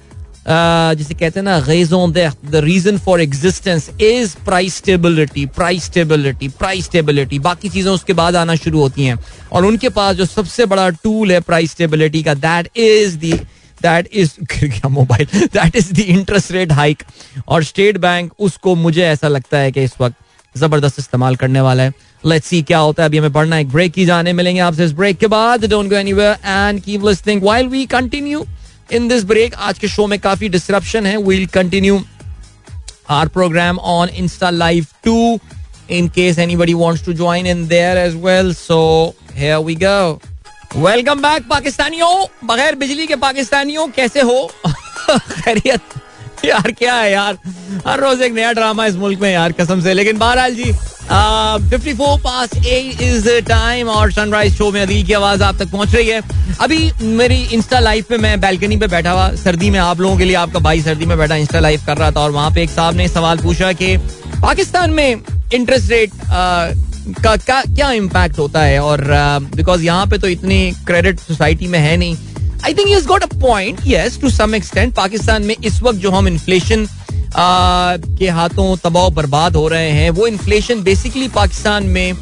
जिसे 0.50 1.14
कहते 1.14 1.40
हैं 1.40 1.44
ना 1.44 1.58
गैजों 1.60 2.12
the 2.12 2.60
reason 2.64 2.98
for 2.98 3.20
existence 3.20 3.88
is 4.00 4.34
price 4.44 4.76
stability 4.76 5.44
price 5.56 5.84
stability 5.84 6.48
price 6.58 6.84
stability 6.84 7.38
बाकी 7.38 7.68
चीज़ें 7.68 7.90
उसके 7.92 8.12
बाद 8.12 8.36
आना 8.36 8.54
शुरू 8.56 8.80
होती 8.80 9.04
हैं। 9.04 9.18
और 9.52 9.64
उनके 9.66 9.88
पास 9.90 10.16
जो 10.16 10.24
सबसे 10.26 10.66
बड़ा 10.66 10.88
टूल 11.04 11.32
है 11.32 11.40
प्राइस 11.42 11.70
स्टेबिलिटी 11.70 12.22
का 12.22 12.34
that 12.36 12.68
is 12.76 13.16
the 13.18 13.32
that 13.80 14.08
is 14.12 14.86
mobile 14.88 15.26
that 15.34 15.76
is 15.76 15.92
the 15.94 15.98
interest 15.98 16.52
rate 16.52 16.72
hike 16.72 17.02
और 17.48 17.64
स्टेट 17.64 17.98
बैंक 17.98 18.32
उसको 18.38 18.74
मुझे 18.76 19.02
ऐसा 19.04 19.28
लगता 19.28 19.58
है 19.58 19.72
कि 19.72 19.82
इस 19.84 19.94
वक्त 20.00 20.16
ज़बरदस्त 20.54 20.98
इस्तेमाल 20.98 21.36
करने 21.36 21.60
वाला 21.60 21.82
है। 21.82 21.92
लेट्स 22.24 22.46
सी 22.48 22.62
क्या 22.62 22.78
होता 22.78 23.02
है। 23.02 23.08
अभी 23.08 23.18
हमें 23.18 23.32
पढ़ना 23.32 23.58
एक 23.58 23.68
ब्रेक 23.70 23.92
की 23.92 24.04
जाने 24.06 24.32
मिलेंगे 24.32 24.60
आपसे 24.60 24.84
इस 24.84 24.92
ब्रेक 24.92 25.18
के 25.18 25.26
बाद। 25.26 25.64
Don't 25.64 25.90
go 25.90 25.96
anywhere 25.96 26.36
and 26.46 26.80
keep 26.82 27.00
while 27.28 27.66
we 27.66 27.84
continue 27.86 28.44
in 28.92 29.08
this 29.08 29.24
break 29.24 29.54
आज 29.54 29.78
के 29.78 29.88
शो 29.88 30.06
में 30.06 30.18
काफ़ी 30.18 30.48
डिस्क्रप्शन 30.48 31.06
है। 31.06 31.16
We'll 31.16 31.46
continue 31.46 32.04
our 33.10 33.28
programme 33.28 33.78
on 33.78 34.08
insta 34.08 34.50
live 34.50 34.86
too 35.04 35.40
in 35.90 36.08
case 36.08 36.38
anybody 36.56 36.74
wants 36.74 37.04
to 37.04 37.12
join 37.12 37.46
in 37.46 37.66
there 37.68 37.98
as 37.98 38.14
well 38.14 38.54
so 38.54 39.14
है 39.32 39.58
welcome 40.76 41.22
back 41.22 41.48
पाकिस्तानियों 41.48 42.26
बगैर 42.44 42.74
बिजली 42.74 43.06
के 43.06 43.16
पाकिस्तानियों, 43.16 43.88
कैसे 43.88 44.20
हो? 44.20 44.50
खैरियत। 45.10 45.80
यार 46.44 46.70
क्या 46.72 46.94
है 46.94 47.10
यार? 47.12 47.38
हर 47.86 48.00
रोज 48.00 48.22
एक 48.22 48.32
नया 48.34 48.52
ड्रामा 48.52 48.86
इस 48.86 48.94
मुल्क 48.96 49.20
में 49.20 49.32
यार 49.32 49.52
कसम 49.52 49.80
से। 49.80 49.94
लेकिन 49.94 50.18
बहरहाल 50.18 50.54
जी 50.54 50.72
fifty 51.70 51.92
four 51.94 52.18
past 52.24 52.50
eight 52.56 53.00
is 53.02 53.28
time 53.48 53.88
और 53.88 54.12
सनराइज 54.12 54.56
शो 54.56 54.70
में 54.72 54.80
अदील 54.82 55.06
की 55.06 55.12
आवाज़ 55.12 55.42
आप 55.42 55.58
तक 55.58 55.70
पहुँच 55.70 55.94
रही 55.94 56.08
है। 56.08 56.20
अभी 56.60 56.90
मेरी 57.02 57.42
इंस्टा 57.54 57.78
लाइव 57.80 58.04
पे 58.08 58.18
मैं 58.18 58.40
बैल्कनी 58.40 58.76
पे 58.76 58.86
बैठा 58.86 59.10
हुआ 59.10 59.28
सर्दी 59.36 59.70
में 59.70 59.78
आप 59.78 60.00
लोगों 60.00 60.16
के 60.18 60.24
लिए 60.24 60.36
आपका 60.36 60.58
भाई 60.58 60.82
सर्दी 60.82 61.06
में 61.06 61.16
बैठा 61.18 61.36
इंस्टा 61.36 61.60
लाइव 61.60 61.82
कर 61.86 61.96
रहा 61.96 62.10
था 62.10 62.20
और 62.20 62.30
वहाँ 62.30 62.50
पे 62.50 62.62
एक 62.62 62.70
साहब 62.70 62.94
ने 62.96 63.08
सवाल 63.08 63.38
पूछा 63.38 63.72
कि 63.72 63.96
पाकिस्तान 64.42 64.90
में 64.90 65.22
इंटरेस्ट 65.54 65.90
रेट 65.90 66.10
का, 67.24 67.36
क्या 67.36 67.90
इम्पैक्ट 67.92 68.38
होता 68.38 68.62
है? 68.62 68.78
और 68.80 69.04
बिकॉज़ 69.56 69.82
यहाँ 69.82 70.06
पे 70.06 70.18
तो 70.18 70.28
इतनी 70.28 70.70
क्रेडिट 70.86 71.20
सोसाइटी 71.20 71.66
में 71.66 71.78
है 71.78 71.96
नहीं। 71.96 72.16
I 72.64 72.74
think 72.74 72.88
is 72.88 73.06
got 73.06 73.22
a 73.22 73.38
point 73.40 73.80
yes 73.86 74.20
to 74.20 74.30
some 74.30 74.54
extent 74.54 74.94
Pakistan 74.94 75.42
में 75.42 75.54
इस 75.56 75.82
वक्त 75.82 75.98
जो 75.98 76.10
हम 76.10 76.28
इन्फ्लेशन 76.28 76.86
के 77.36 78.28
हाथों 78.30 78.76
तबाह 78.84 79.08
बर्बाद 79.10 79.56
हो 79.56 79.66
रहे 79.68 79.90
हैं, 79.90 80.10
वो 80.10 80.26
इन्फ्लेशन 80.26 80.82
बेसिकली 80.82 81.28
पाकिस्तान 81.30 81.84
में 81.86 82.14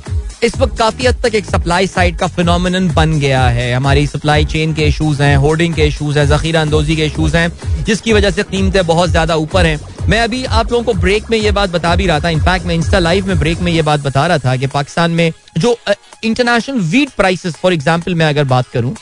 इस 0.45 0.57
वक्त 0.59 0.77
काफ़ी 0.79 1.07
हद 1.07 1.17
तक 1.23 1.35
एक 1.35 1.45
सप्लाई 1.45 1.87
साइड 1.87 2.17
का 2.17 2.27
फिनोमिन 2.29 2.89
बन 2.95 3.19
गया 3.21 3.47
है। 3.49 3.73
हमारी 3.73 4.07
सप्लाई 4.07 4.45
चेन 4.45 4.75
के 4.75 4.85
इशूज 4.89 5.21
हैं 5.23 5.37
होर्डिंग 5.37 5.75
के 5.75 5.87
इशूज 5.87 6.19
हैं, 6.19 6.27
जखीरा 6.29 6.61
अंदोजी 6.61 6.97
के 6.97 7.07
इशूज 7.07 7.35
हैं, 7.37 7.51
जिसकी 7.85 8.13
वजह 8.13 8.31
से 8.31 8.43
कीमतें 8.45 8.87
बहुत 8.87 9.11
ज़्यादा 9.11 9.37
ऊपर 9.37 9.67
हैं। 9.67 9.81
मैं 10.09 10.21
अभी 10.21 10.45
आप 10.45 10.73
लोगों 10.73 10.85
को 10.85 11.01
ब्रेक 11.01 11.31
में 11.31 11.39
ये 11.39 11.51
बात 11.53 11.71
बता 11.71 11.95
भी 11.97 12.07
रहा 12.07 12.21
था। 12.21 12.29
इनफैक्ट 12.29 12.67
मैं 12.67 12.75
इंस्टा 12.75 12.99
लाइव 12.99 13.27
में 13.27 13.39
ब्रेक 13.39 13.61
में 13.61 13.73
ये 13.73 13.83
बात 13.83 14.01
बता 14.01 14.27
रहा 14.27 14.39
था 14.39 14.57
कि 14.57 14.67
पाकिस्तान 14.69 15.11
में 15.11 15.33
जो 15.59 15.77
international 16.25 16.79
wheat 16.87 17.11
prices 17.17 17.57
for 17.63 17.73
example 17.73 18.15
मैं 18.15 18.27
अगर 18.27 18.45
बात 18.47 18.69
करूँ 18.73 18.95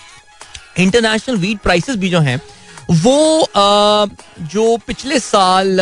इंटरनेशनल 0.79 1.37
वीट 1.37 1.59
प्राइसेस 1.59 1.97
भी 1.97 2.11
जो 2.11 2.21
हैं, 2.21 2.41
वो 2.93 3.47
जो 4.45 4.77
पिछले 4.87 5.19
साल 5.21 5.81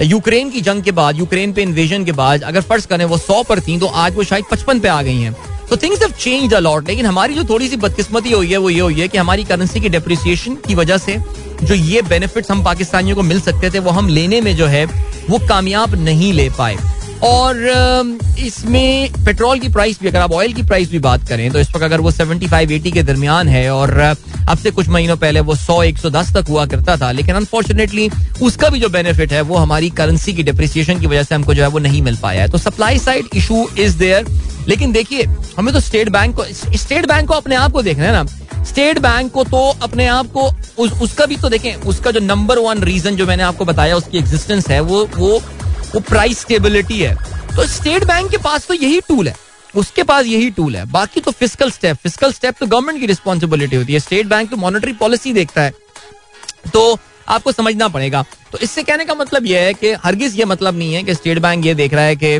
यूक्रेन 0.00 0.50
की 0.50 0.60
जंग 0.60 0.82
के 0.82 0.90
बाद, 0.92 1.16
यूक्रेन 1.18 1.52
पे 1.52 1.62
इन्वेजन 1.62 2.04
के 2.04 2.12
बाद 2.12 2.42
अगर 2.42 2.60
फ़र्ज़ 2.62 2.86
करें 2.86 3.04
वो 3.04 3.18
सौ 3.18 3.42
पर 3.42 3.60
थी 3.60 3.78
तो 3.78 3.86
आज 3.86 4.14
वो 4.16 4.24
शायद 4.24 4.44
पचपन 4.50 4.80
पे 4.80 4.88
आ 4.88 5.00
गई 5.02 5.20
हैं। 5.20 5.32
तो 5.70 5.76
things 5.76 6.02
have 6.02 6.12
change 6.20 6.54
a 6.54 6.58
lot 6.58 6.88
लेकिन 6.88 7.06
हमारी 7.06 7.34
जो 7.34 7.44
थोड़ी 7.44 7.68
सी 7.68 7.76
बदकिस्मती 7.76 8.30
हुई 8.32 8.50
है, 8.50 8.56
वो 8.56 8.70
ये 8.70 8.80
हुई 8.80 9.00
है 9.00 9.08
कि 9.08 9.18
हमारी 9.18 9.44
करेंसी 9.44 9.80
की 9.80 9.88
डिप्रिसिएशन 9.88 10.54
की 10.66 10.74
वजह 10.74 10.98
से 10.98 11.16
जो 11.62 11.74
ये 11.74 12.02
बेनिफिट्स 12.02 12.50
हम 12.50 12.62
पाकिस्तानियों 12.64 13.16
को 13.16 13.22
मिल 13.22 13.40
सकते 13.40 13.70
थे, 13.70 13.78
वो 13.78 13.90
हम 13.90 14.08
लेने 14.08 14.40
में 14.40 14.54
जो 14.56 14.66
है, 14.66 14.84
वो 15.28 15.38
कामयाब 15.48 15.94
नहीं 15.94 16.32
ले 16.32 16.48
पाए। 16.58 16.76
और 17.24 18.18
इसमें 18.38 19.12
पेट्रोल 19.24 19.58
की 19.58 19.68
प्राइस 19.68 20.00
भी 20.00 20.08
अगर 20.08 20.20
आप 20.20 20.32
ऑयल 20.32 20.52
की 20.52 20.62
प्राइस 20.62 20.90
भी 20.90 20.98
बात 20.98 21.26
करें 21.28 21.50
तो 21.52 21.58
इस 21.58 21.70
वक्त 21.70 21.84
अगर 21.84 22.00
वो 22.00 22.10
75 22.12 22.66
80 22.68 22.92
के 22.92 23.02
दरमियान 23.02 23.48
है 23.48 23.70
और 23.70 23.98
अब 23.98 24.58
से 24.58 24.70
कुछ 24.70 24.88
महीनों 24.88 25.16
पहले 25.16 25.40
वो 25.40 25.54
100 25.54 25.78
110 25.84 26.32
तक 26.34 26.48
हुआ 26.48 26.66
करता 26.66 26.96
था 26.96 27.10
लेकिन 27.12 27.34
अनफॉर्चुनेटली 27.34 28.08
उसका 28.42 28.68
भी 28.68 28.80
जो 28.80 28.88
बेनिफिट 28.88 29.32
है 29.32 29.40
वो 29.40 29.56
हमारी 29.56 29.90
करेंसी 29.90 30.32
की 30.32 30.42
डिप्रिसिएशन 30.42 31.00
की 31.00 31.06
वजह 31.06 31.22
से 31.22 31.34
हमको 31.34 31.54
जो 31.54 31.62
है 31.62 31.68
वो 31.68 31.78
नहीं 31.78 32.02
मिल 32.02 32.16
पाया 32.16 32.42
है। 32.42 32.48
तो 32.48 32.58
supply 32.58 32.98
side 32.98 33.28
issue 33.34 33.66
is 33.78 33.98
there 33.98 34.26
लेकिन 34.68 34.92
देखिए 34.92 35.24
हमें 35.58 35.72
तो 35.74 35.80
स्टेट 35.80 36.08
बैंक 36.08 36.36
को 36.36 36.44
स्टेट 36.76 37.06
बैंक 37.06 37.28
को 37.28 37.34
अपने 37.34 37.54
आप 37.54 37.72
को 37.72 37.82
देखना 37.82 38.04
है 38.04 38.12
ना। 38.12 38.24
स्टेट 38.64 38.98
बैंक 38.98 39.32
को 39.32 39.44
तो 39.44 39.68
अपने 39.82 40.06
आप 40.06 40.26
को 40.32 40.50
उस, 40.78 40.92
उसका 41.02 41.26
भी 41.26 41.36
तो 41.36 41.48
देखें 41.48 41.74
उसका 41.74 42.10
जो 42.10 42.20
नंबर 42.20 42.58
वन 42.58 42.82
रीजन 42.82 43.16
जो 43.16 43.26
मैंने 43.26 43.42
आपको 43.42 43.64
बताया 43.64 43.96
उसकी 43.96 44.18
एग्जिस्टेंस 44.18 44.68
है 44.68 44.80
वो 44.80 45.08
वो 45.16 45.40
वो 45.94 46.00
प्राइस 46.00 46.40
स्टेबिलिटी 46.40 47.00
है। 47.00 47.14
तो 47.56 47.66
स्टेट 47.66 48.04
बैंक 48.04 48.30
के 48.30 48.36
पास 48.38 48.66
तो 48.66 48.74
यही 48.74 49.00
टूल 49.08 49.28
है। 49.28 49.34
उसके 49.74 50.02
पास 50.02 50.26
यही 50.26 50.50
टूल 50.50 50.76
है। 50.76 50.84
बाकी 50.90 51.20
तो 51.20 51.30
फ़िज़िकल 51.30 51.70
स्टेप 51.70 51.96
फ़िज़िकल 51.96 52.32
स्टेप 52.32 52.54
तो 52.60 52.66
गवर्नमेंट 52.66 53.00
की 53.00 53.06
रिस्पॉन्सिबिलिटी 53.06 53.76
होती 53.76 53.92
है। 53.92 54.00
स्टेट 54.00 54.26
बैंक 54.26 54.50
तो 54.50 54.56
मॉनिटरी 54.56 54.92
पॉलिसी 55.00 55.32
देखता 55.32 55.62
है। 55.62 55.72
तो 56.72 56.98
आपको 57.28 57.52
समझना 57.52 57.88
पड़ेगा। 57.88 58.24
तो 58.52 58.58
इससे 58.58 58.82
कहने 58.82 59.04
का 59.04 59.14
मतलब 59.14 59.46
यह 59.46 59.60
है 59.60 59.74
कि 59.74 59.92
हरगिज 60.04 60.38
ये 60.38 60.44
मतलब 60.44 60.78
नहीं 60.78 60.94
है 60.94 61.02
कि 61.02 61.14
स्टेट 61.14 61.38
बैंक 61.38 61.66
ये 61.66 61.74
देख 61.74 61.94
रहा 61.94 62.04
है 62.04 62.16
कि 62.16 62.38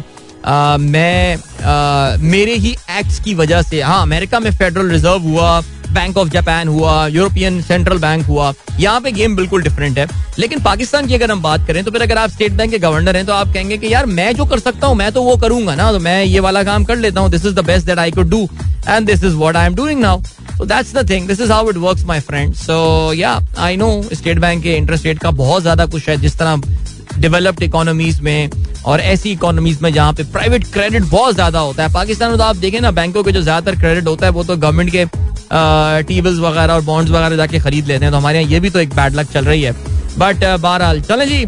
मैं 0.82 1.36
आ, 1.64 2.16
मेरे 2.22 2.55
ही 2.55 2.70
एक्ट्स 2.90 3.18
की 3.20 3.34
वजह 3.34 3.62
से 3.62 3.80
हाँ 3.82 4.01
अमेरिका 4.03 4.40
में 4.40 4.51
फेडरल 4.51 4.90
रिज़र्व 4.90 5.22
हुआ 5.22 5.61
बैंक 5.93 6.16
ऑफ़ 6.18 6.28
जापान 6.28 6.68
हुआ 6.68 7.07
यूरोपियन 7.07 7.61
सेंट्रल 7.62 7.99
बैंक 7.99 8.26
हुआ 8.26 8.53
यहाँ 8.80 9.01
पे 9.01 9.12
गेम 9.12 9.36
बिल्कुल 9.36 9.62
डिफरेंट 9.62 9.99
है 9.99 10.07
लेकिन 10.39 10.61
पाकिस्तान 10.62 11.07
की 11.07 11.14
अगर 11.14 11.30
हम 11.30 11.43
बात 11.43 11.66
करें 11.66 11.82
तो 11.84 11.91
फिर 11.91 12.03
अगर 12.03 12.18
आप 12.18 12.30
स्टेट 12.30 12.53
बैंक 12.53 12.70
के 12.70 12.78
गवर्नर 12.78 13.16
हैं 13.16 13.24
तो 13.26 13.32
आप 13.32 13.53
कहेंगे 13.55 13.78
कि 13.78 13.93
यार 13.93 14.07
मैं 14.09 14.32
जो 14.36 14.45
कर 14.45 14.59
सकता 14.61 14.86
हूँ 14.86 14.97
मैं 14.97 15.11
तो 15.12 15.22
वो 15.22 15.36
करूँगा 15.36 15.74
ना 15.74 15.91
तो 15.93 15.99
मैं 16.01 16.22
ये 16.24 16.41
वाला 16.41 16.62
काम 16.64 16.84
कर 16.84 16.97
लेता 16.97 17.20
हूँ 17.20 17.30
this 17.30 17.47
is 17.47 17.55
the 17.55 17.64
best 17.66 17.86
that 17.86 17.99
I 17.99 18.11
could 18.11 18.30
do 18.30 18.49
and 18.89 19.07
this 19.07 19.24
is 19.24 19.34
what 19.36 19.57
I 19.57 19.66
am 19.66 19.74
doing 19.74 20.01
now 20.01 20.20
So 20.53 20.64
that's 20.64 20.91
the 20.91 21.05
thing. 21.05 21.26
This 21.26 21.39
is 21.39 21.51
how 21.51 21.68
it 21.68 21.76
works, 21.78 22.05
my 22.05 22.18
friend. 22.20 22.57
So 22.57 22.76
yeah, 23.12 23.41
I 23.57 23.76
know 23.76 23.91
state 24.12 24.39
bank 24.39 24.62
के 24.62 24.74
interest 24.76 25.05
rate 25.07 25.18
का 25.18 25.30
बहुत 25.32 25.62
ज़्यादा 25.62 25.86
कुछ 25.86 26.09
है 26.09 26.16
जिस 26.16 26.39
तरह 26.39 27.20
developed 27.20 27.62
economies 27.62 28.20
में 28.20 28.51
और 28.86 29.01
ऐसी 29.03 29.30
इकोनॉमीज 29.32 29.80
में 29.82 29.93
जहाँ 29.93 30.12
पे 30.12 30.24
प्राइवेट 30.32 30.64
क्रेडिट 30.72 31.03
बहुत 31.05 31.34
ज़्यादा 31.34 31.59
होता 31.59 31.82
है 31.82 31.93
पाकिस्तान 31.93 32.30
में 32.30 32.39
तो 32.39 32.45
आप 32.45 32.57
देखें 32.57 32.80
ना 32.80 32.91
बैंकों 32.91 33.22
के 33.24 33.32
जो 33.32 33.43
ज़्यादातर 33.43 33.78
क्रेडिट 33.78 34.07
होता 34.07 34.26
है 34.26 34.32
वो 34.32 34.45
तो 34.45 34.57
गवर्नमेंट 34.57 34.91
के 34.93 35.05
टीबल्स 35.53 36.38
वगैरह 36.40 36.74
और 36.74 36.80
बॉन्ड्स 36.82 37.12
वगैरह 37.12 37.36
जाके 37.36 37.59
खरीद 37.61 37.86
लेते 37.86 38.05
हैं। 38.05 38.12
तो 38.12 38.18
हमारे 38.18 38.40
यहाँ 38.40 38.51
ये 38.53 38.61
भी 38.61 38.70
तो 38.70 38.78
एक 38.80 38.94
बैड 38.94 39.14
लक 39.14 39.30
चल 39.32 39.44
रही 39.44 39.62
है। 39.62 39.72
बट 40.18 40.44
बहरहाल, 40.61 41.01
चले 41.03 41.26
जी। 41.26 41.44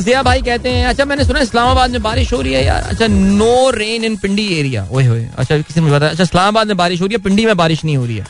जिया 0.00 0.22
भाई 0.22 0.42
कहते 0.42 0.70
हैं 0.70 0.86
अच्छा 0.86 1.04
मैंने 1.04 1.24
सुना 1.24 1.40
इस्लामाबाद 1.40 1.90
में 1.90 2.02
बारिश 2.02 2.32
हो 2.32 2.40
रही 2.40 2.52
है 2.52 2.64
यार। 2.64 2.82
अच्छा 2.82 3.06
no 3.06 3.70
rain 3.70 4.04
in 4.04 4.16
Pindi 4.16 4.46
area 4.58 4.86
ओए 4.92 5.04
होए 5.04 5.28
अच्छा 5.36 5.58
किसी 5.58 5.80
ने 5.80 5.90
बताया 5.90 6.10
अच्छा 6.10 6.22
इस्लामाबाद 6.22 6.66
में 6.66 6.76
बारिश 6.76 7.00
हो 7.00 7.06
रही 7.06 7.14
है 7.14 7.22
पिंडी 7.22 7.46
में 7.46 7.56
बारिश 7.56 7.84
नहीं 7.84 7.96
हो 7.96 8.04
रही 8.04 8.16
है। 8.16 8.26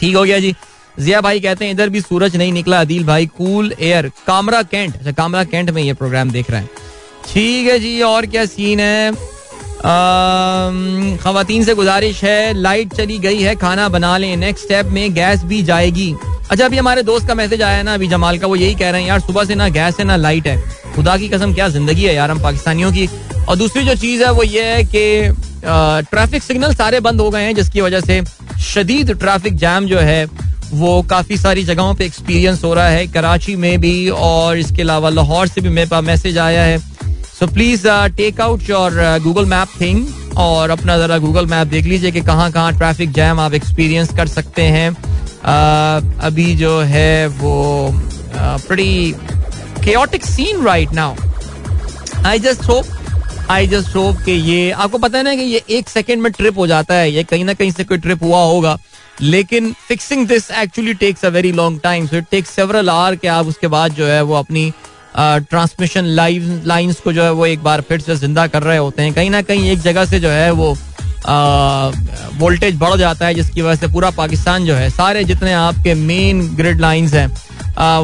ठीक 0.00 0.16
हो 0.16 0.22
गया 0.22 0.38
जी। 0.38 0.54
जिया 0.98 1.20
भाई 1.20 1.40
कहते 1.40 1.64
हैं, 1.64 1.72
इधर 1.72 1.88
भी 1.88 2.00
सूरज 2.00 2.36
नहीं 2.36 2.52
निकला, 2.52 2.80
अदील 2.80 3.04
भाई 3.04 3.26
कूल 3.28 3.72
एयर 3.80 4.10
कामरा 4.26 4.62
कैंट 4.64 4.96
अच्छा 4.96 5.12
कामरा 5.12 5.44
कैंट 5.44 5.70
में 5.70 5.82
ये 5.82 5.92
प्रोग्राम 5.94 6.30
देख 6.30 6.50
रहे 6.50 6.60
हैं। 6.60 6.70
ठीक 7.26 7.68
है 7.68 7.78
जी, 7.78 8.00
और 8.02 8.26
क्या 8.26 8.44
सीन 8.46 8.80
है? 8.80 9.12
खातन 9.84 11.62
से 11.64 11.74
गुजारिश 11.74 12.22
है, 12.24 12.52
लाइट 12.54 12.94
चली 12.94 13.18
गई 13.18 13.40
है, 13.42 13.54
खाना 13.56 13.88
बना 13.88 14.16
लें। 14.18 14.36
नेक्स्ट 14.36 14.64
स्टेप 14.64 14.86
में 14.86 15.14
गैस 15.14 15.42
भी 15.44 15.62
जाएगी। 15.62 16.14
अच्छा 16.50 16.64
अभी 16.64 16.76
हमारे 16.76 17.02
दोस्त 17.02 17.26
का 17.28 17.34
मैसेज 17.34 17.62
आया 17.62 17.76
है 17.76 17.82
ना, 17.82 17.94
अभी 17.94 18.08
जमाल 18.08 18.38
का, 18.38 18.46
वो 18.46 18.56
यही 18.56 18.74
कह 18.74 18.90
रहे 18.90 19.00
हैं, 19.00 19.08
यार, 19.08 19.20
सुबह 19.20 19.44
से 19.44 19.54
ना 19.54 19.68
गैस 19.68 19.98
है, 19.98 20.04
ना 20.04 20.16
लाइट 20.16 20.46
है। 20.46 20.56
खुदा 20.94 21.16
की 21.16 21.28
कसम, 21.28 21.52
क्या 21.54 21.68
ज़िंदगी 21.68 22.04
है 22.04 22.14
यार 22.14 22.30
हम 22.30 22.42
पाकिस्तानियों 22.42 22.92
की। 22.92 23.08
और 23.48 23.56
दूसरी 23.56 23.84
जो 23.84 23.94
चीज़ 23.94 24.22
है, 24.24 24.30
वो 24.32 24.42
ये 24.42 24.64
है 24.64 24.82
कि 24.84 25.32
ट्रैफ़िक 26.10 26.42
सिग्नल 26.42 26.74
सारे 26.74 27.00
बंद 27.00 27.20
हो 27.20 27.30
गए 27.30 27.42
हैं, 27.42 27.54
जिसकी 27.54 27.80
वजह 27.80 28.00
से 28.00 28.22
शदीद 28.64 29.10
ट्रैफ़िक 29.12 29.56
जैम 29.56 29.86
जो 29.86 29.98
है, 29.98 30.24
वो 30.72 31.02
काफ़ी 31.02 31.36
सारी 31.36 31.64
जगहों 31.64 31.94
पे 31.94 32.04
एक्सपीरियंस 32.04 32.64
हो 32.64 32.74
रहा 32.74 32.88
है, 32.88 33.06
कराची 33.06 33.56
में 33.56 33.80
भी, 33.80 34.08
और 34.08 34.58
इसके 34.58 34.82
अलावा 34.82 35.08
लाहौर 35.08 35.46
से 35.48 35.60
भी 35.60 35.68
मेरे 35.68 35.88
पास 35.88 36.04
मैसेज 36.04 36.38
आया 36.38 36.62
है। 36.62 36.78
So 37.42 37.46
please 37.46 37.86
take 38.16 38.40
out 38.40 38.68
your 38.70 38.92
Google 39.22 39.44
map 39.44 39.68
thing 39.80 40.36
और 40.38 40.70
अपना 40.70 40.96
ज़रा 40.98 41.16
गूगल 41.18 41.46
मैप 41.46 41.66
देख 41.66 41.84
लीजिए 41.84 42.10
कि 42.10 42.20
कहाँ 42.20 42.50
कहाँ 42.52 42.72
ट्रैफ़िक 42.72 43.12
जैम 43.12 43.40
आप 43.40 43.54
एक्सपीरियंस 43.54 44.12
कर 44.16 44.28
सकते 44.28 44.62
हैं। 44.62 44.90
Uh, 44.90 46.22
अभी 46.24 46.54
जो 46.56 46.78
है 46.80 47.26
वो 47.26 47.88
बड़ी 48.42 49.14
chaotic 49.78 50.26
scene 50.26 50.64
right 50.64 50.92
now 50.92 51.14
I 52.26 52.38
just 52.38 52.64
hope 52.64 53.48
I 53.50 53.66
just 53.66 53.96
hope 53.96 54.20
कि 54.24 54.32
ये 54.32 54.70
आपको 54.70 54.98
पता 54.98 55.18
है 55.18 55.24
ना 55.24 55.34
कि 55.34 55.42
ये 55.42 55.62
एक 55.70 55.88
सेकेंड 55.88 56.22
में 56.22 56.30
ट्रिप 56.32 56.58
हो 56.58 56.66
जाता 56.66 56.94
है। 56.94 57.10
ये 57.10 57.24
कहीं 57.24 57.44
ना 57.44 57.54
कहीं 57.54 57.70
से 57.70 57.84
कोई 57.84 57.98
ट्रिप 57.98 58.22
हुआ 58.22 58.44
होगा। 58.44 58.78
लेकिन 59.20 59.72
fixing 59.88 60.26
this 60.26 60.50
actually 60.50 60.94
takes 60.94 61.24
a 61.24 61.28
very 61.30 61.52
long 61.52 61.80
time 61.84 62.06
so 62.06 62.16
it 62.16 62.26
takes 62.30 62.50
several 62.50 62.90
hour 62.90 63.16
के 63.16 63.28
आप 63.28 63.46
उसके 63.46 63.66
बाद 63.66 63.92
जो 63.92 64.06
है 64.06 64.22
वो 64.22 64.34
अपनी 64.34 64.72
ट्रांसमिशन 65.16 66.04
लाइव 66.06 66.62
लाइंस 66.66 67.00
को 67.00 67.12
जो 67.12 67.22
है 67.22 67.32
वो 67.32 67.46
एक 67.46 67.62
बार 67.62 67.80
फिर 67.88 68.00
से 68.00 68.16
ज़िंदा 68.16 68.46
कर 68.46 68.62
रहे 68.62 68.76
होते 68.78 69.02
हैं। 69.02 69.12
कहीं 69.14 69.30
ना 69.30 69.42
कहीं 69.42 69.70
एक 69.70 69.80
जगह 69.80 70.04
से 70.04 70.20
जो 70.20 70.28
है 70.30 70.50
वो 70.52 70.74
वोल्टेज 72.38 72.76
बढ़ 72.76 72.96
जाता 72.98 73.26
है, 73.26 73.34
जिसकी 73.34 73.62
वजह 73.62 73.80
से 73.80 73.92
पूरा 73.92 74.10
पाकिस्तान 74.12 74.64
जो 74.66 74.74
है, 74.74 74.88
सारे 74.90 75.24
जितने 75.24 75.52
आपके 75.54 75.94
मेन 75.94 76.40
ग्रिड 76.56 76.80
लाइंस 76.80 77.14
हैं 77.14 77.30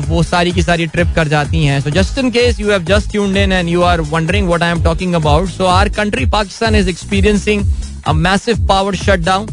वो 0.01 0.23
सारी 0.23 0.53
की 0.53 0.63
सारी 0.63 0.87
ट्रिप 0.87 1.09
कर 1.17 1.29
जाती 1.29 1.65
हैं। 1.65 1.81
So 1.81 1.91
just 1.91 2.19
in 2.19 2.31
case 2.31 2.61
you 2.61 2.71
have 2.71 2.85
just 2.85 3.17
and 3.17 3.69
you 3.69 3.83
are 3.83 4.01
wondering 4.11 4.47
what 4.47 4.63
I 4.63 4.71
am 4.71 4.83
talking 4.85 5.15
about 5.15 5.49
so 5.49 5.65
our 5.67 5.89
country 5.89 6.27
Pakistan 6.27 6.75
is 6.77 6.89
experiencing 6.89 7.65
a 8.07 8.13
massive 8.15 8.67
power 8.69 8.95
shut 8.97 9.25
down 9.25 9.47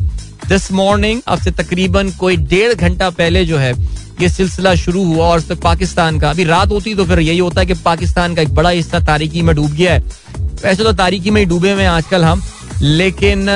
this 0.47 0.71
morning 0.71 1.21
अब 1.27 1.39
से 1.41 1.51
तकरीबन 1.53 2.11
कोई 2.19 2.37
डेढ़ 2.37 2.73
घंटा 2.73 3.09
पहले 3.11 3.45
जो 3.45 3.57
है 3.57 3.73
ये 4.21 4.29
सिलसिला 4.29 4.73
शुरू 4.75 5.03
हुआ 5.05 5.25
और 5.27 5.41
पाकिस्तान 5.63 6.19
का। 6.19 6.29
अभी 6.29 6.43
रात 6.45 6.71
होती 6.71 6.93
तो 6.95 7.05
फिर 7.05 7.19
यही 7.19 7.37
होता 7.37 7.59
है 7.61 7.65
कि 7.67 7.73
पाकिस्तान 7.75 8.35
का 8.35 8.41
एक 8.41 8.53
बड़ा 8.55 8.69
हिस्सा 8.71 8.99
तारीकी 9.05 9.41
में 9.41 9.55
डूब 9.55 9.71
गया 9.71 9.93
है। 9.93 9.99
वैसे 10.63 10.83
तो 10.83 10.93
तारीकी 10.95 11.29
में 11.29 11.41
ही 11.41 11.45
डूबे 11.47 11.71
हुए 11.71 11.85
आजकल 11.87 12.23
हम, 12.23 12.41
लेकिन 12.81 13.47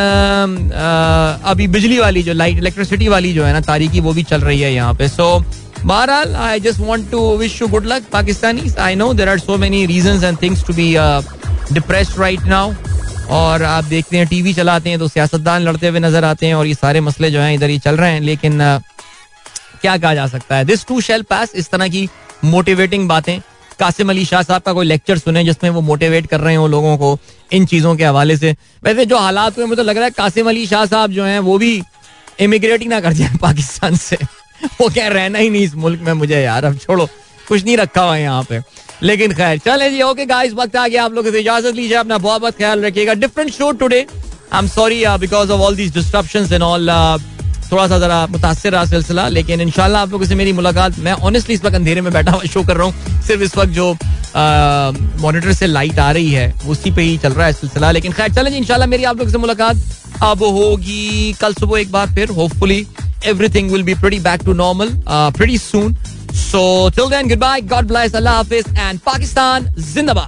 अभी 1.45 1.67
बिजली 1.69 1.99
वाली 1.99 2.23
जो 2.23 2.33
लाइट, 2.33 2.57
इलेक्ट्रिसिटी 2.57 3.07
वाली 3.07 3.33
जो 3.33 3.43
है 3.43 3.53
ना 3.53 3.61
तारीकी 3.63 3.99
वो 3.99 4.13
भी 4.13 4.23
चल 4.25 4.41
रही 4.41 4.59
है 4.61 4.73
यहाँ 4.73 4.93
पे। 4.93 5.07
सो 5.09 5.39
बहरहाल 5.79 6.35
I 6.35 6.59
just 6.59 6.79
want 6.79 7.09
to 7.11 7.19
wish 7.37 7.61
you 7.61 7.67
good 7.67 7.85
luck 7.87 8.09
Pakistani 8.11 8.73
I 8.79 8.95
know 8.95 9.13
there 9.13 9.29
are 9.29 9.39
so 9.39 9.57
many 9.57 9.85
reason 9.85 10.23
and 10.23 10.41
things 10.41 10.63
to 10.67 10.73
be 10.73 10.93
depressed 11.73 12.19
right 12.19 12.43
now 12.45 12.73
और 13.31 13.63
आप 13.63 13.83
देखते 13.85 14.17
हैं 14.17 14.27
टीवी 14.27 14.53
चलाते 14.53 14.89
हैं 14.89 14.99
तो 14.99 15.07
सियासतदान 15.07 15.61
लड़ते 15.63 15.87
हुए 15.87 15.99
नज़र 15.99 16.23
आते 16.25 16.45
हैं 16.47 16.53
और 16.55 16.67
ये 16.67 16.73
सारे 16.75 17.01
मसले 17.01 17.31
जो 17.31 17.39
हैं 17.39 17.53
इधर 17.53 17.69
ही 17.69 17.79
चल 17.79 17.97
रहे 17.97 18.11
हैं, 18.11 18.21
लेकिन 18.21 18.61
क्या 19.81 19.97
कहा 19.97 20.13
जा 20.15 20.27
सकता 20.27 20.55
है? 20.55 20.65
दिस 20.65 20.85
टू 20.85 20.99
शेल 21.01 21.21
पास 21.21 21.55
इस 21.55 21.69
तरह 21.69 21.87
की 21.87 22.07
मोटिवेटिंग 22.45 23.07
बातें। 23.09 23.39
कासिम 23.79 24.09
अली 24.09 24.25
शाह 24.25 24.41
साहब 24.43 24.61
का 24.61 24.73
कोई 24.73 24.85
लेक्चर 24.85 25.17
सुने 25.17 25.43
जिसमें 25.43 25.69
वो 25.69 25.81
मोटिवेट 25.81 26.27
कर 26.27 26.39
रहे 26.39 26.55
हो 26.55 26.67
लोगों 26.67 26.97
को 26.97 27.17
इन 27.51 27.65
चीज़ों 27.65 27.95
के 27.95 28.05
हवाले 28.05 28.37
से। 28.37 28.55
वैसे 28.83 29.05
जो 29.05 29.17
हालात 29.17 29.57
हुए, 29.57 29.65
मुझे 29.65 29.83
लग 29.83 29.95
रहा 29.97 30.05
है 30.05 30.11
कासिम 30.11 30.49
अली 30.49 30.65
शाह 30.67 30.85
साहब 30.85 31.11
जो 31.11 31.23
हैं, 31.23 31.39
वो 31.39 31.57
भी 31.57 31.81
इमिग्रेट 32.39 32.81
ही 32.81 32.87
ना 32.87 32.99
कर 33.01 33.13
जाए 33.13 33.37
पाकिस्तान 33.41 33.95
से। 33.97 34.17
वो 34.81 34.89
क्या 34.89 35.07
रहना 35.07 35.39
ही, 35.39 35.49
नहीं 35.49 35.63
इस 35.63 35.75
मुल्क 35.75 36.01
में 36.01 36.13
मुझे 36.13 36.41
यार, 36.41 36.65
अब 36.65 36.77
छोड़ो, 36.77 37.07
कुछ 37.47 37.65
नहीं 37.65 37.77
रखा 37.77 38.01
हुआ 38.01 38.15
यहाँ 38.17 38.43
पे। 38.43 38.61
लेकिन 39.03 39.33
खैर, 39.33 39.57
चले 39.57 39.89
जी 39.89 40.01
ओके 40.01 40.25
गाइस 40.25 40.53
वक्त 40.53 40.75
आ 40.75 40.87
गया, 40.87 41.03
आप 41.03 41.13
लोगों 41.13 41.31
से 41.31 41.39
इजाज़त 41.39 41.75
लीजिए, 41.75 41.97
अपना 41.97 42.17
बहुत 42.19 42.41
बहुत 42.41 42.57
ख्याल 42.57 42.85
रखिएगा। 42.85 43.13
Different 43.15 43.51
show 43.51 43.71
today 43.73 44.05
I 44.53 44.59
am 44.59 44.67
sorry 44.67 45.03
because 45.19 45.51
of 45.51 45.61
all 45.61 45.75
these 45.75 45.93
disruption 45.93 46.53
and 46.53 46.63
all 46.63 46.89
थोड़ा 47.71 47.87
सा 47.87 47.99
जरा 47.99 48.25
मुतासर 48.27 48.71
रहा 48.71 48.85
सिलसिला 48.85 49.27
लेकिन 49.27 49.61
इनशाला 49.61 49.99
आप 50.01 50.11
लोगों 50.11 50.25
से 50.25 50.35
मेरी 50.35 50.53
मुलाकात 50.53 50.99
मैं 50.99 51.13
ऑनेस्टली 51.29 51.55
इस 51.55 51.63
वक्त 51.65 51.75
अंधेरे 51.75 52.01
में 52.01 52.11
बैठा 52.13 52.31
हुआ 52.31 52.43
शो 52.53 52.63
कर 52.63 52.77
रहा 52.77 52.87
हूँ 52.87 53.21
सिर्फ़ 53.27 53.43
इस 53.43 53.57
वक्त 53.57 53.71
जो 53.73 53.91
मॉनिटर 55.21 55.53
से 55.53 55.67
लाइट 55.67 55.99
आ 55.99 56.11
रही 56.11 56.31
है 56.31 56.53
उसी 56.67 56.91
पे 56.91 57.01
ही 57.01 57.17
चल 57.17 57.33
रहा 57.33 57.45
है 57.47 57.53
सिलसिला 57.53 57.91
लेकिन 57.91 58.11
खैर 58.11 58.33
चलें 58.33 58.51
इनशाला 58.51 58.85
मेरी 58.85 59.03
आप 59.03 59.17
लोगों 59.17 59.31
से 59.31 59.37
मुलाकात 59.37 60.21
अब 60.23 60.43
होगी 60.43 61.33
कल 61.41 61.53
सुबह 61.53 61.79
एक 61.79 61.91
बार 61.91 62.07
फिर 62.15 62.29
hopefully 62.29 62.85
everything 63.23 63.69
will 63.69 63.83
be 63.83 63.95
pretty 63.95 64.19
back 64.19 64.43
to 64.43 64.53
normal 64.53 64.89
uh, 65.05 65.31
pretty 65.31 65.57
soon. 65.57 65.95
So 66.31 66.89
till 66.89 67.09
then, 67.09 67.27
goodbye, 67.27 67.61
God 67.61 67.87
bless, 67.87 68.13
Allah 68.13 68.43
Hafiz, 68.43 68.65
and 68.77 69.03
Pakistan 69.03 69.65
Zindabad. 69.75 70.27